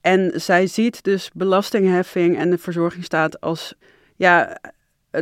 En 0.00 0.32
zij 0.34 0.66
ziet 0.66 1.02
dus 1.02 1.30
belastingheffing 1.34 2.38
en 2.38 2.50
de 2.50 2.58
verzorgingsstaat 2.58 3.40
als 3.40 3.74
ja, 4.16 4.58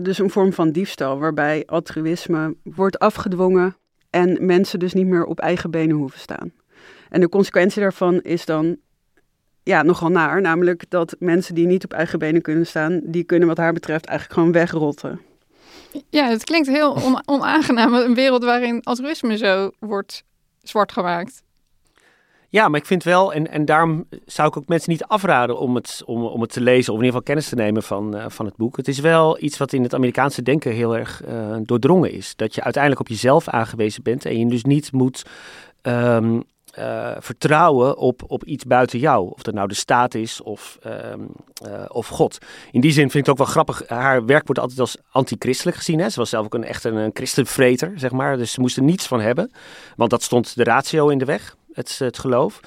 dus 0.02 0.18
een 0.18 0.30
vorm 0.30 0.52
van 0.52 0.70
diefstal, 0.70 1.18
waarbij 1.18 1.62
altruïsme 1.66 2.56
wordt 2.62 2.98
afgedwongen 2.98 3.76
en 4.10 4.46
mensen 4.46 4.78
dus 4.78 4.92
niet 4.92 5.06
meer 5.06 5.24
op 5.24 5.40
eigen 5.40 5.70
benen 5.70 5.96
hoeven 5.96 6.20
staan. 6.20 6.52
En 7.08 7.20
de 7.20 7.28
consequentie 7.28 7.80
daarvan 7.80 8.20
is 8.20 8.44
dan 8.44 8.76
ja, 9.62 9.82
nogal 9.82 10.08
naar, 10.08 10.40
namelijk 10.40 10.84
dat 10.88 11.16
mensen 11.18 11.54
die 11.54 11.66
niet 11.66 11.84
op 11.84 11.92
eigen 11.92 12.18
benen 12.18 12.42
kunnen 12.42 12.66
staan, 12.66 13.00
die 13.04 13.24
kunnen 13.24 13.48
wat 13.48 13.56
haar 13.56 13.72
betreft 13.72 14.06
eigenlijk 14.06 14.38
gewoon 14.38 14.54
wegrotten. 14.54 15.20
Ja, 16.10 16.28
het 16.28 16.44
klinkt 16.44 16.68
heel 16.68 16.98
onaangenaam, 17.24 17.94
een 17.94 18.14
wereld 18.14 18.44
waarin 18.44 18.82
altruïsme 18.82 19.36
zo 19.36 19.70
wordt 19.78 20.24
zwart 20.62 20.92
gemaakt. 20.92 21.42
Ja, 22.48 22.68
maar 22.68 22.80
ik 22.80 22.86
vind 22.86 23.04
wel, 23.04 23.32
en, 23.32 23.50
en 23.50 23.64
daarom 23.64 24.04
zou 24.26 24.48
ik 24.48 24.56
ook 24.56 24.68
mensen 24.68 24.90
niet 24.90 25.04
afraden 25.04 25.58
om 25.58 25.74
het, 25.74 26.02
om, 26.06 26.24
om 26.24 26.40
het 26.40 26.52
te 26.52 26.60
lezen 26.60 26.92
of 26.92 26.98
in 26.98 27.04
ieder 27.04 27.20
geval 27.20 27.22
kennis 27.22 27.48
te 27.48 27.54
nemen 27.54 27.82
van, 27.82 28.16
uh, 28.16 28.24
van 28.28 28.46
het 28.46 28.56
boek. 28.56 28.76
Het 28.76 28.88
is 28.88 28.98
wel 28.98 29.42
iets 29.42 29.58
wat 29.58 29.72
in 29.72 29.82
het 29.82 29.94
Amerikaanse 29.94 30.42
denken 30.42 30.72
heel 30.72 30.96
erg 30.96 31.22
uh, 31.28 31.56
doordrongen 31.62 32.12
is. 32.12 32.36
Dat 32.36 32.54
je 32.54 32.62
uiteindelijk 32.62 33.02
op 33.02 33.08
jezelf 33.08 33.48
aangewezen 33.48 34.02
bent 34.02 34.24
en 34.24 34.38
je 34.38 34.46
dus 34.46 34.64
niet 34.64 34.92
moet 34.92 35.22
um, 35.82 36.42
uh, 36.78 37.16
vertrouwen 37.18 37.96
op, 37.96 38.22
op 38.26 38.44
iets 38.44 38.64
buiten 38.64 38.98
jou. 38.98 39.30
Of 39.30 39.42
dat 39.42 39.54
nou 39.54 39.68
de 39.68 39.74
staat 39.74 40.14
is 40.14 40.40
of, 40.42 40.78
um, 40.86 41.28
of 41.88 42.06
God. 42.06 42.38
In 42.70 42.80
die 42.80 42.92
zin 42.92 43.10
vind 43.10 43.14
ik 43.14 43.20
het 43.20 43.30
ook 43.30 43.36
wel 43.36 43.46
grappig. 43.46 43.88
Haar 43.88 44.24
werk 44.24 44.46
wordt 44.46 44.60
altijd 44.60 44.80
als 44.80 44.96
antichristelijk 45.10 45.76
gezien. 45.76 45.98
Hè? 45.98 46.08
Ze 46.08 46.18
was 46.18 46.30
zelf 46.30 46.44
ook 46.44 46.54
een, 46.54 46.64
echt 46.64 46.84
een, 46.84 46.96
een 46.96 47.10
christenvreter, 47.14 47.92
zeg 47.96 48.10
maar. 48.10 48.36
Dus 48.36 48.52
ze 48.52 48.60
moest 48.60 48.76
er 48.76 48.82
niets 48.82 49.06
van 49.06 49.20
hebben. 49.20 49.52
Want 49.96 50.10
dat 50.10 50.22
stond 50.22 50.56
de 50.56 50.64
ratio 50.64 51.08
in 51.08 51.18
de 51.18 51.24
weg 51.24 51.56
het, 51.72 51.98
het 51.98 52.18
geloof. 52.18 52.60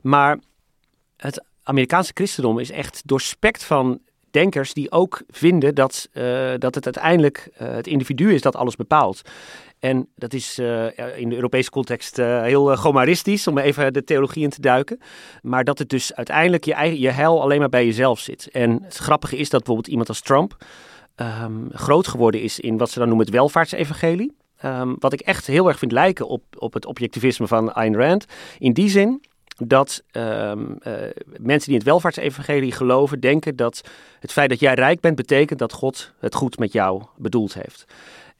Maar 0.00 0.38
het 1.16 1.44
Amerikaanse 1.62 2.12
christendom 2.14 2.58
is 2.58 2.70
echt 2.70 3.02
doorspekt 3.04 3.64
van 3.64 4.00
denkers 4.30 4.74
die 4.74 4.90
ook 4.90 5.22
vinden 5.28 5.74
dat, 5.74 6.08
uh, 6.12 6.52
dat 6.58 6.74
het 6.74 6.84
uiteindelijk 6.84 7.48
het 7.54 7.86
individu 7.86 8.34
is 8.34 8.42
dat 8.42 8.56
alles 8.56 8.76
bepaalt. 8.76 9.22
En 9.82 10.08
dat 10.14 10.32
is 10.32 10.58
uh, 10.58 10.86
in 11.16 11.28
de 11.28 11.34
Europese 11.34 11.70
context 11.70 12.16
heel 12.16 12.76
gomaristisch, 12.76 13.46
om 13.46 13.58
even 13.58 13.92
de 13.92 14.04
theologie 14.04 14.42
in 14.42 14.50
te 14.50 14.60
duiken. 14.60 15.00
Maar 15.40 15.64
dat 15.64 15.78
het 15.78 15.88
dus 15.88 16.14
uiteindelijk 16.14 16.64
je, 16.64 16.74
eigen, 16.74 16.98
je 16.98 17.10
heil 17.10 17.42
alleen 17.42 17.58
maar 17.58 17.68
bij 17.68 17.84
jezelf 17.84 18.18
zit. 18.18 18.48
En 18.50 18.82
het 18.82 18.96
grappige 18.96 19.36
is 19.36 19.50
dat 19.50 19.58
bijvoorbeeld 19.58 19.88
iemand 19.88 20.08
als 20.08 20.20
Trump 20.20 20.56
um, 21.16 21.68
groot 21.72 22.06
geworden 22.06 22.42
is 22.42 22.60
in 22.60 22.76
wat 22.76 22.90
ze 22.90 22.98
dan 22.98 23.08
noemen 23.08 23.26
het 23.26 23.34
welvaartsevangelie. 23.34 24.36
Um, 24.64 24.96
wat 24.98 25.12
ik 25.12 25.20
echt 25.20 25.46
heel 25.46 25.68
erg 25.68 25.78
vind 25.78 25.92
lijken 25.92 26.28
op, 26.28 26.42
op 26.58 26.72
het 26.72 26.86
objectivisme 26.86 27.46
van 27.46 27.72
Ayn 27.72 27.96
Rand. 27.96 28.24
In 28.58 28.72
die 28.72 28.88
zin 28.88 29.20
dat 29.56 30.02
uh, 30.12 30.52
mensen 31.26 31.46
die 31.46 31.68
in 31.68 31.74
het 31.74 31.84
welvaartsevangelie 31.84 32.72
geloven, 32.72 33.20
denken 33.20 33.56
dat 33.56 33.80
het 34.20 34.32
feit 34.32 34.48
dat 34.48 34.60
jij 34.60 34.74
rijk 34.74 35.00
bent, 35.00 35.16
betekent 35.16 35.58
dat 35.58 35.72
God 35.72 36.12
het 36.18 36.34
goed 36.34 36.58
met 36.58 36.72
jou 36.72 37.02
bedoeld 37.16 37.54
heeft. 37.54 37.84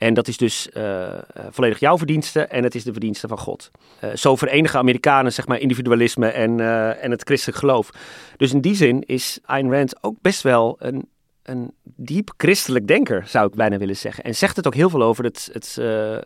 En 0.02 0.14
dat 0.14 0.28
is 0.28 0.36
dus 0.36 0.68
uh, 0.76 1.12
volledig 1.50 1.78
jouw 1.78 1.98
verdienste 1.98 2.40
en 2.40 2.62
het 2.62 2.74
is 2.74 2.84
de 2.84 2.92
verdienste 2.92 3.28
van 3.28 3.38
God. 3.38 3.70
Uh, 4.04 4.14
zo 4.14 4.36
verenigen 4.36 4.78
Amerikanen 4.78 5.32
zeg 5.32 5.46
maar 5.46 5.58
individualisme 5.58 6.28
en, 6.28 6.60
en 7.00 7.10
het 7.10 7.22
christelijk 7.22 7.58
geloof. 7.58 7.90
Dus 8.36 8.52
in 8.52 8.60
die 8.60 8.74
zin 8.74 9.02
is 9.06 9.38
Ayn 9.44 9.72
Rand 9.72 10.02
ook 10.02 10.16
best 10.20 10.42
wel 10.42 10.76
een 10.78 11.10
een 11.42 11.72
diep 11.82 12.32
christelijk 12.36 12.86
denker, 12.86 13.26
zou 13.26 13.46
ik 13.46 13.54
bijna 13.54 13.78
willen 13.78 13.96
zeggen. 13.96 14.24
En 14.24 14.34
zegt 14.34 14.56
het 14.56 14.66
ook 14.66 14.74
heel 14.74 14.90
veel 14.90 15.02
over, 15.02 15.24
het, 15.24 15.50
het, 15.52 15.80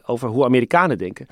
over 0.05 0.29
hoe 0.29 0.45
Amerikanen 0.45 0.99
denken. 0.99 1.27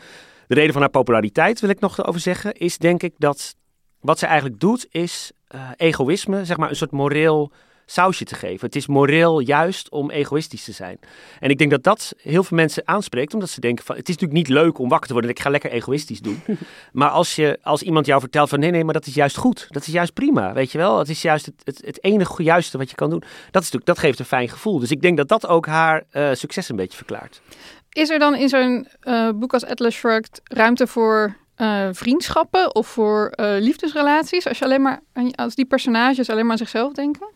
De 0.47 0.55
reden 0.55 0.73
van 0.73 0.81
haar 0.81 0.91
populariteit, 0.91 1.61
wil 1.61 1.71
ik 1.71 1.81
nog 1.81 2.07
over 2.07 2.21
zeggen, 2.21 2.53
is 2.53 2.79
denk 2.79 3.03
ik 3.03 3.15
dat 3.19 3.57
wat 4.01 4.19
ze 4.19 4.27
eigenlijk 4.27 4.61
doet, 4.61 4.87
is 4.91 5.33
egoïsme, 5.77 6.45
zeg 6.45 6.57
maar 6.57 6.69
een 6.69 6.77
soort 6.77 6.91
moreel 6.91 7.53
sausje 7.87 8.25
te 8.25 8.35
geven. 8.35 8.67
Het 8.67 8.77
is 8.77 8.87
moreel 8.87 9.41
juist 9.41 9.91
om 9.91 10.11
egoïstisch 10.11 10.65
te 10.65 10.73
zijn. 10.73 10.99
En 11.41 11.51
ik 11.51 11.59
denk 11.59 11.71
dat 11.71 11.83
dat 11.83 12.13
heel 12.17 12.45
veel 12.45 12.57
mensen 12.57 12.83
aanspreekt, 12.89 13.35
omdat 13.35 13.49
ze 13.49 13.61
denken 13.61 13.85
van, 13.85 13.97
het 13.97 14.09
is 14.09 14.15
natuurlijk 14.15 14.49
niet 14.49 14.57
leuk 14.57 14.79
om 14.79 14.89
wakker 14.89 15.07
te 15.07 15.13
worden 15.13 15.31
ik 15.31 15.41
ga 15.41 15.51
lekker 15.51 15.71
egoïstisch 15.71 16.21
doen. 16.21 16.43
maar 16.93 17.09
als, 17.09 17.37
je, 17.37 17.59
als 17.63 17.83
iemand 17.83 18.07
jou 18.07 18.21
vertelt 18.21 18.49
van, 18.49 18.59
nee, 18.59 18.71
nee, 18.71 18.85
maar 18.85 18.95
dat 18.95 19.07
is 19.07 19.15
juist 19.15 19.37
goed. 19.37 19.67
Dat 19.69 19.87
is 19.87 19.93
juist 19.93 20.13
prima, 20.13 20.53
weet 20.53 20.73
je 20.73 20.79
wel. 20.79 20.99
Het 20.99 21.09
is 21.09 21.23
juist 21.23 21.47
het, 21.47 21.61
het, 21.65 21.83
het 21.85 22.05
enige 22.05 22.43
juiste 22.43 22.79
wat 22.79 22.91
je 22.91 22.97
kan 22.97 23.11
doen. 23.11 23.21
Dat, 23.21 23.63
is 23.63 23.71
natuurlijk, 23.71 23.87
dat 23.87 23.99
geeft 23.99 24.19
een 24.19 24.25
fijn 24.25 24.49
gevoel. 24.49 24.79
Dus 24.79 24.91
ik 24.91 25.03
denk 25.03 25.17
dat 25.17 25.29
dat 25.29 25.47
ook 25.47 25.67
haar 25.67 26.03
uh, 26.13 26.29
succes 26.33 26.69
een 26.69 26.77
beetje 26.77 26.97
verklaart. 26.97 27.41
Is 27.89 28.11
er 28.11 28.19
dan 28.19 28.35
in 28.35 28.49
zo'n 28.49 28.89
uh, 29.03 29.31
boek 29.35 29.53
als 29.53 29.65
Atlas 29.65 29.95
Shrugged 29.95 30.41
ruimte 30.45 30.87
voor 30.87 31.37
uh, 31.57 31.89
vriendschappen 31.93 32.75
of 32.75 32.87
voor 32.87 33.33
liefdesrelaties? 33.37 34.49
Als, 34.49 34.59
je 34.59 34.65
alleen 34.65 34.83
maar, 34.83 35.01
als 35.35 35.55
die 35.55 35.65
personages 35.65 36.31
alleen 36.31 36.43
maar 36.43 36.53
aan 36.53 36.59
zichzelf 36.59 36.93
denken? 36.93 37.27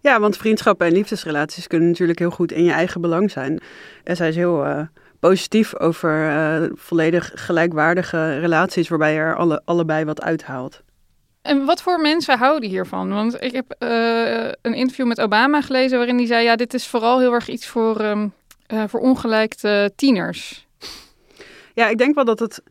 Ja, 0.00 0.20
want 0.20 0.36
vriendschappen 0.36 0.86
en 0.86 0.92
liefdesrelaties 0.92 1.66
kunnen 1.66 1.88
natuurlijk 1.88 2.18
heel 2.18 2.30
goed 2.30 2.52
in 2.52 2.64
je 2.64 2.72
eigen 2.72 3.00
belang 3.00 3.30
zijn. 3.30 3.60
En 4.04 4.16
zij 4.16 4.28
is 4.28 4.36
heel 4.36 4.66
uh, 4.66 4.80
positief 5.20 5.78
over 5.78 6.28
uh, 6.28 6.70
volledig 6.74 7.32
gelijkwaardige 7.34 8.38
relaties 8.38 8.88
waarbij 8.88 9.12
je 9.12 9.18
er 9.18 9.36
alle, 9.36 9.62
allebei 9.64 10.04
wat 10.04 10.22
uithaalt. 10.22 10.82
En 11.42 11.64
wat 11.64 11.82
voor 11.82 12.00
mensen 12.00 12.38
houden 12.38 12.68
hiervan? 12.68 13.12
Want 13.12 13.42
ik 13.42 13.52
heb 13.52 13.76
uh, 13.78 14.50
een 14.62 14.74
interview 14.74 15.06
met 15.06 15.20
Obama 15.20 15.60
gelezen 15.60 15.96
waarin 15.96 16.16
hij 16.16 16.26
zei: 16.26 16.44
ja, 16.44 16.56
dit 16.56 16.74
is 16.74 16.86
vooral 16.86 17.18
heel 17.18 17.32
erg 17.32 17.48
iets 17.48 17.66
voor, 17.66 18.00
um, 18.00 18.32
voor 18.86 19.00
ongelijkte 19.00 19.92
tieners. 19.96 20.66
Ja, 21.74 21.88
ik 21.88 21.98
denk 21.98 22.14
wel 22.14 22.24
dat 22.24 22.38
het 22.38 22.62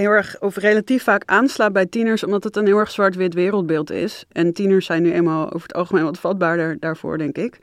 heel 0.00 0.10
erg, 0.10 0.40
of 0.40 0.56
relatief 0.56 1.02
vaak 1.02 1.22
aanslaat 1.24 1.72
bij 1.72 1.86
tieners, 1.86 2.24
omdat 2.24 2.44
het 2.44 2.56
een 2.56 2.66
heel 2.66 2.78
erg 2.78 2.90
zwart-wit 2.90 3.34
wereldbeeld 3.34 3.90
is. 3.90 4.24
En 4.32 4.52
tieners 4.52 4.86
zijn 4.86 5.02
nu 5.02 5.12
eenmaal 5.12 5.52
over 5.52 5.66
het 5.66 5.76
algemeen 5.76 6.04
wat 6.04 6.18
vatbaarder 6.18 6.76
daarvoor, 6.80 7.18
denk 7.18 7.38
ik. 7.38 7.58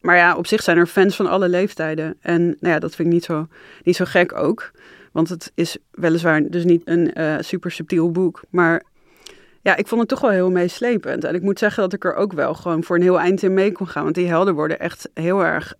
Maar 0.00 0.16
ja, 0.16 0.36
op 0.36 0.46
zich 0.46 0.62
zijn 0.62 0.76
er 0.76 0.86
fans 0.86 1.16
van 1.16 1.26
alle 1.26 1.48
leeftijden. 1.48 2.16
En 2.20 2.44
nou 2.44 2.74
ja, 2.74 2.78
dat 2.78 2.94
vind 2.94 3.08
ik 3.08 3.14
niet 3.14 3.24
zo, 3.24 3.46
niet 3.82 3.96
zo 3.96 4.04
gek 4.04 4.34
ook. 4.34 4.70
Want 5.12 5.28
het 5.28 5.52
is 5.54 5.76
weliswaar 5.90 6.42
dus 6.50 6.64
niet 6.64 6.82
een 6.84 7.10
uh, 7.14 7.34
super 7.40 7.70
subtiel 7.70 8.10
boek. 8.10 8.42
Maar 8.50 8.82
ja, 9.62 9.76
ik 9.76 9.86
vond 9.86 10.00
het 10.00 10.10
toch 10.10 10.20
wel 10.20 10.30
heel 10.30 10.50
meeslepend. 10.50 11.24
En 11.24 11.34
ik 11.34 11.42
moet 11.42 11.58
zeggen 11.58 11.82
dat 11.82 11.92
ik 11.92 12.04
er 12.04 12.14
ook 12.14 12.32
wel 12.32 12.54
gewoon 12.54 12.84
voor 12.84 12.96
een 12.96 13.02
heel 13.02 13.20
eind 13.20 13.42
in 13.42 13.54
mee 13.54 13.72
kon 13.72 13.88
gaan. 13.88 14.02
Want 14.02 14.14
die 14.14 14.28
helden 14.28 14.54
worden 14.54 14.78
echt 14.78 15.08
heel 15.14 15.44
erg... 15.44 15.74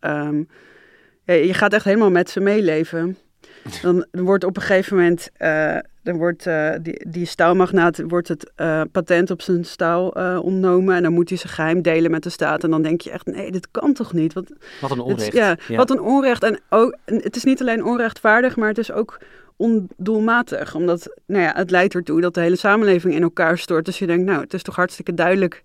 Ja, 1.24 1.34
je 1.34 1.54
gaat 1.54 1.72
echt 1.72 1.84
helemaal 1.84 2.10
met 2.10 2.30
ze 2.30 2.40
meeleven. 2.40 3.18
Dan 3.82 4.06
wordt 4.10 4.44
op 4.44 4.56
een 4.56 4.62
gegeven 4.62 4.96
moment, 4.96 5.30
uh, 5.38 5.78
dan 6.02 6.16
wordt 6.16 6.46
uh, 6.46 6.70
die, 6.82 7.06
die 7.08 7.26
staalmagnaat, 7.26 8.02
wordt 8.08 8.28
het 8.28 8.52
uh, 8.56 8.82
patent 8.92 9.30
op 9.30 9.42
zijn 9.42 9.64
staal 9.64 10.08
ontnomen. 10.40 10.96
En 10.96 11.02
dan 11.02 11.12
moet 11.12 11.28
hij 11.28 11.38
zijn 11.38 11.52
geheim 11.52 11.82
delen 11.82 12.10
met 12.10 12.22
de 12.22 12.30
staat. 12.30 12.64
En 12.64 12.70
dan 12.70 12.82
denk 12.82 13.00
je 13.00 13.10
echt, 13.10 13.26
nee, 13.26 13.50
dit 13.50 13.68
kan 13.70 13.92
toch 13.92 14.12
niet? 14.12 14.32
Wat, 14.32 14.52
wat 14.80 14.90
een 14.90 15.00
onrecht. 15.00 15.32
ja, 15.32 15.56
ja, 15.68 15.76
wat 15.76 15.90
een 15.90 16.00
onrecht. 16.00 16.42
En 16.42 16.60
ook, 16.68 16.96
het 17.04 17.36
is 17.36 17.44
niet 17.44 17.60
alleen 17.60 17.84
onrechtvaardig, 17.84 18.56
maar 18.56 18.68
het 18.68 18.78
is 18.78 18.92
ook 18.92 19.18
ondoelmatig. 19.56 20.74
Omdat 20.74 21.16
nou 21.26 21.42
ja, 21.42 21.52
het 21.56 21.70
leidt 21.70 21.94
ertoe 21.94 22.20
dat 22.20 22.34
de 22.34 22.40
hele 22.40 22.56
samenleving 22.56 23.14
in 23.14 23.22
elkaar 23.22 23.58
stort. 23.58 23.84
Dus 23.84 23.98
je 23.98 24.06
denkt, 24.06 24.24
nou, 24.24 24.40
het 24.40 24.54
is 24.54 24.62
toch 24.62 24.76
hartstikke 24.76 25.14
duidelijk 25.14 25.62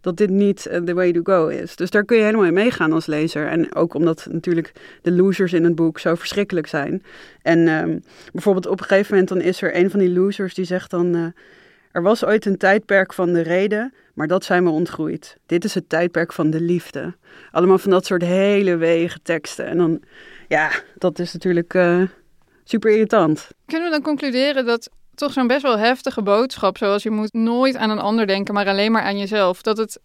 dat 0.00 0.16
dit 0.16 0.30
niet 0.30 0.68
uh, 0.70 0.76
the 0.76 0.94
way 0.94 1.12
to 1.12 1.20
go 1.22 1.46
is. 1.46 1.76
Dus 1.76 1.90
daar 1.90 2.04
kun 2.04 2.16
je 2.16 2.22
helemaal 2.22 2.46
in 2.46 2.52
meegaan 2.52 2.92
als 2.92 3.06
lezer. 3.06 3.46
En 3.46 3.74
ook 3.74 3.94
omdat 3.94 4.26
natuurlijk 4.30 4.72
de 5.02 5.12
losers 5.12 5.52
in 5.52 5.64
het 5.64 5.74
boek 5.74 5.98
zo 5.98 6.14
verschrikkelijk 6.14 6.66
zijn. 6.66 7.02
En 7.42 7.68
um, 7.68 8.02
bijvoorbeeld 8.32 8.66
op 8.66 8.80
een 8.80 8.86
gegeven 8.86 9.10
moment 9.10 9.28
dan 9.28 9.40
is 9.40 9.62
er 9.62 9.76
een 9.76 9.90
van 9.90 10.00
die 10.00 10.10
losers 10.10 10.54
die 10.54 10.64
zegt 10.64 10.90
dan... 10.90 11.16
Uh, 11.16 11.26
er 11.92 12.02
was 12.02 12.24
ooit 12.24 12.46
een 12.46 12.56
tijdperk 12.56 13.12
van 13.12 13.32
de 13.32 13.40
reden, 13.40 13.94
maar 14.14 14.26
dat 14.26 14.44
zijn 14.44 14.64
we 14.64 14.70
ontgroeid. 14.70 15.36
Dit 15.46 15.64
is 15.64 15.74
het 15.74 15.88
tijdperk 15.88 16.32
van 16.32 16.50
de 16.50 16.60
liefde. 16.60 17.14
Allemaal 17.50 17.78
van 17.78 17.90
dat 17.90 18.06
soort 18.06 18.22
hele 18.22 18.76
wege 18.76 19.18
teksten. 19.22 19.66
En 19.66 19.78
dan, 19.78 20.02
ja, 20.48 20.70
dat 20.94 21.18
is 21.18 21.32
natuurlijk 21.32 21.74
uh, 21.74 22.02
super 22.64 22.90
irritant. 22.90 23.48
Kunnen 23.66 23.86
we 23.86 23.92
dan 23.92 24.02
concluderen 24.02 24.66
dat 24.66 24.90
toch 25.18 25.32
zo'n 25.32 25.46
best 25.46 25.62
wel 25.62 25.78
heftige 25.78 26.22
boodschap, 26.22 26.78
zoals 26.78 27.02
je 27.02 27.10
moet 27.10 27.32
nooit 27.32 27.76
aan 27.76 27.90
een 27.90 27.98
ander 27.98 28.26
denken, 28.26 28.54
maar 28.54 28.68
alleen 28.68 28.92
maar 28.92 29.02
aan 29.02 29.18
jezelf, 29.18 29.62
dat 29.62 29.76
het 29.78 30.00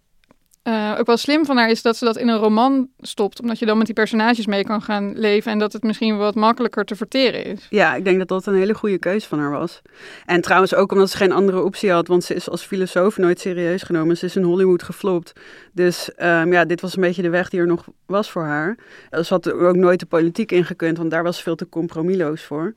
uh, 0.64 0.96
ook 1.00 1.06
wel 1.06 1.18
slim 1.18 1.46
van 1.46 1.58
haar 1.58 1.70
is 1.70 1.82
dat 1.82 1.98
ze 1.98 2.06
dat 2.06 2.18
in 2.18 2.28
een 2.28 2.38
roman 2.38 2.90
stopt, 3.00 3.42
omdat 3.42 3.60
je 3.60 3.66
dan 3.66 3.78
met 3.78 3.86
die 3.86 3.96
personages 3.96 4.46
mee 4.46 4.64
kan 4.64 4.82
gaan 4.82 5.14
leven 5.16 5.52
en 5.52 5.60
dat 5.60 5.74
het 5.74 5.84
misschien 5.84 6.18
wat 6.18 6.36
makkelijker 6.36 6.86
te 6.86 6.96
verteren 6.96 7.46
is. 7.46 7.68
Ja, 7.70 7.96
ik 7.96 8.04
denk 8.04 8.18
dat 8.18 8.28
dat 8.28 8.46
een 8.46 8.56
hele 8.56 8.74
goede 8.74 8.98
keus 8.98 9.26
van 9.26 9.40
haar 9.40 9.52
was. 9.52 9.82
En 10.26 10.42
trouwens 10.42 10.76
ook 10.76 10.92
omdat 10.92 11.10
ze 11.10 11.18
geen 11.18 11.32
andere 11.32 11.64
optie 11.64 11.92
had, 11.92 12.08
want 12.08 12.24
ze 12.24 12.34
is 12.34 12.50
als 12.50 12.66
filosoof 12.66 13.18
nooit 13.18 13.40
serieus 13.40 13.84
genomen. 13.84 14.18
Ze 14.18 14.26
is 14.26 14.36
in 14.36 14.44
Hollywood 14.44 14.84
geflopt. 14.84 15.32
Dus 15.74 16.10
um, 16.18 16.52
ja, 16.54 16.66
dit 16.66 16.82
was 16.82 16.96
een 16.96 17.02
beetje 17.02 17.22
de 17.22 17.30
weg 17.30 17.50
die 17.50 17.60
er 17.60 17.68
nog 17.68 17.86
was 18.06 18.32
voor 18.32 18.44
haar. 18.44 18.78
Ze 19.10 19.26
had 19.34 19.52
ook 19.52 19.76
nooit 19.76 20.00
de 20.00 20.06
politiek 20.06 20.52
ingekund, 20.52 20.98
want 20.98 21.12
daar 21.12 21.24
was 21.24 21.38
ze 21.38 21.44
veel 21.44 21.56
te 21.56 21.70
compromisloos 21.70 22.44
voor. 22.44 22.74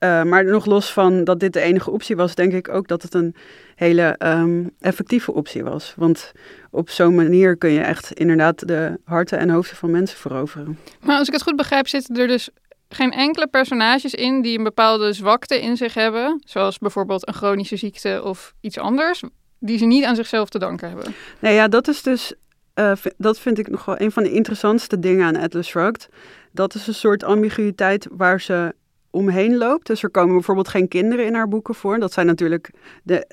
Uh, 0.00 0.22
maar 0.22 0.44
nog 0.44 0.66
los 0.66 0.92
van 0.92 1.24
dat 1.24 1.40
dit 1.40 1.52
de 1.52 1.60
enige 1.60 1.90
optie 1.90 2.16
was, 2.16 2.34
denk 2.34 2.52
ik 2.52 2.68
ook 2.68 2.88
dat 2.88 3.02
het 3.02 3.14
een 3.14 3.34
hele 3.74 4.16
um, 4.18 4.70
effectieve 4.80 5.32
optie 5.32 5.64
was. 5.64 5.94
Want 5.96 6.32
op 6.70 6.90
zo'n 6.90 7.14
manier 7.14 7.56
kun 7.56 7.70
je 7.70 7.80
echt 7.80 8.12
inderdaad 8.12 8.68
de 8.68 8.98
harten 9.04 9.38
en 9.38 9.50
hoofden 9.50 9.76
van 9.76 9.90
mensen 9.90 10.18
veroveren. 10.18 10.78
Maar 11.00 11.18
als 11.18 11.26
ik 11.26 11.32
het 11.32 11.42
goed 11.42 11.56
begrijp, 11.56 11.88
zitten 11.88 12.16
er 12.16 12.26
dus 12.26 12.48
geen 12.88 13.12
enkele 13.12 13.46
personages 13.46 14.14
in 14.14 14.42
die 14.42 14.58
een 14.58 14.64
bepaalde 14.64 15.12
zwakte 15.12 15.60
in 15.60 15.76
zich 15.76 15.94
hebben, 15.94 16.42
zoals 16.44 16.78
bijvoorbeeld 16.78 17.28
een 17.28 17.34
chronische 17.34 17.76
ziekte 17.76 18.20
of 18.24 18.54
iets 18.60 18.78
anders, 18.78 19.22
die 19.58 19.78
ze 19.78 19.84
niet 19.84 20.04
aan 20.04 20.16
zichzelf 20.16 20.48
te 20.48 20.58
danken 20.58 20.88
hebben. 20.88 21.14
Nee, 21.38 21.54
ja, 21.54 21.68
dat 21.68 21.88
is 21.88 22.02
dus, 22.02 22.34
uh, 22.74 22.92
dat 23.16 23.38
vind 23.38 23.58
ik 23.58 23.68
nog 23.68 23.84
wel 23.84 24.00
een 24.00 24.12
van 24.12 24.22
de 24.22 24.32
interessantste 24.32 24.98
dingen 24.98 25.26
aan 25.26 25.36
Atlas 25.36 25.66
Shrugged. 25.66 26.08
Dat 26.52 26.74
is 26.74 26.86
een 26.86 26.94
soort 26.94 27.24
ambiguïteit 27.24 28.06
waar 28.10 28.40
ze 28.40 28.74
omheen 29.14 29.56
loopt. 29.56 29.86
Dus 29.86 30.02
er 30.02 30.10
komen 30.10 30.34
bijvoorbeeld 30.34 30.68
geen 30.68 30.88
kinderen 30.88 31.26
in 31.26 31.34
haar 31.34 31.48
boeken 31.48 31.74
voor. 31.74 31.98
Dat 31.98 32.12
zijn 32.12 32.26
natuurlijk 32.26 32.70
de, 33.02 33.24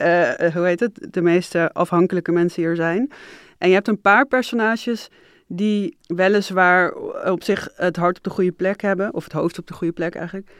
uh, 0.42 0.54
hoe 0.54 0.66
heet 0.66 0.80
het, 0.80 1.08
de 1.12 1.22
meeste 1.22 1.74
afhankelijke 1.74 2.32
mensen 2.32 2.64
hier 2.64 2.76
zijn. 2.76 3.12
En 3.58 3.68
je 3.68 3.74
hebt 3.74 3.88
een 3.88 4.02
paar 4.02 4.26
personages 4.26 5.10
die 5.48 5.98
weliswaar 6.08 6.94
op 7.32 7.44
zich 7.44 7.70
het 7.76 7.96
hart 7.96 8.18
op 8.18 8.24
de 8.24 8.30
goede 8.30 8.52
plek 8.52 8.82
hebben. 8.82 9.14
Of 9.14 9.24
het 9.24 9.34
hoofd 9.34 9.60
op 9.60 9.68
de 9.68 9.74
goede 9.74 9.94
plek 9.94 10.16
eigenlijk. 10.16 10.52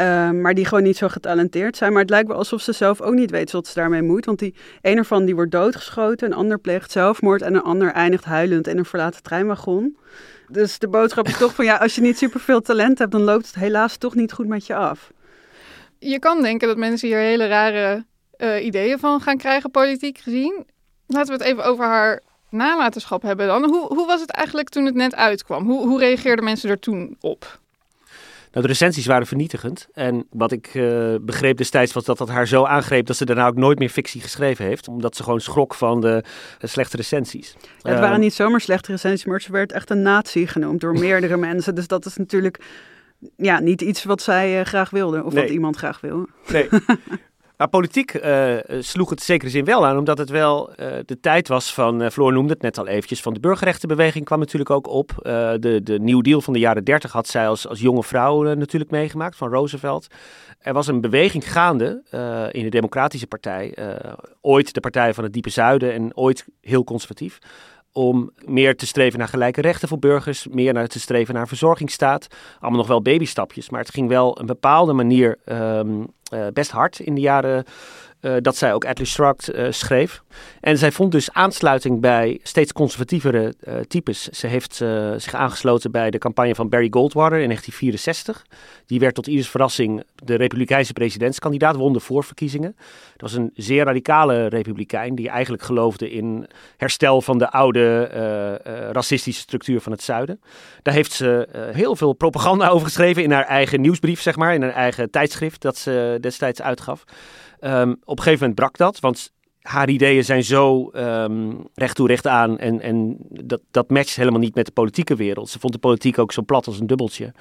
Uh, 0.00 0.30
maar 0.30 0.54
die 0.54 0.64
gewoon 0.64 0.82
niet 0.82 0.96
zo 0.96 1.08
getalenteerd 1.08 1.76
zijn. 1.76 1.92
Maar 1.92 2.00
het 2.00 2.10
lijkt 2.10 2.28
wel 2.28 2.36
alsof 2.36 2.60
ze 2.60 2.72
zelf 2.72 3.00
ook 3.00 3.14
niet 3.14 3.30
weet 3.30 3.52
wat 3.52 3.66
ze 3.66 3.74
daarmee 3.74 4.02
moet. 4.02 4.24
Want 4.24 4.38
die 4.38 4.54
een 4.82 4.96
ervan 4.96 5.24
die 5.24 5.34
wordt 5.34 5.50
doodgeschoten, 5.50 6.26
een 6.26 6.36
ander 6.36 6.58
pleegt 6.58 6.90
zelfmoord 6.90 7.42
en 7.42 7.54
een 7.54 7.62
ander 7.62 7.92
eindigt 7.92 8.24
huilend 8.24 8.66
in 8.66 8.78
een 8.78 8.84
verlaten 8.84 9.22
treinwagon. 9.22 9.96
Dus 10.48 10.78
de 10.78 10.88
boodschap 10.88 11.26
is 11.26 11.38
toch 11.38 11.54
van 11.54 11.64
ja, 11.64 11.76
als 11.76 11.94
je 11.94 12.00
niet 12.00 12.18
superveel 12.18 12.60
talent 12.60 12.98
hebt, 12.98 13.12
dan 13.12 13.22
loopt 13.22 13.46
het 13.46 13.54
helaas 13.54 13.96
toch 13.96 14.14
niet 14.14 14.32
goed 14.32 14.46
met 14.46 14.66
je 14.66 14.74
af. 14.74 15.12
Je 15.98 16.18
kan 16.18 16.42
denken 16.42 16.68
dat 16.68 16.76
mensen 16.76 17.08
hier 17.08 17.18
hele 17.18 17.46
rare 17.46 18.04
uh, 18.36 18.64
ideeën 18.64 18.98
van 18.98 19.20
gaan 19.20 19.36
krijgen, 19.36 19.70
politiek 19.70 20.18
gezien. 20.18 20.66
Laten 21.06 21.32
we 21.32 21.42
het 21.42 21.52
even 21.52 21.64
over 21.64 21.84
haar 21.84 22.22
nalatenschap 22.50 23.22
hebben 23.22 23.46
dan. 23.46 23.64
Hoe, 23.64 23.94
hoe 23.94 24.06
was 24.06 24.20
het 24.20 24.30
eigenlijk 24.30 24.68
toen 24.68 24.84
het 24.84 24.94
net 24.94 25.14
uitkwam? 25.14 25.66
Hoe, 25.66 25.86
hoe 25.86 25.98
reageerden 25.98 26.44
mensen 26.44 26.70
er 26.70 26.78
toen 26.78 27.16
op? 27.20 27.58
Nou, 28.50 28.66
de 28.66 28.72
recensies 28.72 29.06
waren 29.06 29.26
vernietigend. 29.26 29.88
En 29.92 30.26
wat 30.30 30.52
ik 30.52 30.74
uh, 30.74 31.14
begreep 31.20 31.56
destijds 31.56 31.92
was 31.92 32.04
dat 32.04 32.18
dat 32.18 32.28
haar 32.28 32.46
zo 32.46 32.64
aangreep 32.64 33.06
dat 33.06 33.16
ze 33.16 33.24
daarna 33.24 33.46
ook 33.46 33.56
nooit 33.56 33.78
meer 33.78 33.88
fictie 33.88 34.20
geschreven 34.20 34.64
heeft. 34.64 34.88
Omdat 34.88 35.16
ze 35.16 35.22
gewoon 35.22 35.40
schrok 35.40 35.74
van 35.74 36.00
de, 36.00 36.24
de 36.58 36.66
slechte 36.66 36.96
recensies. 36.96 37.56
Ja, 37.60 37.90
het 37.90 38.00
waren 38.00 38.16
uh, 38.16 38.22
niet 38.22 38.34
zomaar 38.34 38.60
slechte 38.60 38.90
recensies, 38.90 39.24
maar 39.24 39.40
ze 39.40 39.52
werd 39.52 39.72
echt 39.72 39.90
een 39.90 40.02
nazi 40.02 40.46
genoemd 40.46 40.80
door 40.80 40.98
meerdere 41.08 41.36
mensen. 41.36 41.74
Dus 41.74 41.86
dat 41.86 42.06
is 42.06 42.16
natuurlijk 42.16 42.58
ja, 43.36 43.60
niet 43.60 43.80
iets 43.80 44.04
wat 44.04 44.22
zij 44.22 44.58
uh, 44.58 44.64
graag 44.64 44.90
wilde 44.90 45.24
of 45.24 45.32
nee. 45.32 45.42
wat 45.42 45.52
iemand 45.52 45.76
graag 45.76 46.00
wil. 46.00 46.26
Nee. 46.48 46.68
Maar 47.58 47.68
politiek 47.68 48.14
uh, 48.14 48.56
sloeg 48.78 49.10
het 49.10 49.22
zekere 49.22 49.50
zin 49.50 49.64
wel 49.64 49.86
aan, 49.86 49.98
omdat 49.98 50.18
het 50.18 50.30
wel 50.30 50.70
uh, 50.70 50.76
de 51.04 51.20
tijd 51.20 51.48
was 51.48 51.74
van, 51.74 52.02
uh, 52.02 52.08
Floor 52.08 52.32
noemde 52.32 52.52
het 52.52 52.62
net 52.62 52.78
al 52.78 52.86
eventjes, 52.86 53.22
van 53.22 53.34
de 53.34 53.40
burgerrechtenbeweging 53.40 54.24
kwam 54.24 54.38
natuurlijk 54.38 54.70
ook 54.70 54.86
op. 54.86 55.10
de, 55.60 55.80
de 55.82 55.98
New 56.00 56.22
Deal 56.22 56.40
van 56.40 56.52
de 56.52 56.58
jaren 56.58 56.84
dertig 56.84 57.12
had 57.12 57.26
zij 57.26 57.48
als, 57.48 57.68
als 57.68 57.80
jonge 57.80 58.02
vrouw 58.02 58.42
natuurlijk 58.54 58.90
meegemaakt, 58.90 59.36
van 59.36 59.50
Roosevelt. 59.50 60.06
Er 60.58 60.72
was 60.72 60.86
een 60.86 61.00
beweging 61.00 61.52
gaande 61.52 62.02
in 62.52 62.62
de 62.62 62.70
Democratische 62.70 63.26
Partij, 63.26 63.74
ooit 64.40 64.74
de 64.74 64.80
Partij 64.80 65.14
van 65.14 65.24
het 65.24 65.32
Diepe 65.32 65.50
Zuiden 65.50 65.92
en 65.92 66.16
ooit 66.16 66.46
heel 66.60 66.84
conservatief 66.84 67.38
om 67.98 68.30
meer 68.44 68.76
te 68.76 68.86
streven 68.86 69.18
naar 69.18 69.28
gelijke 69.28 69.60
rechten 69.60 69.88
voor 69.88 69.98
burgers, 69.98 70.46
meer 70.50 70.72
naar 70.72 70.86
te 70.86 71.00
streven 71.00 71.34
naar 71.34 71.48
verzorgingsstaat. 71.48 72.26
Allemaal 72.60 72.78
nog 72.78 72.88
wel 72.88 73.02
babystapjes, 73.02 73.70
maar 73.70 73.80
het 73.80 73.90
ging 73.90 74.08
wel 74.08 74.40
een 74.40 74.46
bepaalde 74.46 74.92
manier 74.92 75.38
um, 75.46 76.06
uh, 76.34 76.46
best 76.52 76.70
hard 76.70 76.98
in 76.98 77.14
de 77.14 77.20
jaren 77.20 77.64
uh, 78.20 78.34
dat 78.40 78.56
zij 78.56 78.74
ook 78.74 78.84
Atlas 78.84 79.10
Shrugged 79.10 79.54
uh, 79.54 79.66
schreef. 79.70 80.22
En 80.60 80.78
zij 80.78 80.92
vond 80.92 81.12
dus 81.12 81.32
aansluiting 81.32 82.00
bij 82.00 82.38
steeds 82.42 82.72
conservatievere 82.72 83.54
uh, 83.68 83.74
types. 83.88 84.22
Ze 84.22 84.46
heeft 84.46 84.74
zich 85.16 85.34
aangesloten 85.34 85.90
bij 85.90 86.10
de 86.10 86.18
campagne 86.18 86.54
van 86.54 86.68
Barry 86.68 86.88
Goldwater 86.90 87.38
in 87.38 87.46
1964. 87.46 88.46
Die 88.86 89.00
werd 89.00 89.14
tot 89.14 89.26
ieders 89.26 89.48
verrassing 89.48 90.02
de 90.14 90.34
republikeinse 90.34 90.92
presidentskandidaat, 90.92 91.76
won 91.76 91.92
de 91.92 92.00
voorverkiezingen. 92.00 92.76
Dat 93.16 93.30
was 93.30 93.32
een 93.32 93.50
zeer 93.54 93.84
radicale 93.84 94.46
republikein 94.46 95.14
die 95.14 95.28
eigenlijk 95.28 95.62
geloofde 95.62 96.10
in 96.10 96.46
herstel 96.76 97.20
van 97.20 97.38
de 97.38 97.50
oude 97.50 98.06
racistische 98.92 99.40
structuur 99.40 99.80
van 99.80 99.92
het 99.92 100.02
zuiden. 100.02 100.40
Daar 100.82 100.94
heeft 100.94 101.12
ze 101.12 101.48
heel 101.72 101.96
veel 101.96 102.12
propaganda 102.12 102.68
over 102.68 102.86
geschreven 102.86 103.22
in 103.22 103.30
haar 103.30 103.46
eigen 103.46 103.80
nieuwsbrief, 103.80 104.20
zeg 104.20 104.36
maar, 104.36 104.54
in 104.54 104.62
haar 104.62 104.72
eigen 104.74 105.10
tijdschrift 105.10 105.62
dat 105.62 105.76
ze 105.76 106.18
destijds 106.20 106.62
uitgaf. 106.62 107.04
Um, 107.60 107.90
op 107.90 108.16
een 108.16 108.22
gegeven 108.22 108.38
moment 108.38 108.54
brak 108.54 108.76
dat, 108.76 109.00
want 109.00 109.32
haar 109.68 109.88
ideeën 109.88 110.24
zijn 110.24 110.44
zo 110.44 110.90
um, 110.94 111.64
recht 111.74 111.96
toe 111.96 112.06
recht 112.06 112.26
aan 112.26 112.58
en, 112.58 112.80
en 112.80 113.16
dat, 113.28 113.60
dat 113.70 113.90
matcht 113.90 114.16
helemaal 114.16 114.40
niet 114.40 114.54
met 114.54 114.66
de 114.66 114.72
politieke 114.72 115.16
wereld. 115.16 115.48
Ze 115.48 115.58
vond 115.58 115.72
de 115.72 115.78
politiek 115.78 116.18
ook 116.18 116.32
zo 116.32 116.42
plat 116.42 116.66
als 116.66 116.80
een 116.80 116.86
dubbeltje. 116.86 117.32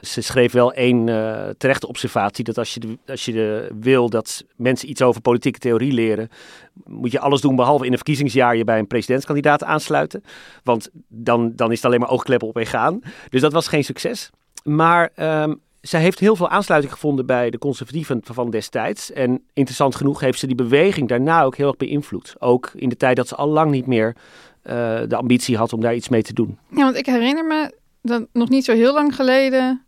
Ze 0.00 0.20
schreef 0.20 0.52
wel 0.52 0.72
één 0.72 1.06
uh, 1.06 1.48
terechte 1.58 1.88
observatie 1.88 2.44
dat 2.44 2.58
als 2.58 2.74
je, 2.74 2.80
de, 2.80 2.98
als 3.06 3.24
je 3.24 3.68
wil 3.80 4.10
dat 4.10 4.44
mensen 4.56 4.90
iets 4.90 5.02
over 5.02 5.20
politieke 5.20 5.58
theorie 5.58 5.92
leren, 5.92 6.28
moet 6.84 7.12
je 7.12 7.20
alles 7.20 7.40
doen 7.40 7.56
behalve 7.56 7.84
in 7.84 7.90
een 7.90 7.96
verkiezingsjaar 7.96 8.56
je 8.56 8.64
bij 8.64 8.78
een 8.78 8.86
presidentskandidaat 8.86 9.64
aansluiten. 9.64 10.22
Want 10.62 10.90
dan, 11.08 11.52
dan 11.56 11.70
is 11.70 11.76
het 11.76 11.86
alleen 11.86 12.00
maar 12.00 12.10
oogkleppen 12.10 12.48
op 12.48 12.56
en 12.56 12.66
gaan. 12.66 13.00
Dus 13.28 13.40
dat 13.40 13.52
was 13.52 13.68
geen 13.68 13.84
succes. 13.84 14.30
Maar 14.64 15.10
um, 15.42 15.60
zij 15.88 16.00
heeft 16.00 16.18
heel 16.18 16.36
veel 16.36 16.48
aansluiting 16.48 16.92
gevonden 16.92 17.26
bij 17.26 17.50
de 17.50 17.58
conservatieven 17.58 18.20
van 18.24 18.50
destijds. 18.50 19.12
En 19.12 19.42
interessant 19.52 19.94
genoeg 19.94 20.20
heeft 20.20 20.38
ze 20.38 20.46
die 20.46 20.56
beweging 20.56 21.08
daarna 21.08 21.42
ook 21.42 21.56
heel 21.56 21.66
erg 21.66 21.76
beïnvloed. 21.76 22.34
Ook 22.38 22.70
in 22.74 22.88
de 22.88 22.96
tijd 22.96 23.16
dat 23.16 23.28
ze 23.28 23.34
al 23.34 23.48
lang 23.48 23.70
niet 23.70 23.86
meer 23.86 24.16
uh, 24.16 24.72
de 25.08 25.16
ambitie 25.16 25.56
had 25.56 25.72
om 25.72 25.80
daar 25.80 25.94
iets 25.94 26.08
mee 26.08 26.22
te 26.22 26.32
doen. 26.32 26.58
Ja, 26.70 26.82
want 26.82 26.96
ik 26.96 27.06
herinner 27.06 27.44
me 27.44 27.72
dat 28.02 28.26
nog 28.32 28.48
niet 28.48 28.64
zo 28.64 28.72
heel 28.72 28.92
lang 28.92 29.14
geleden 29.14 29.82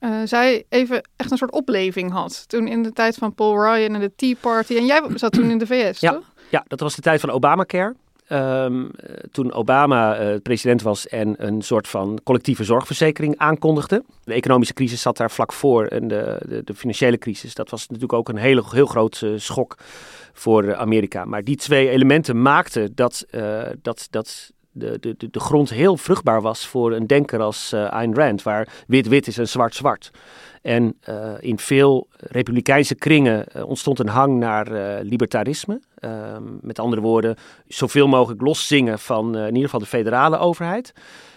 uh, 0.00 0.20
zij 0.24 0.64
even 0.68 1.08
echt 1.16 1.30
een 1.30 1.36
soort 1.36 1.52
opleving 1.52 2.12
had. 2.12 2.48
Toen 2.48 2.68
in 2.68 2.82
de 2.82 2.92
tijd 2.92 3.16
van 3.16 3.34
Paul 3.34 3.62
Ryan 3.62 3.94
en 3.94 4.00
de 4.00 4.12
Tea 4.16 4.34
Party. 4.40 4.76
En 4.76 4.86
jij 4.86 5.02
zat 5.14 5.32
toen 5.32 5.50
in 5.50 5.58
de 5.58 5.66
VS, 5.66 6.00
ja, 6.00 6.12
toch? 6.12 6.32
Ja, 6.50 6.64
dat 6.68 6.80
was 6.80 6.94
de 6.94 7.02
tijd 7.02 7.20
van 7.20 7.30
Obamacare. 7.30 7.94
Um, 8.32 8.90
toen 9.30 9.52
Obama 9.52 10.20
uh, 10.20 10.40
president 10.42 10.82
was 10.82 11.08
en 11.08 11.34
een 11.46 11.62
soort 11.62 11.88
van 11.88 12.20
collectieve 12.24 12.64
zorgverzekering 12.64 13.34
aankondigde. 13.36 14.04
De 14.24 14.32
economische 14.32 14.74
crisis 14.74 15.00
zat 15.00 15.16
daar 15.16 15.30
vlak 15.30 15.52
voor 15.52 15.86
en 15.86 16.08
de, 16.08 16.40
de, 16.48 16.64
de 16.64 16.74
financiële 16.74 17.18
crisis. 17.18 17.54
Dat 17.54 17.70
was 17.70 17.80
natuurlijk 17.80 18.12
ook 18.12 18.28
een 18.28 18.36
hele, 18.36 18.62
heel 18.70 18.86
groot 18.86 19.20
uh, 19.24 19.32
schok 19.36 19.76
voor 20.32 20.76
Amerika. 20.76 21.24
Maar 21.24 21.44
die 21.44 21.56
twee 21.56 21.88
elementen 21.88 22.42
maakten 22.42 22.94
dat, 22.94 23.26
uh, 23.30 23.62
dat, 23.82 24.06
dat 24.10 24.52
de, 24.78 24.98
de, 25.16 25.30
de 25.30 25.40
grond 25.40 25.70
heel 25.70 25.96
vruchtbaar 25.96 26.42
was 26.42 26.66
voor 26.66 26.92
een 26.92 27.06
denker 27.06 27.40
als 27.40 27.72
Ayn 27.72 28.14
Rand, 28.14 28.42
waar 28.42 28.68
wit-wit 28.86 29.26
is 29.26 29.38
en 29.38 29.48
zwart-zwart. 29.48 30.10
En 30.62 30.96
uh, 31.08 31.32
in 31.40 31.58
veel 31.58 32.06
republikeinse 32.16 32.94
kringen 32.94 33.46
uh, 33.56 33.66
ontstond 33.66 33.98
een 33.98 34.08
hang 34.08 34.38
naar 34.38 34.68
libertarisme. 35.02 35.80
Ehm, 35.94 36.42
met 36.60 36.78
andere 36.78 37.02
woorden, 37.02 37.36
zoveel 37.68 38.08
mogelijk 38.08 38.40
loszingen 38.40 38.98
van 38.98 39.36
in 39.36 39.46
ieder 39.46 39.62
geval 39.62 39.80
de 39.80 39.86
federale 39.86 40.38
overheid. 40.38 40.92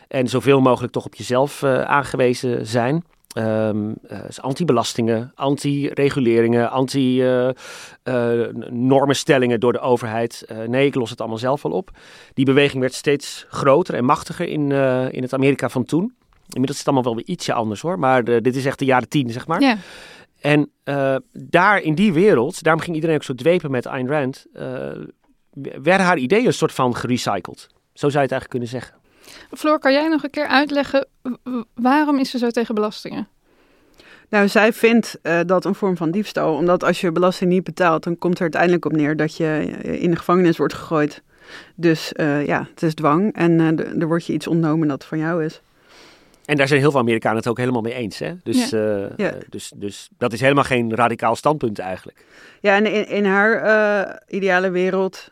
En 0.07 0.27
zoveel 0.27 0.61
mogelijk 0.61 0.93
toch 0.93 1.05
op 1.05 1.15
jezelf 1.15 1.63
aangewezen 1.63 2.67
zijn. 2.67 3.03
Um, 3.39 3.95
anti-belastingen, 4.35 5.31
anti-reguleringen, 5.35 6.69
anti-normenstellingen 6.69 9.59
door 9.59 9.71
de 9.71 9.79
overheid. 9.79 10.47
nee, 10.67 10.85
ik 10.85 10.95
los 10.95 11.09
het 11.09 11.19
allemaal 11.19 11.37
zelf 11.37 11.61
wel 11.61 11.71
op. 11.71 11.91
Die 12.33 12.45
beweging 12.45 12.81
werd 12.81 12.93
steeds 12.93 13.45
groter 13.49 13.95
en 13.95 14.05
machtiger 14.05 14.47
in, 14.47 14.71
in 15.11 15.21
het 15.21 15.33
Amerika 15.33 15.69
van 15.69 15.85
toen. 15.85 16.13
Inmiddels 16.49 16.71
is 16.71 16.77
het 16.77 16.87
allemaal 16.87 17.03
wel 17.03 17.15
weer 17.15 17.25
ietsje 17.25 17.53
anders 17.53 17.81
hoor. 17.81 17.99
Maar 17.99 18.23
de, 18.23 18.41
dit 18.41 18.55
is 18.55 18.65
echt 18.65 18.79
de 18.79 18.85
jaren 18.85 19.09
tien, 19.09 19.29
zeg 19.29 19.47
maar. 19.47 19.61
Ja. 19.61 19.77
En 20.39 20.71
uh, 20.83 21.15
daar 21.31 21.81
in 21.81 21.95
die 21.95 22.13
wereld, 22.13 22.63
daarom 22.63 22.81
ging 22.81 22.95
iedereen 22.95 23.15
ook 23.15 23.23
zo 23.23 23.35
dwepen 23.35 23.71
met 23.71 23.87
Ayn 23.87 24.07
Rand, 24.07 24.45
uh, 24.53 24.61
werden 25.81 26.05
haar 26.05 26.17
ideeën 26.17 26.45
een 26.45 26.53
soort 26.53 26.71
van 26.71 26.95
gerecycled. 26.95 27.67
Zo 27.93 28.09
zou 28.09 28.11
je 28.11 28.19
het 28.19 28.31
eigenlijk 28.31 28.49
kunnen 28.49 28.69
zeggen. 28.69 28.98
Floor, 29.51 29.79
kan 29.79 29.93
jij 29.93 30.07
nog 30.07 30.23
een 30.23 30.29
keer 30.29 30.47
uitleggen 30.47 31.07
waarom 31.73 32.19
is 32.19 32.29
ze 32.29 32.37
zo 32.37 32.49
tegen 32.49 32.75
belastingen? 32.75 33.27
Nou, 34.29 34.47
zij 34.47 34.73
vindt 34.73 35.19
uh, 35.23 35.39
dat 35.45 35.65
een 35.65 35.75
vorm 35.75 35.97
van 35.97 36.11
diefstal. 36.11 36.55
Omdat 36.55 36.83
als 36.83 37.01
je 37.01 37.11
belasting 37.11 37.49
niet 37.49 37.63
betaalt, 37.63 38.03
dan 38.03 38.17
komt 38.17 38.35
er 38.35 38.41
uiteindelijk 38.41 38.85
op 38.85 38.91
neer 38.91 39.15
dat 39.15 39.37
je 39.37 39.61
in 39.81 40.11
de 40.11 40.17
gevangenis 40.17 40.57
wordt 40.57 40.73
gegooid. 40.73 41.21
Dus 41.75 42.11
ja, 42.45 42.67
het 42.69 42.83
is 42.83 42.93
dwang 42.93 43.33
en 43.33 43.59
er 43.99 44.07
wordt 44.07 44.25
je 44.25 44.33
iets 44.33 44.47
ontnomen 44.47 44.87
dat 44.87 45.05
van 45.05 45.17
jou 45.17 45.45
is. 45.45 45.61
En 46.49 46.57
daar 46.57 46.67
zijn 46.67 46.79
heel 46.79 46.91
veel 46.91 46.99
Amerikanen 46.99 47.37
het 47.37 47.47
ook 47.47 47.57
helemaal 47.57 47.81
mee 47.81 47.93
eens. 47.93 48.19
Hè? 48.19 48.33
Dus, 48.43 48.69
ja. 48.69 48.77
Uh, 48.77 49.05
ja. 49.15 49.33
dus, 49.49 49.71
dus 49.75 50.09
dat 50.17 50.33
is 50.33 50.41
helemaal 50.41 50.63
geen 50.63 50.95
radicaal 50.95 51.35
standpunt 51.35 51.79
eigenlijk. 51.79 52.25
Ja, 52.61 52.75
en 52.75 52.85
in, 52.85 53.07
in 53.07 53.25
haar 53.25 53.65
uh, 53.65 54.15
ideale 54.27 54.69
wereld 54.69 55.31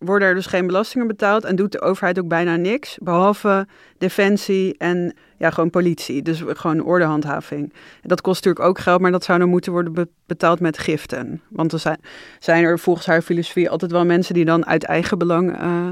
worden 0.00 0.28
er 0.28 0.34
dus 0.34 0.46
geen 0.46 0.66
belastingen 0.66 1.06
betaald 1.06 1.44
en 1.44 1.56
doet 1.56 1.72
de 1.72 1.80
overheid 1.80 2.18
ook 2.18 2.28
bijna 2.28 2.56
niks, 2.56 2.98
behalve 3.02 3.66
defensie 3.98 4.74
en 4.78 5.14
ja, 5.36 5.50
gewoon 5.50 5.70
politie. 5.70 6.22
Dus 6.22 6.42
gewoon 6.46 6.82
ordehandhaving. 6.82 7.72
Dat 8.02 8.20
kost 8.20 8.44
natuurlijk 8.44 8.64
ook 8.64 8.78
geld, 8.78 9.00
maar 9.00 9.10
dat 9.10 9.24
zou 9.24 9.38
dan 9.38 9.48
moeten 9.48 9.72
worden 9.72 9.92
be 9.92 10.08
betaald 10.26 10.60
met 10.60 10.78
giften. 10.78 11.40
Want 11.48 11.72
er 11.72 11.98
zijn, 12.38 12.64
er 12.64 12.78
volgens 12.78 13.06
haar 13.06 13.22
filosofie 13.22 13.70
altijd 13.70 13.90
wel 13.90 14.04
mensen 14.04 14.34
die 14.34 14.44
dan 14.44 14.66
uit 14.66 14.84
eigen 14.84 15.18
belang 15.18 15.60
uh, 15.60 15.86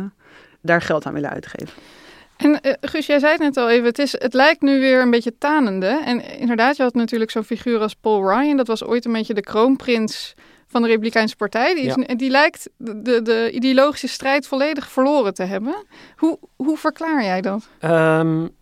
daar 0.60 0.82
geld 0.82 1.06
aan 1.06 1.12
willen 1.12 1.30
uitgeven. 1.30 1.74
En 2.36 2.50
uh, 2.50 2.72
Guus, 2.80 3.06
jij 3.06 3.18
zei 3.18 3.32
het 3.32 3.40
net 3.40 3.56
al 3.56 3.70
even, 3.70 3.86
het, 3.86 3.98
is, 3.98 4.12
het 4.12 4.34
lijkt 4.34 4.62
nu 4.62 4.80
weer 4.80 5.00
een 5.00 5.10
beetje 5.10 5.38
tanende. 5.38 6.02
En 6.04 6.38
inderdaad, 6.38 6.76
je 6.76 6.82
had 6.82 6.94
natuurlijk 6.94 7.30
zo'n 7.30 7.44
figuur 7.44 7.80
als 7.80 7.94
Paul 7.94 8.30
Ryan. 8.30 8.56
Dat 8.56 8.66
was 8.66 8.84
ooit 8.84 9.04
een 9.04 9.12
beetje 9.12 9.34
de 9.34 9.40
kroonprins 9.40 10.34
van 10.68 10.82
de 10.82 10.88
Republikeinse 10.88 11.36
Partij. 11.36 11.74
Die, 11.74 11.84
is, 11.84 11.94
ja. 11.94 12.14
die 12.14 12.30
lijkt 12.30 12.70
de, 12.76 13.22
de 13.22 13.50
ideologische 13.52 14.08
strijd 14.08 14.46
volledig 14.46 14.90
verloren 14.90 15.34
te 15.34 15.42
hebben. 15.42 15.84
Hoe, 16.16 16.38
hoe 16.56 16.76
verklaar 16.76 17.22
jij 17.22 17.40
dat? 17.40 17.68
Um, 17.80 18.56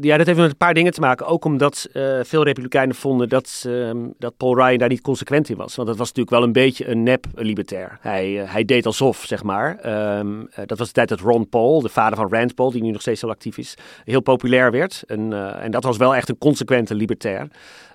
ja, 0.00 0.16
dat 0.16 0.26
heeft 0.26 0.38
met 0.38 0.50
een 0.50 0.56
paar 0.56 0.74
dingen 0.74 0.92
te 0.92 1.00
maken. 1.00 1.26
Ook 1.26 1.44
omdat 1.44 1.88
uh, 1.92 2.18
veel 2.22 2.42
Republikeinen 2.42 2.94
vonden 2.94 3.28
dat, 3.28 3.64
uh, 3.66 3.90
dat 4.18 4.36
Paul 4.36 4.56
Ryan 4.56 4.78
daar 4.78 4.88
niet 4.88 5.00
consequent 5.00 5.48
in 5.48 5.56
was. 5.56 5.74
Want 5.74 5.88
dat 5.88 5.96
was 5.96 6.08
natuurlijk 6.08 6.36
wel 6.36 6.46
een 6.46 6.52
beetje 6.52 6.88
een 6.88 7.02
nep-libertair. 7.02 7.98
Hij, 8.00 8.30
uh, 8.30 8.52
hij 8.52 8.64
deed 8.64 8.86
alsof, 8.86 9.24
zeg 9.26 9.42
maar. 9.42 9.78
Um, 10.18 10.48
dat 10.66 10.78
was 10.78 10.86
de 10.86 10.92
tijd 10.92 11.08
dat 11.08 11.20
Ron 11.20 11.48
Paul, 11.48 11.80
de 11.80 11.88
vader 11.88 12.16
van 12.18 12.28
Rand 12.30 12.54
Paul, 12.54 12.70
die 12.70 12.82
nu 12.82 12.90
nog 12.90 13.00
steeds 13.00 13.20
heel 13.20 13.30
actief 13.30 13.58
is, 13.58 13.74
heel 14.04 14.20
populair 14.20 14.70
werd. 14.70 15.02
En, 15.06 15.32
en 15.60 15.70
dat 15.70 15.84
was 15.84 15.96
wel 15.96 16.14
echt 16.14 16.28
een 16.28 16.38
consequente 16.38 16.94
libertair. 16.94 17.48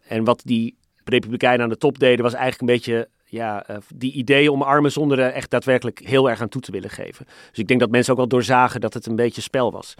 En 0.08 0.23
wat 0.23 0.41
die 0.45 0.75
Republikeinen 1.04 1.62
aan 1.62 1.69
de 1.69 1.77
top 1.77 1.99
deden, 1.99 2.23
was 2.23 2.34
eigenlijk 2.34 2.62
een 2.62 2.77
beetje 2.77 3.08
ja, 3.32 3.70
uh, 3.70 3.78
die 3.96 4.13
ideeën 4.13 4.52
omarmen 4.52 4.91
zonder 4.91 5.20
er 5.20 5.32
echt 5.32 5.50
daadwerkelijk 5.50 6.00
heel 6.00 6.30
erg 6.30 6.41
aan 6.41 6.50
toe 6.50 6.62
te 6.62 6.72
willen 6.72 6.89
geven. 6.89 7.26
Dus 7.50 7.60
ik 7.60 7.67
denk 7.67 7.80
dat 7.80 7.89
mensen 7.89 8.12
ook 8.12 8.20
wel 8.20 8.28
doorzagen 8.28 8.82
dat 8.82 8.94
het 8.94 9.06
een 9.06 9.15
beetje 9.15 9.41
spel 9.41 9.72
was. 9.72 9.94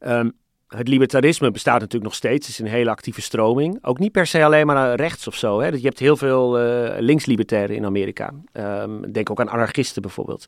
Um, 0.00 0.32
het 0.66 0.88
libertarisme 0.88 1.50
bestaat 1.50 1.80
natuurlijk 1.80 2.04
nog 2.04 2.14
steeds. 2.14 2.46
Het 2.46 2.54
is 2.54 2.58
een 2.58 2.76
hele 2.76 2.90
actieve 2.90 3.20
stroming. 3.20 3.78
Ook 3.82 3.98
niet 3.98 4.12
per 4.12 4.26
se 4.26 4.44
alleen 4.44 4.66
maar 4.66 4.94
rechts 4.94 5.26
of 5.26 5.34
zo. 5.34 5.60
Hè. 5.60 5.66
Je 5.66 5.80
hebt 5.80 5.98
heel 5.98 6.16
veel 6.16 6.60
uh, 6.60 6.94
links-libertairen 6.98 7.76
in 7.76 7.84
Amerika. 7.84 8.32
Um, 8.52 9.12
denk 9.12 9.30
ook 9.30 9.40
aan 9.40 9.50
anarchisten 9.50 10.02
bijvoorbeeld. 10.02 10.46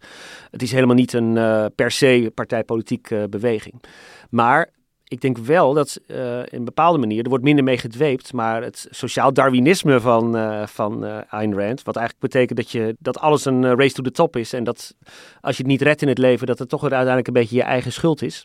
Het 0.50 0.62
is 0.62 0.72
helemaal 0.72 0.94
niet 0.94 1.12
een 1.12 1.36
uh, 1.36 1.66
per 1.74 1.90
se 1.90 2.32
partijpolitieke 2.34 3.16
uh, 3.16 3.24
beweging. 3.24 3.82
Maar 4.30 4.70
ik 5.14 5.20
denk 5.20 5.38
wel 5.38 5.72
dat 5.74 6.00
uh, 6.06 6.38
in 6.38 6.46
een 6.50 6.64
bepaalde 6.64 6.98
manier, 6.98 7.22
er 7.22 7.28
wordt 7.28 7.44
minder 7.44 7.64
mee 7.64 7.78
gedweept, 7.78 8.32
maar 8.32 8.62
het 8.62 8.86
sociaal 8.90 9.32
darwinisme 9.32 10.00
van, 10.00 10.36
uh, 10.36 10.66
van 10.66 11.04
uh, 11.04 11.18
Ayn 11.28 11.54
Rand, 11.54 11.82
wat 11.82 11.96
eigenlijk 11.96 12.32
betekent 12.32 12.58
dat, 12.58 12.70
je, 12.70 12.96
dat 12.98 13.18
alles 13.18 13.44
een 13.44 13.76
race 13.76 13.94
to 13.94 14.02
the 14.02 14.10
top 14.10 14.36
is 14.36 14.52
en 14.52 14.64
dat 14.64 14.94
als 15.40 15.56
je 15.56 15.62
het 15.62 15.70
niet 15.70 15.82
redt 15.82 16.02
in 16.02 16.08
het 16.08 16.18
leven, 16.18 16.46
dat 16.46 16.58
het 16.58 16.68
toch 16.68 16.82
uiteindelijk 16.82 17.26
een 17.26 17.32
beetje 17.32 17.56
je 17.56 17.62
eigen 17.62 17.92
schuld 17.92 18.22
is, 18.22 18.44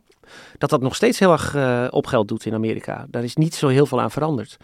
dat 0.58 0.70
dat 0.70 0.82
nog 0.82 0.96
steeds 0.96 1.20
heel 1.20 1.32
erg 1.32 1.56
op 1.92 2.06
geld 2.06 2.28
doet 2.28 2.46
in 2.46 2.54
Amerika. 2.54 3.06
Daar 3.10 3.24
is 3.24 3.36
niet 3.36 3.56
zo 3.56 3.68
heel 3.68 3.86
veel 3.86 4.02
aan 4.02 4.12
veranderd. 4.12 4.58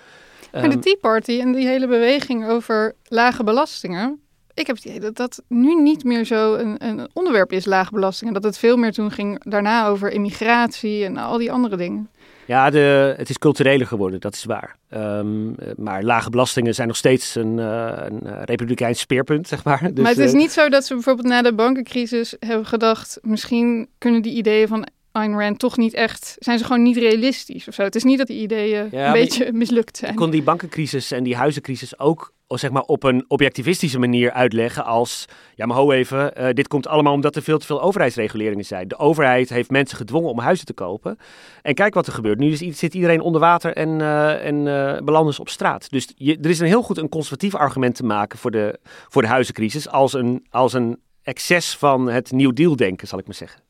Maar 0.52 0.70
de 0.70 0.80
Tea 0.80 0.98
Party 1.02 1.39
en 1.39 1.52
die 1.52 1.68
hele 1.68 1.88
beweging 1.88 2.48
over 2.48 2.96
lage 3.08 3.44
belastingen, 3.44 4.20
ik 4.56 4.68
heb 4.68 4.76
het 4.76 4.86
idee 4.86 5.00
dat 5.00 5.15
dat 5.15 5.44
nu 5.48 5.82
niet 5.82 6.04
meer 6.04 6.26
zo 6.26 6.54
een, 6.54 6.76
een 6.88 7.10
onderwerp 7.13 7.52
is, 7.52 7.65
lage 7.65 7.91
belastingen. 7.91 8.34
Dat 8.34 8.44
het 8.44 8.58
veel 8.58 8.78
meer 8.78 8.91
toen 8.91 9.12
ging 9.12 9.44
daarna 9.44 9.88
over 9.88 10.12
immigratie 10.12 11.06
en 11.06 11.18
al 11.18 11.38
die 11.38 11.52
andere 11.52 11.78
dingen. 11.78 12.10
Ja, 12.48 12.70
de, 12.70 13.13
het 13.18 13.30
is 13.30 13.38
cultureler 13.38 13.88
geworden, 13.88 14.20
dat 14.20 14.34
is 14.34 14.44
waar. 14.44 14.76
Um, 14.94 15.56
maar 15.78 16.04
lage 16.04 16.30
belastingen 16.30 16.76
zijn 16.76 16.88
nog 16.88 16.98
steeds 16.98 17.36
een, 17.36 17.58
uh, 17.58 17.94
een 17.96 18.44
republikeins 18.44 19.00
speerpunt, 19.00 19.48
zeg 19.48 19.63
maar. 19.63 19.80
Dus, 19.94 20.04
maar 20.04 20.12
het 20.12 20.20
is 20.20 20.32
uh, 20.32 20.38
niet 20.38 20.52
zo 20.52 20.70
dat 20.70 20.86
ze 20.86 20.94
bijvoorbeeld 20.94 21.28
na 21.28 21.41
de 21.41 21.54
bankencrisis 21.54 22.36
hebben 22.39 22.65
gedacht... 22.65 23.20
misschien 23.22 23.88
kunnen 23.98 24.22
die 24.22 24.36
ideeën 24.36 24.68
van 24.68 24.88
Ayn 25.12 25.39
Rand 25.39 25.60
toch 25.60 25.78
niet 25.78 25.94
echt, 25.94 26.36
zijn 26.39 26.58
ze 26.58 26.65
gewoon 26.65 26.84
niet 26.84 26.98
realistisch 26.98 27.68
of 27.68 27.74
zo. 27.74 27.84
Het 27.84 27.96
is 27.96 28.04
niet 28.04 28.18
dat 28.18 28.28
die 28.28 28.41
ideeën 28.41 28.88
ja, 28.91 29.08
een 29.08 29.13
beetje 29.13 29.52
mislukt 29.52 29.98
zijn. 29.98 30.15
kon 30.15 30.30
die 30.30 30.44
bankencrisis 30.44 31.12
en 31.12 31.24
die 31.24 31.36
huizencrisis 31.36 32.00
ook 32.00 32.34
zeg 32.47 32.71
maar, 32.71 32.81
op 32.81 33.03
een 33.03 33.25
objectivistische 33.27 33.99
manier 33.99 34.31
uitleggen 34.31 34.86
als, 34.86 35.25
ja 35.55 35.65
maar 35.65 35.77
ho 35.77 35.91
even, 35.91 36.34
uh, 36.41 36.49
dit 36.49 36.67
komt 36.67 36.88
allemaal 36.88 37.13
omdat 37.13 37.36
er 37.36 37.41
veel 37.41 37.58
te 37.58 37.65
veel 37.65 37.81
overheidsreguleringen 37.81 38.65
zijn. 38.65 38.88
De 38.88 38.97
overheid 38.97 39.49
heeft 39.49 39.69
mensen 39.69 39.97
gedwongen 39.97 40.29
om 40.29 40.39
huizen 40.39 40.65
te 40.65 40.73
kopen. 40.73 41.17
En 41.62 41.73
kijk 41.73 41.93
wat 41.93 42.08
er 42.08 42.13
gebeurt. 42.13 42.39
Nu 42.39 42.55
zit 42.55 42.93
iedereen 42.93 43.21
onder 43.21 43.41
water 43.41 43.73
en, 43.73 43.99
uh, 43.99 44.45
en 44.45 44.55
uh, 44.65 44.97
belanden 45.03 45.34
ze 45.34 45.41
op 45.41 45.49
straat. 45.49 45.89
Dus 45.89 46.12
je, 46.15 46.38
er 46.41 46.49
is 46.49 46.60
een 46.60 46.67
heel 46.67 46.84
goed 46.84 46.97
een 46.97 47.10
conservatief 47.10 47.55
argument 47.55 47.95
te 47.95 48.05
maken 48.05 48.39
voor 48.39 48.51
de, 48.51 48.79
voor 49.10 49.21
de 49.21 49.27
huizencrisis 49.27 49.89
als 49.89 50.13
een, 50.13 50.45
als 50.49 50.73
een 50.73 50.99
excess 51.23 51.77
van 51.77 52.10
het 52.10 52.31
New 52.31 52.53
Deal 52.53 52.75
denken, 52.75 53.08
zal 53.08 53.19
ik 53.19 53.25
maar 53.25 53.36
zeggen. 53.36 53.62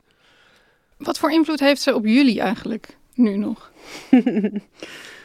Wat 0.96 1.18
voor 1.18 1.32
invloed 1.32 1.60
heeft 1.60 1.80
ze 1.80 1.94
op 1.94 2.06
jullie 2.06 2.40
eigenlijk 2.40 2.96
nu 3.14 3.36
nog? 3.36 3.70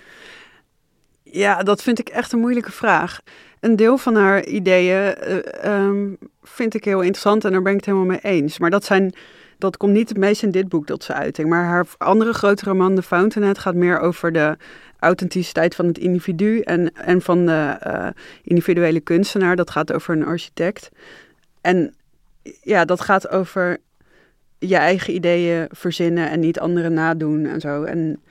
ja, 1.32 1.63
dat 1.63 1.84
vind 1.84 2.00
ik 2.00 2.10
echt 2.10 2.32
een 2.32 2.39
moeilijke 2.39 2.72
vraag. 2.72 3.22
Een 3.60 3.76
deel 3.76 3.98
van 3.98 4.15
haar 4.15 4.46
ideeën 4.46 5.15
uh, 5.28 5.86
um, 5.86 6.17
vind 6.44 6.74
ik 6.74 6.84
heel 6.84 7.02
interessant 7.02 7.46
en 7.46 7.52
daar 7.52 7.62
ben 7.62 7.72
ik 7.72 7.78
het 7.78 7.86
helemaal 7.86 8.08
mee 8.08 8.20
eens. 8.22 8.60
Maar 8.60 8.70
dat, 8.70 8.84
zijn, 8.84 9.13
dat 9.58 9.78
komt 9.78 9.94
niet 9.94 10.10
het 10.10 10.17
meest 10.17 10.44
in 10.44 10.52
dit 10.52 10.70
boek 10.70 10.86
tot 10.86 11.04
zijn 11.04 11.17
uiting. 11.17 11.50
Maar 11.50 11.65
haar 11.65 11.86
andere 11.98 12.34
grote 12.34 12.65
roman, 12.65 12.96
The 12.96 13.02
Fountainhead, 13.02 13.60
gaat 13.60 13.76
meer 13.76 14.00
over 14.00 14.32
de 14.32 14.58
authenticiteit 15.00 15.76
van 15.76 15.86
het 15.86 15.98
individu 15.98 16.60
en, 16.60 16.91
en 16.94 17.22
van 17.22 17.46
de 17.46 17.78
uh, 17.88 18.08
individuele 18.44 19.00
kunstenaar. 19.00 19.56
Dat 19.56 19.70
gaat 19.70 19.94
over 19.94 20.15
een 20.15 20.26
architect. 20.26 20.89
En 21.62 21.96
ja, 22.62 22.86
dat 22.86 23.02
gaat 23.02 23.30
over 23.30 23.78
je 24.60 24.76
eigen 24.76 25.13
ideeën 25.13 25.67
verzinnen 25.72 26.30
en 26.30 26.39
niet 26.39 26.60
anderen 26.60 26.94
nadoen 26.94 27.46
en 27.46 27.60
zo. 27.60 27.84
En 27.84 28.22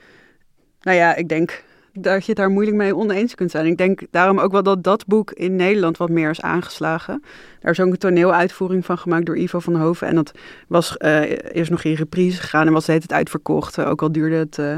nou 0.81 0.97
ja, 0.97 1.15
ik 1.15 1.29
denk 1.29 1.63
dat 1.93 2.21
je 2.21 2.31
het 2.31 2.35
daar 2.35 2.49
moeilijk 2.49 2.77
mee 2.77 2.95
oneens 2.95 3.35
kunt 3.35 3.51
zijn. 3.51 3.65
Ik 3.65 3.77
denk 3.77 4.01
daarom 4.11 4.39
ook 4.39 4.51
wel 4.51 4.63
dat 4.63 4.83
dat 4.83 5.05
boek 5.05 5.31
in 5.31 5.55
Nederland 5.55 5.97
wat 5.97 6.09
meer 6.09 6.29
is 6.29 6.41
aangeslagen. 6.41 7.23
Daar 7.59 7.71
is 7.71 7.79
ook 7.79 7.91
een 7.91 7.97
toneeluitvoering 7.97 8.85
van 8.85 8.97
gemaakt 8.97 9.25
door 9.25 9.37
Ivo 9.37 9.59
van 9.59 9.75
Hoven. 9.75 10.07
En 10.07 10.15
dat 10.15 10.31
was 10.67 10.95
uh, 10.99 11.21
eerst 11.29 11.71
nog 11.71 11.83
in 11.83 11.93
reprise 11.93 12.41
gegaan 12.41 12.67
en 12.67 12.73
was 12.73 12.87
het 12.87 13.13
uitverkocht. 13.13 13.79
ook 13.79 14.01
al 14.01 14.11
duurde 14.11 14.35
het 14.35 14.57
uh, 14.57 14.77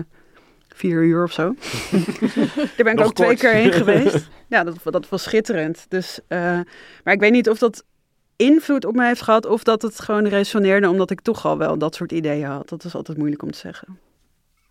vier 0.67 1.04
uur 1.04 1.23
of 1.23 1.32
zo. 1.32 1.43
Daar 2.56 2.73
ben 2.76 2.88
ik 2.88 2.95
Nog 2.95 3.06
ook 3.06 3.13
twee 3.13 3.36
keer 3.36 3.54
heen 3.54 3.71
geweest. 3.84 4.30
Ja, 4.47 4.63
dat, 4.63 4.76
dat 4.84 5.10
was 5.10 5.23
schitterend. 5.23 5.86
Dus, 5.89 6.19
eh, 6.28 6.60
maar 7.04 7.13
ik 7.13 7.19
weet 7.19 7.32
niet 7.32 7.49
of 7.49 7.58
dat 7.58 7.84
invloed 8.36 8.86
op 8.86 8.95
mij 8.95 9.08
heeft 9.08 9.21
gehad 9.21 9.45
of 9.45 9.63
dat 9.63 9.82
het 9.82 9.99
gewoon 9.99 10.28
resoneerde 10.28 10.89
omdat 10.89 11.12
ik 11.12 11.21
toch 11.21 11.45
al 11.45 11.58
wel 11.58 11.78
dat 11.78 11.95
soort 11.95 12.12
ideeën 12.12 12.47
had. 12.47 12.69
Dat 12.69 12.84
is 12.84 12.95
altijd 12.95 13.17
moeilijk 13.17 13.41
om 13.41 13.52
te 13.52 13.58
zeggen. 13.58 13.99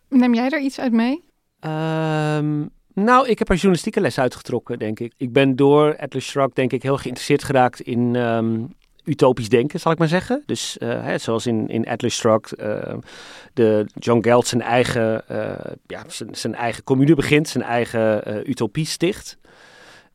Neem 0.09 0.35
jij 0.35 0.48
er 0.48 0.61
iets 0.61 0.81
uit 0.81 0.92
mee? 0.92 1.24
Ehm, 1.62 2.66
nou, 2.94 3.29
ik 3.29 3.38
heb 3.38 3.48
er 3.48 3.55
journalistieke 3.55 4.01
les 4.01 4.18
uitgetrokken, 4.18 4.79
denk 4.79 5.01
ik. 5.01 5.12
Ik 5.16 5.33
ben 5.33 5.57
door 5.57 5.96
Atlas 5.96 6.25
Shrugged, 6.25 6.55
denk 6.55 6.72
ik, 6.72 6.83
heel 6.83 6.96
geïnteresseerd 6.96 7.44
geraakt 7.44 7.81
in 7.81 8.16
ehm, 8.16 8.61
utopisch 9.05 9.48
denken, 9.48 9.81
zal 9.81 9.92
ik 9.92 9.98
maar 9.98 10.09
zeggen. 10.09 10.42
Dus 10.46 10.79
eh, 10.79 11.05
hè, 11.05 11.18
zoals 11.18 11.46
in, 11.46 11.68
in 11.68 11.87
Atlas 11.87 12.14
Shrugged, 12.14 12.53
eh, 12.53 12.94
de 13.53 13.87
John 13.94 14.25
Galt 14.25 14.46
zijn 14.46 14.62
eigen, 14.62 15.29
eh, 15.29 15.72
ja, 15.87 16.05
zijn, 16.07 16.35
zijn 16.35 16.55
eigen 16.55 16.85
commune 16.85 17.14
begint, 17.14 17.48
zijn 17.48 17.64
eigen 17.64 18.25
eh, 18.25 18.48
utopie 18.48 18.87
sticht. 18.87 19.38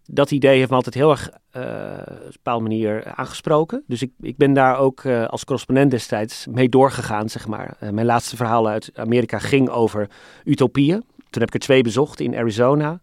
Dat 0.05 0.31
idee 0.31 0.57
heeft 0.57 0.69
me 0.69 0.75
altijd 0.75 0.95
heel 0.95 1.12
erg 1.12 1.27
op 1.27 1.33
een 1.53 2.31
bepaalde 2.31 2.63
manier 2.63 3.13
aangesproken. 3.15 3.83
Dus 3.88 4.01
ik, 4.01 4.12
ik 4.19 4.38
ben 4.38 4.53
daar 4.53 4.77
ook 4.77 5.05
als 5.05 5.43
correspondent 5.43 5.91
destijds 5.91 6.47
mee 6.51 6.69
doorgegaan, 6.69 7.29
zeg 7.29 7.47
maar. 7.47 7.77
Mijn 7.79 8.05
laatste 8.05 8.36
verhaal 8.36 8.67
uit 8.67 8.91
Amerika 8.93 9.39
ging 9.39 9.69
over 9.69 10.10
utopieën. 10.43 11.03
Toen 11.38 11.45
heb 11.45 11.56
ik 11.56 11.62
er 11.62 11.67
twee 11.67 11.84
bezocht 11.84 12.19
in 12.19 12.36
Arizona. 12.36 13.00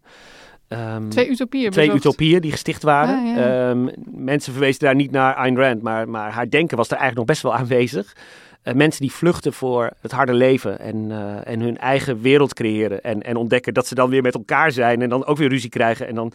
Ehm, 0.67 1.09
Twee 1.09 1.29
utopieën 1.29 1.71
twee 1.71 1.85
bezocht. 1.85 2.05
utopieën 2.05 2.41
die 2.41 2.51
gesticht 2.51 2.83
waren. 2.83 3.17
Ah, 3.17 3.35
ja. 3.37 3.69
Ehm, 3.69 3.87
mensen 4.05 4.51
verwezen 4.51 4.79
daar 4.79 4.95
niet 4.95 5.11
naar 5.11 5.33
Ayn 5.35 5.57
Rand, 5.57 5.81
maar, 5.81 6.09
maar 6.09 6.31
haar 6.31 6.49
denken 6.49 6.77
was 6.77 6.87
er 6.87 6.97
eigenlijk 6.97 7.27
nog 7.27 7.37
best 7.37 7.41
wel 7.41 7.55
aanwezig. 7.55 8.15
Eh, 8.61 8.73
mensen 8.73 9.01
die 9.01 9.11
vluchten 9.11 9.53
voor 9.53 9.91
het 10.01 10.11
harde 10.11 10.33
leven 10.33 10.79
en, 10.79 11.11
eh, 11.11 11.47
en 11.53 11.59
hun 11.59 11.77
eigen 11.77 12.21
wereld 12.21 12.53
creëren. 12.53 13.01
En, 13.03 13.21
en 13.21 13.35
ontdekken 13.35 13.73
dat 13.73 13.87
ze 13.87 13.95
dan 13.95 14.09
weer 14.09 14.21
met 14.21 14.33
elkaar 14.33 14.71
zijn 14.71 15.01
en 15.01 15.09
dan 15.09 15.25
ook 15.25 15.37
weer 15.37 15.49
ruzie 15.49 15.69
krijgen. 15.69 16.07
En, 16.07 16.15
dan, 16.15 16.31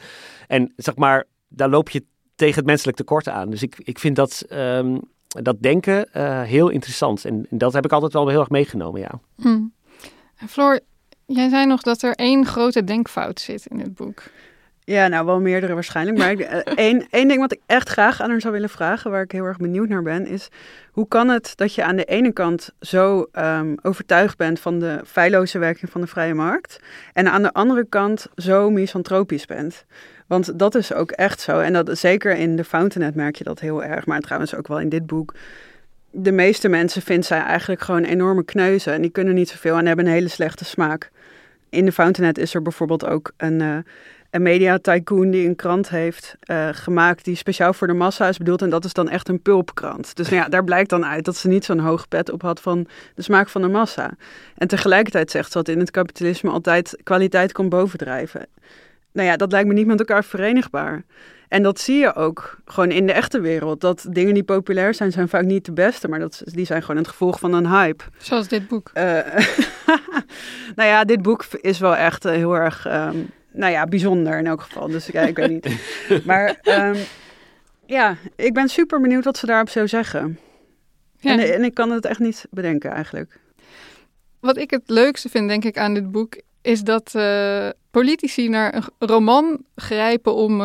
en 0.47 0.73
zeg 0.77 0.97
maar, 0.97 1.25
daar 1.49 1.69
loop 1.69 1.91
je 1.91 2.05
tegen 2.35 2.57
het 2.57 2.67
menselijk 2.67 2.97
tekort 2.97 3.29
aan. 3.29 3.51
Dus 3.51 3.63
ik, 3.63 3.75
ik 3.79 3.99
vind 3.99 4.17
dat, 4.17 4.45
ehm, 4.49 4.99
dat 5.29 5.63
denken 5.63 6.13
eh, 6.13 6.43
heel 6.43 6.69
interessant. 6.69 7.25
En, 7.25 7.47
en 7.51 7.59
dat 7.59 7.73
heb 7.73 7.85
ik 7.85 7.93
altijd 7.93 8.13
wel 8.13 8.29
heel 8.29 8.41
erg 8.41 8.51
meegenomen, 8.51 9.01
ja. 9.01 9.21
Hm. 9.37 9.61
En 10.37 10.49
Floor, 10.49 10.81
jij 11.35 11.49
zei 11.49 11.67
nog 11.67 11.83
dat 11.83 12.03
er 12.03 12.15
één 12.15 12.47
grote 12.47 12.85
denkfout 12.85 13.41
zit 13.41 13.67
in 13.67 13.79
het 13.81 13.95
boek. 13.95 14.23
Ja, 14.85 15.09
nou 15.09 15.27
wel 15.27 15.41
meerdere 15.41 15.75
waarschijnlijk. 15.75 16.19
Maar 16.19 16.35
eh, 16.35 16.75
één, 16.87 17.07
één 17.11 17.29
ding 17.29 17.41
wat 17.41 17.53
ik 17.53 17.61
echt 17.67 17.89
graag 17.89 18.21
aan 18.21 18.31
haar 18.31 18.41
zou 18.41 18.53
willen 18.53 18.69
vragen, 18.69 19.11
waar 19.11 19.23
ik 19.23 19.33
heel 19.33 19.45
erg 19.45 19.57
benieuwd 19.57 19.89
naar 19.89 20.03
ben, 20.03 20.27
is 20.27 20.49
hoe 20.93 21.09
kan 21.09 21.29
het 21.29 21.53
dat 21.57 21.75
je 21.75 21.85
aan 21.85 21.97
de 21.97 22.05
ene 22.05 22.33
kant 22.33 22.71
zo 22.81 23.27
ehm, 23.33 23.75
overtuigd 23.83 24.37
bent 24.37 24.61
van 24.61 24.79
de 24.79 25.01
feilloze 25.07 25.59
werking 25.59 25.91
van 25.91 26.01
de 26.01 26.07
vrije 26.07 26.35
markt 26.35 26.81
en 27.13 27.31
aan 27.31 27.43
de 27.43 27.53
andere 27.53 27.87
kant 27.89 28.27
zo 28.37 28.71
misantropisch 28.71 29.47
bent? 29.47 29.85
Want 30.27 30.59
dat 30.59 30.75
is 30.75 30.93
ook 30.93 31.11
echt 31.11 31.41
zo. 31.41 31.61
En 31.61 31.73
dat 31.73 31.99
zeker 31.99 32.37
in 32.37 32.57
de 32.57 32.65
Fountainhead 32.65 33.15
merk 33.15 33.37
je 33.37 33.45
dat 33.45 33.61
heel 33.61 33.85
erg, 33.85 34.07
maar 34.07 34.21
trouwens 34.21 34.55
ook 34.55 34.69
wel 34.69 34.81
in 34.81 34.89
dit 34.89 35.07
boek. 35.07 35.35
De 36.11 36.33
meeste 36.33 36.69
mensen 36.69 37.03
vinden 37.03 37.25
zij 37.25 37.41
eigenlijk 37.41 37.81
gewoon 37.81 38.05
enorme 38.05 38.45
kneuzen 38.45 38.93
en 38.93 39.03
die 39.03 39.11
kunnen 39.11 39.35
niet 39.35 39.49
zoveel 39.49 39.79
en 39.79 39.87
hebben 39.87 40.07
een 40.07 40.13
hele 40.13 40.29
slechte 40.29 40.65
smaak. 40.65 41.11
In 41.71 41.85
de 41.85 41.93
Fountainhead 41.93 42.39
is 42.39 42.55
er 42.55 42.63
bijvoorbeeld 42.63 43.07
ook 43.07 43.33
een, 43.37 43.61
eh, 43.61 43.77
een 44.31 44.43
media 44.43 44.79
tycoon 44.79 45.31
die 45.31 45.49
een 45.49 45.57
krant 45.57 45.89
heeft 45.89 46.37
eh, 46.41 46.69
gemaakt 46.73 47.25
die 47.25 47.35
speciaal 47.35 47.73
voor 47.73 47.87
de 47.87 47.93
massa 47.93 48.29
is 48.29 48.39
bedoeld. 48.39 48.63
En 48.63 48.71
dat 48.71 48.85
is 48.85 48.93
dan 48.93 49.09
echt 49.09 49.29
een 49.29 49.43
pulpkrant. 49.43 50.17
Dus 50.17 50.29
nou 50.29 50.43
ja, 50.43 50.49
daar 50.49 50.65
blijkt 50.65 50.91
dan 50.91 51.07
uit 51.07 51.25
dat 51.25 51.37
ze 51.37 51.49
niet 51.49 51.65
zo'n 51.65 51.79
hoog 51.79 52.09
pet 52.09 52.31
op 52.31 52.43
had 52.43 52.61
van 52.61 52.87
de 53.15 53.23
smaak 53.23 53.49
van 53.49 53.63
de 53.63 53.69
massa. 53.69 54.11
En 54.57 54.69
tegelijkertijd 54.69 55.31
zegt 55.31 55.53
ze 55.53 55.59
dat 55.59 55.69
in 55.69 55.79
het 55.79 55.91
kapitalisme 55.91 56.51
altijd 56.51 56.97
kwaliteit 57.03 57.53
komt 57.53 57.69
bovendrijven. 57.69 58.47
Nou 59.13 59.29
ja, 59.29 59.37
dat 59.37 59.53
lijkt 59.53 59.69
me 59.69 59.75
niet 59.75 59.87
met 59.87 59.99
elkaar 59.99 60.25
verenigbaar. 60.25 61.03
En 61.51 61.63
dat 61.63 61.81
zie 61.81 61.99
je 61.99 62.15
ook 62.15 62.59
gewoon 62.65 62.91
in 62.91 63.07
de 63.07 63.13
echte 63.13 63.41
wereld. 63.41 63.81
Dat 63.81 64.07
dingen 64.11 64.35
die 64.35 64.43
populair 64.43 64.95
zijn, 64.95 65.13
zijn 65.13 65.29
vaak 65.29 65.45
niet 65.45 65.65
de 65.65 65.73
beste. 65.73 66.09
Maar 66.09 66.19
dat, 66.19 66.43
die 66.45 66.65
zijn 66.65 66.81
gewoon 66.83 66.97
het 66.97 67.09
gevolg 67.09 67.39
van 67.39 67.53
een 67.53 67.67
hype. 67.67 68.05
Zoals 68.19 68.49
dit 68.49 68.69
boek. 68.69 68.91
Eh, 68.93 69.05
nou 70.77 70.89
ja, 70.89 71.05
dit 71.05 71.23
boek 71.23 71.45
is 71.61 71.79
wel 71.79 71.97
echt 71.97 72.25
eh, 72.25 72.33
heel 72.33 72.55
erg, 72.55 72.87
ehm, 72.87 73.17
nou 73.53 73.73
ja, 73.73 73.85
bijzonder 73.85 74.39
in 74.39 74.47
elk 74.47 74.61
geval. 74.61 74.89
Dus 74.89 75.07
ja, 75.07 75.21
ik 75.21 75.37
weet 75.37 75.51
niet. 75.51 75.69
Maar 76.27 76.59
ehm, 76.63 76.97
ja, 77.87 78.17
ik 78.37 78.55
ben 78.55 78.69
super 78.69 79.01
benieuwd 79.01 79.25
wat 79.25 79.37
ze 79.37 79.47
daarop 79.47 79.69
zou 79.69 79.89
zeggen. 79.89 80.39
Ja. 81.17 81.33
En, 81.33 81.55
en 81.55 81.65
ik 81.65 81.75
kan 81.75 81.91
het 81.91 82.05
echt 82.05 82.21
niet 82.21 82.47
bedenken 82.51 82.91
eigenlijk. 82.91 83.41
Wat 84.41 84.57
ik 84.57 84.71
het 84.71 84.83
leukste 84.87 85.29
vind, 85.29 85.49
denk 85.49 85.65
ik, 85.65 85.79
aan 85.79 85.95
dit 85.95 86.11
boek, 86.11 86.41
is 86.63 86.83
dat 86.83 87.15
eh, 87.15 87.69
politici 87.91 88.49
naar 88.49 88.75
een 88.75 89.09
roman 89.09 89.65
grijpen 89.75 90.35
om 90.35 90.61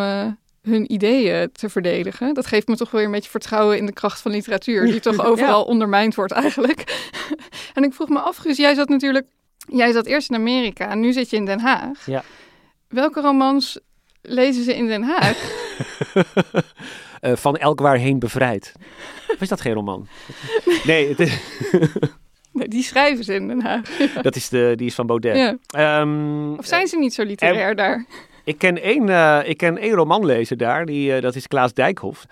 hun 0.66 0.92
ideeën 0.94 1.50
te 1.52 1.70
verdedigen. 1.70 2.34
Dat 2.34 2.46
geeft 2.46 2.68
me 2.68 2.76
toch 2.76 2.92
weer 2.92 3.04
een 3.04 3.12
beetje 3.12 3.30
vertrouwen 3.30 3.78
in 3.78 3.86
de 3.86 3.94
kracht 3.94 4.22
van 4.22 4.32
literatuur, 4.32 4.86
die 4.86 5.00
toch 5.00 5.26
overal 5.30 5.64
ondermijnd 5.64 6.16
wordt 6.16 6.32
eigenlijk. 6.32 6.84
en 7.74 7.84
ik 7.84 7.94
vroeg 7.94 8.10
me 8.10 8.20
af, 8.20 8.36
Guus, 8.38 8.58
jij 8.58 8.74
zat 8.76 8.90
natuurlijk, 8.90 9.28
jij 9.68 9.92
zat 9.92 10.06
eerst 10.06 10.30
in 10.30 10.36
Amerika 10.36 10.90
en 10.90 11.00
nu 11.00 11.14
zit 11.14 11.30
je 11.30 11.36
in 11.36 11.46
Den 11.46 11.60
Haag. 11.60 12.06
Ja. 12.06 12.24
Welke 12.88 13.22
romans 13.22 13.80
lezen 14.22 14.64
ze 14.64 14.76
in 14.76 14.88
Den 14.88 15.04
Haag? 15.04 15.38
Eh, 17.20 17.36
van 17.36 17.58
elk 17.58 17.80
waarheen 17.80 18.20
bevrijd. 18.20 18.72
Of 19.28 19.42
is 19.42 19.48
dat 19.48 19.62
geen 19.62 19.74
roman? 19.74 20.08
Nee, 20.84 21.10
het 21.10 21.20
is, 21.20 21.38
Nee, 22.52 22.68
die 22.68 22.84
schrijven 22.84 23.24
ze 23.24 23.34
in 23.34 23.48
Den 23.48 23.62
Haag. 23.62 23.82
dat 24.22 24.36
is 24.36 24.50
de, 24.50 24.74
die 24.76 24.88
is 24.88 24.96
van 24.96 25.08
Baudet. 25.08 25.38
Ja. 25.38 25.56
Ehm, 25.68 26.54
Of 26.54 26.66
zijn 26.66 26.88
ze 26.88 26.98
niet 26.98 27.14
zo 27.14 27.24
literair 27.24 27.76
daar? 27.76 28.06
Ik 28.46 28.58
ken 28.58 28.82
één, 28.82 29.10
eh, 29.10 29.50
ik 29.50 29.58
ken 29.58 29.78
één 29.78 29.94
romanlezer 29.94 30.58
daar, 30.58 30.86
die, 30.86 31.14
eh, 31.14 31.22
dat 31.22 31.36
is 31.36 31.48
Klaas 31.48 31.74
Dijkhoff. 31.74 32.26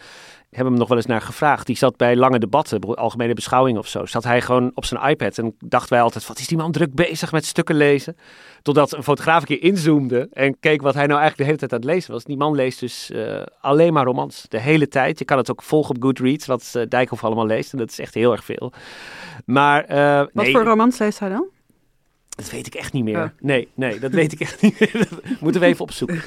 Ik 0.49 0.59
heb 0.59 0.67
hem 0.67 0.77
nog 0.77 0.87
wel 0.87 0.97
eens 0.97 1.05
naar 1.05 1.21
gevraagd. 1.21 1.65
Die 1.65 1.77
zat 1.77 1.97
bij 1.97 2.15
lange 2.15 2.39
debatten, 2.39 2.95
algemene 2.95 3.33
beschouwing 3.33 3.77
of 3.77 3.87
zo. 3.87 4.05
Zat 4.05 4.23
hij 4.23 4.41
gewoon 4.41 4.71
op 4.75 4.85
zijn 4.85 5.09
iPad 5.09 5.37
en 5.37 5.55
dachten 5.59 5.93
wij 5.93 6.01
altijd, 6.01 6.27
wat 6.27 6.39
is 6.39 6.47
die 6.47 6.57
man 6.57 6.71
druk 6.71 6.93
bezig 6.93 7.31
met 7.31 7.45
stukken 7.45 7.75
lezen? 7.75 8.17
Totdat 8.61 8.93
een 8.93 9.03
fotograaf 9.03 9.39
een 9.39 9.47
keer 9.47 9.63
inzoomde 9.63 10.27
en 10.33 10.59
keek 10.59 10.81
wat 10.81 10.93
hij 10.93 11.05
nou 11.05 11.19
eigenlijk 11.19 11.37
de 11.37 11.43
hele 11.43 11.57
tijd 11.57 11.73
aan 11.73 11.79
het 11.79 11.89
lezen 11.89 12.11
was. 12.11 12.23
Die 12.23 12.37
man 12.37 12.55
leest 12.55 12.79
dus 12.79 13.11
eh, 13.11 13.41
alleen 13.59 13.93
maar 13.93 14.05
romans, 14.05 14.45
de 14.49 14.59
hele 14.59 14.87
tijd. 14.87 15.19
Je 15.19 15.25
kan 15.25 15.37
het 15.37 15.51
ook 15.51 15.61
volgen 15.61 15.95
op 15.95 16.03
Goodreads, 16.03 16.45
wat 16.45 16.85
Dijkhoff 16.89 17.23
allemaal 17.23 17.45
leest. 17.45 17.71
En 17.71 17.77
dat 17.77 17.89
is 17.89 17.99
echt 17.99 18.13
heel 18.13 18.31
erg 18.31 18.43
veel. 18.43 18.71
Maar 19.45 19.85
Wat 20.33 20.43
nee, 20.43 20.51
voor 20.51 20.63
romans 20.63 20.97
leest 20.97 21.19
hij 21.19 21.29
dan? 21.29 21.52
Dat 22.35 22.49
weet 22.49 22.67
ik 22.67 22.75
echt 22.75 22.93
niet 22.93 23.03
meer. 23.03 23.17
Ja. 23.17 23.33
Nee, 23.39 23.67
nee, 23.73 23.99
dat 23.99 24.11
weet 24.11 24.31
ik 24.31 24.39
echt 24.39 24.61
niet 24.61 24.79
meer. 24.79 24.91
Dat 25.09 25.39
moeten 25.39 25.61
we 25.61 25.67
even 25.67 25.81
opzoeken. 25.83 26.21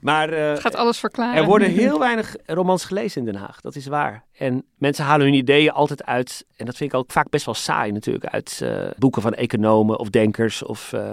Maar 0.00 0.28
eh, 0.32 0.48
Het 0.50 0.60
gaat 0.60 0.74
alles 0.74 0.98
verklaren. 0.98 1.36
er 1.36 1.44
worden 1.44 1.70
heel 1.70 1.98
weinig 1.98 2.36
romans 2.46 2.84
gelezen 2.84 3.20
in 3.20 3.32
Den 3.32 3.40
Haag, 3.40 3.60
dat 3.60 3.76
is 3.76 3.86
waar. 3.86 4.24
En 4.38 4.64
mensen 4.78 5.04
halen 5.04 5.26
hun 5.26 5.34
ideeën 5.34 5.70
altijd 5.70 6.04
uit, 6.04 6.44
en 6.56 6.66
dat 6.66 6.76
vind 6.76 6.92
ik 6.92 6.98
ook 6.98 7.12
vaak 7.12 7.30
best 7.30 7.44
wel 7.44 7.54
saai 7.54 7.92
natuurlijk, 7.92 8.26
uit 8.26 8.60
eh, 8.62 8.90
boeken 8.98 9.22
van 9.22 9.34
economen 9.34 9.98
of 9.98 10.10
denkers. 10.10 10.62
Of, 10.62 10.92
eh, 10.92 11.10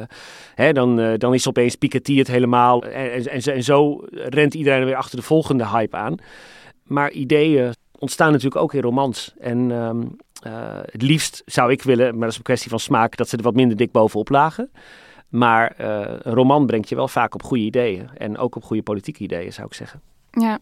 hè, 0.56 0.72
dan, 0.74 1.18
dan 1.18 1.34
is 1.34 1.48
opeens 1.48 1.76
Piketty 1.76 2.18
het 2.18 2.28
helemaal. 2.28 2.84
En, 2.84 3.12
en, 3.14 3.26
en, 3.32 3.42
zo- 3.42 3.52
en 3.52 3.64
zo 3.64 4.04
rent 4.12 4.54
iedereen 4.54 4.86
weer 4.86 4.96
achter 4.96 5.18
de 5.18 5.24
volgende 5.26 5.68
hype 5.68 5.96
aan. 5.98 6.16
Maar 6.84 7.12
ideeën 7.12 7.74
ontstaan 8.00 8.32
natuurlijk 8.32 8.62
ook 8.62 8.74
in 8.74 8.82
romans. 8.82 9.34
En 9.40 9.72
ehm, 9.72 10.02
eh, 10.44 10.80
het 10.82 11.02
liefst 11.02 11.42
zou 11.46 11.72
ik 11.72 11.82
willen, 11.84 12.12
maar 12.12 12.20
dat 12.22 12.30
is 12.30 12.38
een 12.38 12.44
kwestie 12.44 12.70
van 12.70 12.80
smaak, 12.80 13.18
dat 13.18 13.30
ze 13.30 13.38
er 13.38 13.44
wat 13.44 13.54
minder 13.56 13.78
dik 13.78 13.92
bovenop 13.92 14.30
lagen. 14.30 14.72
Maar 15.30 15.72
eh, 15.78 16.16
een 16.22 16.34
roman 16.34 16.66
brengt 16.66 16.90
je 16.90 16.96
wel 16.96 17.08
vaak 17.08 17.34
op 17.34 17.44
goede 17.44 17.64
ideeën. 17.64 18.10
En 18.18 18.38
ook 18.38 18.56
op 18.56 18.64
goede 18.64 18.84
politieke 18.84 19.24
ideeën, 19.24 19.54
zou 19.54 19.68
ik 19.68 19.74
zeggen. 19.74 20.02
Ja, 20.32 20.60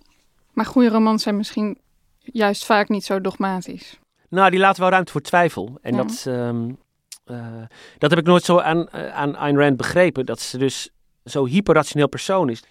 maar 0.53 0.65
goede 0.65 0.89
romans 0.89 1.23
zijn 1.23 1.37
misschien 1.37 1.77
juist 2.19 2.65
vaak 2.65 2.89
niet 2.89 3.03
zo 3.05 3.21
dogmatisch. 3.21 3.99
Nou, 4.29 4.49
die 4.49 4.59
laten 4.59 4.81
wel 4.81 4.89
ruimte 4.91 5.11
voor 5.11 5.21
twijfel. 5.21 5.77
En 5.81 5.95
Ja. 5.95 6.03
dat, 6.03 6.23
ehm, 6.27 6.69
eh, 7.25 7.61
dat 7.97 8.09
heb 8.09 8.19
ik 8.19 8.25
nooit 8.25 8.43
zo 8.43 8.59
aan, 8.59 8.91
aan 8.93 9.35
Ayn 9.35 9.57
Rand 9.57 9.77
begrepen. 9.77 10.25
Dat 10.25 10.39
ze 10.39 10.57
dus 10.57 10.89
zo'n 11.23 11.47
hyperrationeel 11.47 12.07
persoon 12.09 12.49
is. 12.49 12.63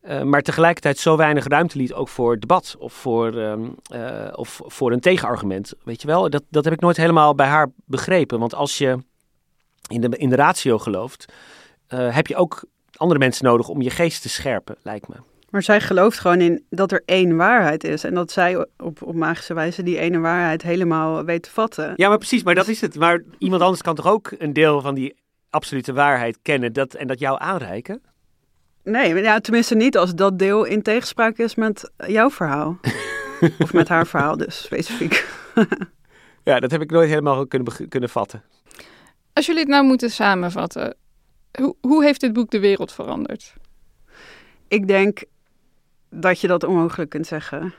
Eh, 0.00 0.22
maar 0.22 0.42
tegelijkertijd 0.42 0.98
zo 0.98 1.16
weinig 1.16 1.46
ruimte 1.46 1.78
liet 1.78 1.92
ook 1.92 2.08
voor 2.08 2.38
debat 2.38 2.76
of 2.78 2.92
voor, 2.92 3.38
ehm, 3.38 3.68
eh, 3.92 4.32
of 4.34 4.60
voor 4.64 4.92
een 4.92 5.00
tegenargument. 5.00 5.72
Weet 5.84 6.00
je 6.00 6.06
wel, 6.06 6.30
dat, 6.30 6.42
dat 6.48 6.64
heb 6.64 6.72
ik 6.72 6.80
nooit 6.80 6.96
helemaal 6.96 7.34
bij 7.34 7.46
haar 7.46 7.70
begrepen. 7.84 8.38
Want 8.38 8.54
als 8.54 8.78
je 8.78 8.98
in 9.88 10.00
de, 10.00 10.16
in 10.16 10.28
de 10.28 10.36
ratio 10.36 10.78
gelooft, 10.78 11.32
eh, 11.86 12.14
heb 12.14 12.26
je 12.26 12.36
ook 12.36 12.64
andere 12.96 13.20
mensen 13.20 13.44
nodig 13.44 13.68
om 13.68 13.82
je 13.82 13.90
geest 13.90 14.22
te 14.22 14.28
scherpen, 14.28 14.76
lijkt 14.82 15.08
me. 15.08 15.14
Maar 15.50 15.62
zij 15.62 15.80
gelooft 15.80 16.18
gewoon 16.18 16.40
in 16.40 16.64
dat 16.70 16.92
er 16.92 17.02
één 17.04 17.36
waarheid 17.36 17.84
is. 17.84 18.04
En 18.04 18.14
dat 18.14 18.30
zij 18.30 18.66
op, 18.78 19.02
op 19.02 19.14
magische 19.14 19.54
wijze 19.54 19.82
die 19.82 19.98
ene 19.98 20.18
waarheid 20.18 20.62
helemaal 20.62 21.24
weet 21.24 21.42
te 21.42 21.50
vatten. 21.50 21.92
Ja, 21.96 22.08
maar 22.08 22.18
precies, 22.18 22.42
maar 22.42 22.54
dat 22.54 22.68
is 22.68 22.80
het. 22.80 22.96
Maar 22.96 23.22
iemand 23.38 23.62
anders 23.62 23.82
kan 23.82 23.94
toch 23.94 24.06
ook 24.06 24.32
een 24.38 24.52
deel 24.52 24.80
van 24.80 24.94
die 24.94 25.14
absolute 25.50 25.92
waarheid 25.92 26.38
kennen 26.42 26.72
dat, 26.72 26.94
en 26.94 27.06
dat 27.06 27.18
jou 27.18 27.40
aanreiken? 27.40 28.02
Nee, 28.84 29.12
maar 29.12 29.22
ja, 29.22 29.40
tenminste 29.40 29.74
niet 29.74 29.96
als 29.96 30.14
dat 30.14 30.38
deel 30.38 30.64
in 30.64 30.82
tegenspraak 30.82 31.38
is 31.38 31.54
met 31.54 31.90
jouw 32.06 32.30
verhaal. 32.30 32.78
of 33.58 33.72
met 33.72 33.88
haar 33.88 34.06
verhaal 34.06 34.36
dus, 34.36 34.62
specifiek. 34.62 35.24
Ja, 36.44 36.60
dat 36.60 36.70
heb 36.70 36.82
ik 36.82 36.90
nooit 36.90 37.08
helemaal 37.08 37.46
kunnen, 37.46 37.88
kunnen 37.88 38.08
vatten. 38.08 38.42
Als 39.32 39.46
jullie 39.46 39.60
het 39.60 39.70
nou 39.70 39.84
moeten 39.84 40.10
samenvatten, 40.10 40.96
Hoe, 41.58 41.76
hoe 41.80 42.04
heeft 42.04 42.20
dit 42.20 42.32
boek 42.32 42.50
de 42.50 42.60
wereld 42.60 42.92
veranderd? 42.92 43.54
Ik 44.68 44.88
denk 44.88 45.22
dat 46.10 46.40
je 46.40 46.46
dat 46.46 46.64
onmogelijk 46.64 47.10
kunt 47.10 47.26
zeggen. 47.26 47.74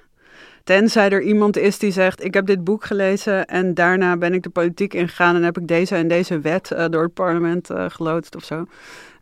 Tenzij 0.64 1.10
er 1.10 1.22
iemand 1.22 1.58
is 1.58 1.80
die 1.80 1.92
zegt: 1.92 2.24
Ik 2.24 2.34
heb 2.34 2.46
dit 2.46 2.64
boek 2.64 2.86
gelezen 2.86 3.46
en 3.46 3.74
daarna 3.74 4.18
ben 4.18 4.34
ik 4.34 4.44
de 4.44 4.50
politiek 4.50 4.94
ingegaan 4.94 5.36
en 5.36 5.44
heb 5.44 5.58
ik 5.58 5.68
deze 5.68 5.96
en 5.96 6.08
deze 6.08 6.40
wet 6.40 6.72
uh, 6.72 6.86
door 6.90 7.04
het 7.04 7.14
parlement 7.14 7.72
uh, 7.72 7.86
geloodst 7.88 8.36
of 8.36 8.44
zo. 8.44 8.66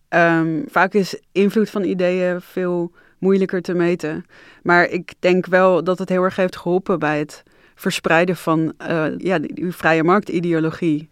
Um, 0.10 0.64
vaak 0.68 0.94
is 0.94 1.20
invloed 1.32 1.70
van 1.70 1.84
ideeën 1.84 2.42
veel 2.42 2.92
moeilijker 3.18 3.62
te 3.62 3.74
meten. 3.74 4.26
Maar 4.64 4.90
ik 4.90 5.14
denk 5.20 5.46
wel 5.46 5.84
dat 5.84 6.00
het 6.00 6.10
heel 6.10 6.24
erg 6.24 6.36
heeft 6.36 6.56
geholpen 6.56 7.00
bij 7.00 7.20
het 7.20 7.44
verspreiden 7.76 8.36
van 8.36 8.74
uh, 8.90 9.06
ja, 9.18 9.40
die, 9.40 9.54
die 9.54 9.72
vrije 9.72 10.04
marktideologie 10.04 11.10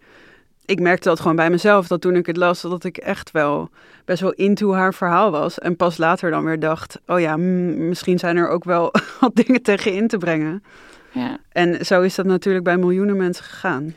ik 0.67 0.79
merkte 0.79 1.07
dat 1.07 1.19
gewoon 1.19 1.35
bij 1.35 1.49
mezelf. 1.49 1.87
Dat 1.87 2.01
toen 2.01 2.15
ik 2.15 2.25
het 2.25 2.37
las, 2.37 2.61
dat 2.61 2.83
ik 2.83 2.97
echt 2.97 3.31
wel 3.31 3.69
best 4.05 4.21
wel 4.21 4.31
into 4.31 4.73
haar 4.73 4.93
verhaal 4.93 5.31
was. 5.31 5.59
En 5.59 5.75
pas 5.75 5.97
later 5.97 6.31
dan 6.31 6.43
weer 6.43 6.59
dacht, 6.59 6.99
oh 7.05 7.19
ja, 7.19 7.37
misschien 7.37 8.19
zijn 8.19 8.37
er 8.37 8.49
ook 8.49 8.63
wel 8.63 8.91
wat 9.19 9.35
dingen 9.35 9.61
tegen 9.61 9.93
in 9.93 10.07
te 10.07 10.17
brengen. 10.17 10.63
Ja. 11.11 11.37
En 11.51 11.85
zo 11.85 12.01
is 12.01 12.15
dat 12.15 12.25
natuurlijk 12.25 12.63
bij 12.63 12.77
miljoenen 12.77 13.17
mensen 13.17 13.43
gegaan. 13.43 13.93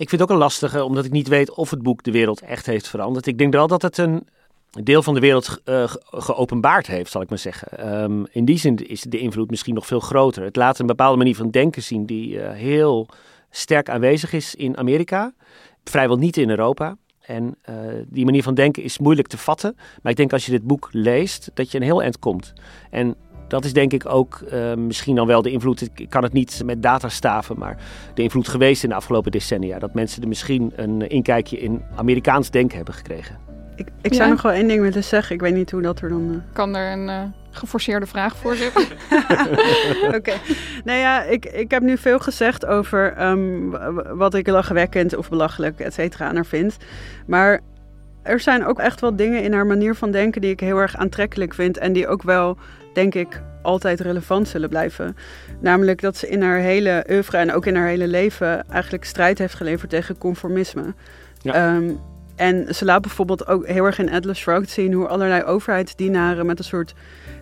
Ik 0.00 0.08
vind 0.08 0.20
het 0.20 0.30
ook 0.30 0.36
een 0.36 0.42
lastige, 0.42 0.84
omdat 0.84 1.04
ik 1.04 1.10
niet 1.10 1.28
weet 1.28 1.54
of 1.54 1.70
het 1.70 1.82
boek 1.82 2.02
de 2.02 2.10
wereld 2.10 2.40
echt 2.40 2.66
heeft 2.66 2.88
veranderd. 2.88 3.26
Ik 3.26 3.38
denk 3.38 3.52
wel 3.52 3.66
dat 3.66 3.82
het 3.82 3.98
een 3.98 4.26
deel 4.70 5.02
van 5.02 5.14
de 5.14 5.20
wereld 5.20 5.60
uh, 5.64 5.84
geopenbaard 6.04 6.86
heeft, 6.86 7.10
zal 7.10 7.22
ik 7.22 7.28
maar 7.28 7.38
zeggen. 7.38 7.94
Um, 8.02 8.26
in 8.30 8.44
die 8.44 8.58
zin 8.58 8.88
is 8.88 9.02
de 9.02 9.18
invloed 9.18 9.50
misschien 9.50 9.74
nog 9.74 9.86
veel 9.86 10.00
groter. 10.00 10.42
Het 10.42 10.56
laat 10.56 10.78
een 10.78 10.86
bepaalde 10.86 11.16
manier 11.16 11.36
van 11.36 11.50
denken 11.50 11.82
zien 11.82 12.06
die 12.06 12.34
uh, 12.34 12.50
heel 12.50 13.08
sterk 13.50 13.88
aanwezig 13.88 14.32
is 14.32 14.54
in 14.54 14.76
Amerika 14.76 15.32
vrijwel 15.84 16.16
niet 16.16 16.36
in 16.36 16.50
Europa. 16.50 16.96
En 17.20 17.56
uh, 17.70 17.76
die 18.06 18.24
manier 18.24 18.42
van 18.42 18.54
denken 18.54 18.82
is 18.82 18.98
moeilijk 18.98 19.28
te 19.28 19.38
vatten. 19.38 19.76
Maar 20.02 20.12
ik 20.12 20.18
denk 20.18 20.32
als 20.32 20.46
je 20.46 20.50
dit 20.50 20.62
boek 20.62 20.88
leest, 20.92 21.50
dat 21.54 21.70
je 21.70 21.78
een 21.78 21.84
heel 21.84 22.02
eind 22.02 22.18
komt. 22.18 22.52
En 22.90 23.16
dat 23.50 23.64
is 23.64 23.72
denk 23.72 23.92
ik 23.92 24.06
ook 24.06 24.40
uh, 24.52 24.74
misschien 24.74 25.14
dan 25.14 25.26
wel 25.26 25.42
de 25.42 25.50
invloed. 25.50 25.90
Ik 25.94 26.10
kan 26.10 26.22
het 26.22 26.32
niet 26.32 26.62
met 26.64 26.82
data 26.82 27.08
staven, 27.08 27.58
maar 27.58 27.76
de 28.14 28.22
invloed 28.22 28.48
geweest 28.48 28.82
in 28.82 28.88
de 28.88 28.94
afgelopen 28.94 29.30
decennia. 29.30 29.78
Dat 29.78 29.94
mensen 29.94 30.22
er 30.22 30.28
misschien 30.28 30.72
een 30.76 31.08
inkijkje 31.08 31.58
in 31.58 31.82
Amerikaans 31.96 32.50
denken 32.50 32.76
hebben 32.76 32.94
gekregen. 32.94 33.38
Ik, 33.76 33.88
ik 34.00 34.14
zou 34.14 34.30
nog 34.30 34.42
wel 34.42 34.52
één 34.52 34.68
ding 34.68 34.80
willen 34.80 35.04
zeggen. 35.04 35.34
Ik 35.34 35.40
weet 35.40 35.54
niet 35.54 35.70
hoe 35.70 35.82
dat 35.82 36.00
er 36.00 36.08
dan. 36.08 36.30
Uh... 36.30 36.36
Kan 36.52 36.76
er 36.76 36.92
een 36.92 37.08
uh, 37.08 37.22
geforceerde 37.50 38.06
vraag 38.06 38.36
voor 38.36 38.54
zitten? 38.54 38.82
Oké. 40.16 40.32
Nou 40.84 40.98
ja, 40.98 41.22
ik, 41.22 41.46
ik 41.46 41.70
heb 41.70 41.82
nu 41.82 41.98
veel 41.98 42.18
gezegd 42.18 42.66
over 42.66 43.22
um, 43.22 43.70
wat 44.16 44.34
ik 44.34 44.48
lachwekkend 44.48 45.16
of 45.16 45.28
belachelijk, 45.28 45.80
et 45.80 45.94
cetera, 45.94 46.28
aan 46.28 46.34
haar 46.34 46.46
vind. 46.46 46.76
Maar 47.26 47.60
er 48.22 48.40
zijn 48.40 48.66
ook 48.66 48.78
echt 48.78 49.00
wel 49.00 49.16
dingen 49.16 49.42
in 49.42 49.52
haar 49.52 49.66
manier 49.66 49.94
van 49.94 50.10
denken 50.10 50.40
die 50.40 50.50
ik 50.50 50.60
heel 50.60 50.78
erg 50.78 50.96
aantrekkelijk 50.96 51.54
vind. 51.54 51.78
En 51.78 51.92
die 51.92 52.08
ook 52.08 52.22
wel, 52.22 52.58
denk 52.92 53.14
ik, 53.14 53.42
altijd 53.62 54.00
relevant 54.00 54.48
zullen 54.48 54.68
blijven. 54.68 55.16
Namelijk 55.60 56.00
dat 56.00 56.16
ze 56.16 56.28
in 56.28 56.42
haar 56.42 56.58
hele 56.58 57.04
oeuvre 57.10 57.36
en 57.36 57.52
ook 57.52 57.66
in 57.66 57.76
haar 57.76 57.86
hele 57.86 58.08
leven 58.08 58.68
eigenlijk 58.68 59.04
strijd 59.04 59.38
heeft 59.38 59.54
geleverd 59.54 59.90
tegen 59.90 60.18
conformisme. 60.18 60.94
Ja. 61.42 61.74
Um, 61.74 62.00
en 62.36 62.74
ze 62.74 62.84
laat 62.84 63.00
bijvoorbeeld 63.00 63.46
ook 63.46 63.66
heel 63.66 63.84
erg 63.84 63.98
in 63.98 64.10
Atlas 64.10 64.38
Shrugged 64.38 64.70
zien 64.70 64.92
hoe 64.92 65.06
allerlei 65.06 65.42
overheidsdienaren 65.42 66.46
met 66.46 66.58
een 66.58 66.64
soort 66.64 66.94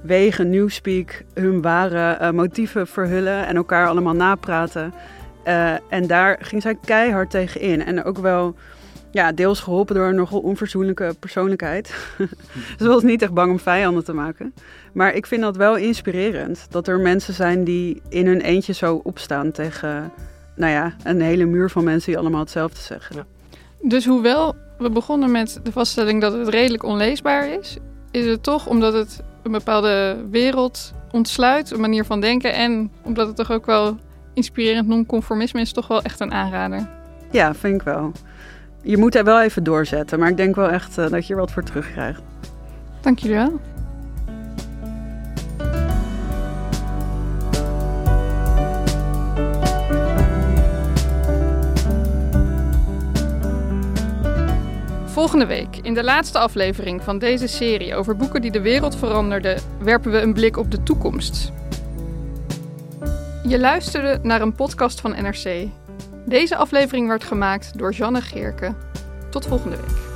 wegen 0.02 0.50
newspeak 0.50 1.24
hun 1.34 1.62
ware 1.62 2.18
uh, 2.20 2.30
motieven 2.30 2.86
verhullen 2.86 3.46
en 3.46 3.56
elkaar 3.56 3.88
allemaal 3.88 4.14
napraten. 4.14 4.94
Uh, 5.46 5.72
en 5.88 6.06
daar 6.06 6.38
ging 6.40 6.62
zij 6.62 6.78
keihard 6.84 7.30
tegen 7.30 7.60
in. 7.60 7.84
En 7.84 8.04
ook 8.04 8.18
wel 8.18 8.54
ja, 9.10 9.32
deels 9.32 9.60
geholpen 9.60 9.94
door 9.94 10.06
een 10.06 10.14
nogal 10.14 10.40
onverzoenlijke 10.40 11.14
persoonlijkheid. 11.18 11.94
Ze 12.78 12.88
was 12.88 13.02
niet 13.02 13.22
echt 13.22 13.32
bang 13.32 13.50
om 13.50 13.58
vijanden 13.58 14.04
te 14.04 14.12
maken. 14.12 14.54
Maar 14.92 15.14
ik 15.14 15.26
vind 15.26 15.42
dat 15.42 15.56
wel 15.56 15.76
inspirerend. 15.76 16.66
Dat 16.70 16.88
er 16.88 17.00
mensen 17.00 17.34
zijn 17.34 17.64
die 17.64 18.02
in 18.08 18.26
hun 18.26 18.40
eentje 18.40 18.72
zo 18.72 19.00
opstaan 19.04 19.50
tegen 19.50 20.12
nou 20.56 20.72
ja, 20.72 20.94
een 21.02 21.20
hele 21.20 21.44
muur 21.44 21.70
van 21.70 21.84
mensen 21.84 22.10
die 22.10 22.20
allemaal 22.20 22.40
hetzelfde 22.40 22.80
zeggen. 22.80 23.16
Ja. 23.16 23.24
Dus 23.82 24.06
hoewel 24.06 24.56
we 24.78 24.90
begonnen 24.90 25.30
met 25.30 25.60
de 25.62 25.72
vaststelling 25.72 26.20
dat 26.20 26.32
het 26.32 26.48
redelijk 26.48 26.82
onleesbaar 26.82 27.48
is, 27.48 27.76
is 28.10 28.26
het 28.26 28.42
toch 28.42 28.66
omdat 28.66 28.92
het 28.92 29.22
een 29.42 29.52
bepaalde 29.52 30.24
wereld 30.30 30.92
ontsluit, 31.10 31.70
een 31.70 31.80
manier 31.80 32.04
van 32.04 32.20
denken 32.20 32.52
en 32.52 32.90
omdat 33.02 33.26
het 33.26 33.36
toch 33.36 33.50
ook 33.52 33.66
wel 33.66 33.96
inspirerend 34.34 34.88
non-conformisme 34.88 35.60
is, 35.60 35.72
toch 35.72 35.88
wel 35.88 36.02
echt 36.02 36.20
een 36.20 36.32
aanrader. 36.32 36.88
Ja, 37.30 37.54
vind 37.54 37.74
ik 37.74 37.82
wel. 37.82 38.12
Je 38.82 38.96
moet 38.96 39.14
er 39.14 39.24
wel 39.24 39.42
even 39.42 39.64
doorzetten, 39.64 40.18
maar 40.18 40.28
ik 40.28 40.36
denk 40.36 40.56
wel 40.56 40.68
echt 40.68 40.98
uh, 40.98 41.08
dat 41.08 41.26
je 41.26 41.32
er 41.32 41.40
wat 41.40 41.50
voor 41.50 41.62
terugkrijgt. 41.62 42.22
Dank 43.00 43.18
jullie 43.18 43.36
wel. 43.36 43.60
Volgende 55.04 55.46
week, 55.46 55.76
in 55.82 55.94
de 55.94 56.04
laatste 56.04 56.38
aflevering 56.38 57.02
van 57.02 57.18
deze 57.18 57.46
serie 57.46 57.94
over 57.94 58.16
boeken 58.16 58.40
die 58.40 58.50
de 58.50 58.60
wereld 58.60 58.96
veranderden, 58.96 59.60
werpen 59.80 60.10
we 60.10 60.20
een 60.20 60.32
blik 60.32 60.56
op 60.56 60.70
de 60.70 60.82
toekomst. 60.82 61.52
Je 63.42 63.58
luisterde 63.58 64.18
naar 64.22 64.40
een 64.40 64.54
podcast 64.54 65.00
van 65.00 65.10
NRC. 65.10 65.68
Deze 66.28 66.56
aflevering 66.56 67.08
werd 67.08 67.24
gemaakt 67.24 67.78
door 67.78 67.92
Janne 67.92 68.20
Geerke. 68.20 68.74
Tot 69.30 69.46
volgende 69.46 69.76
week. 69.76 70.07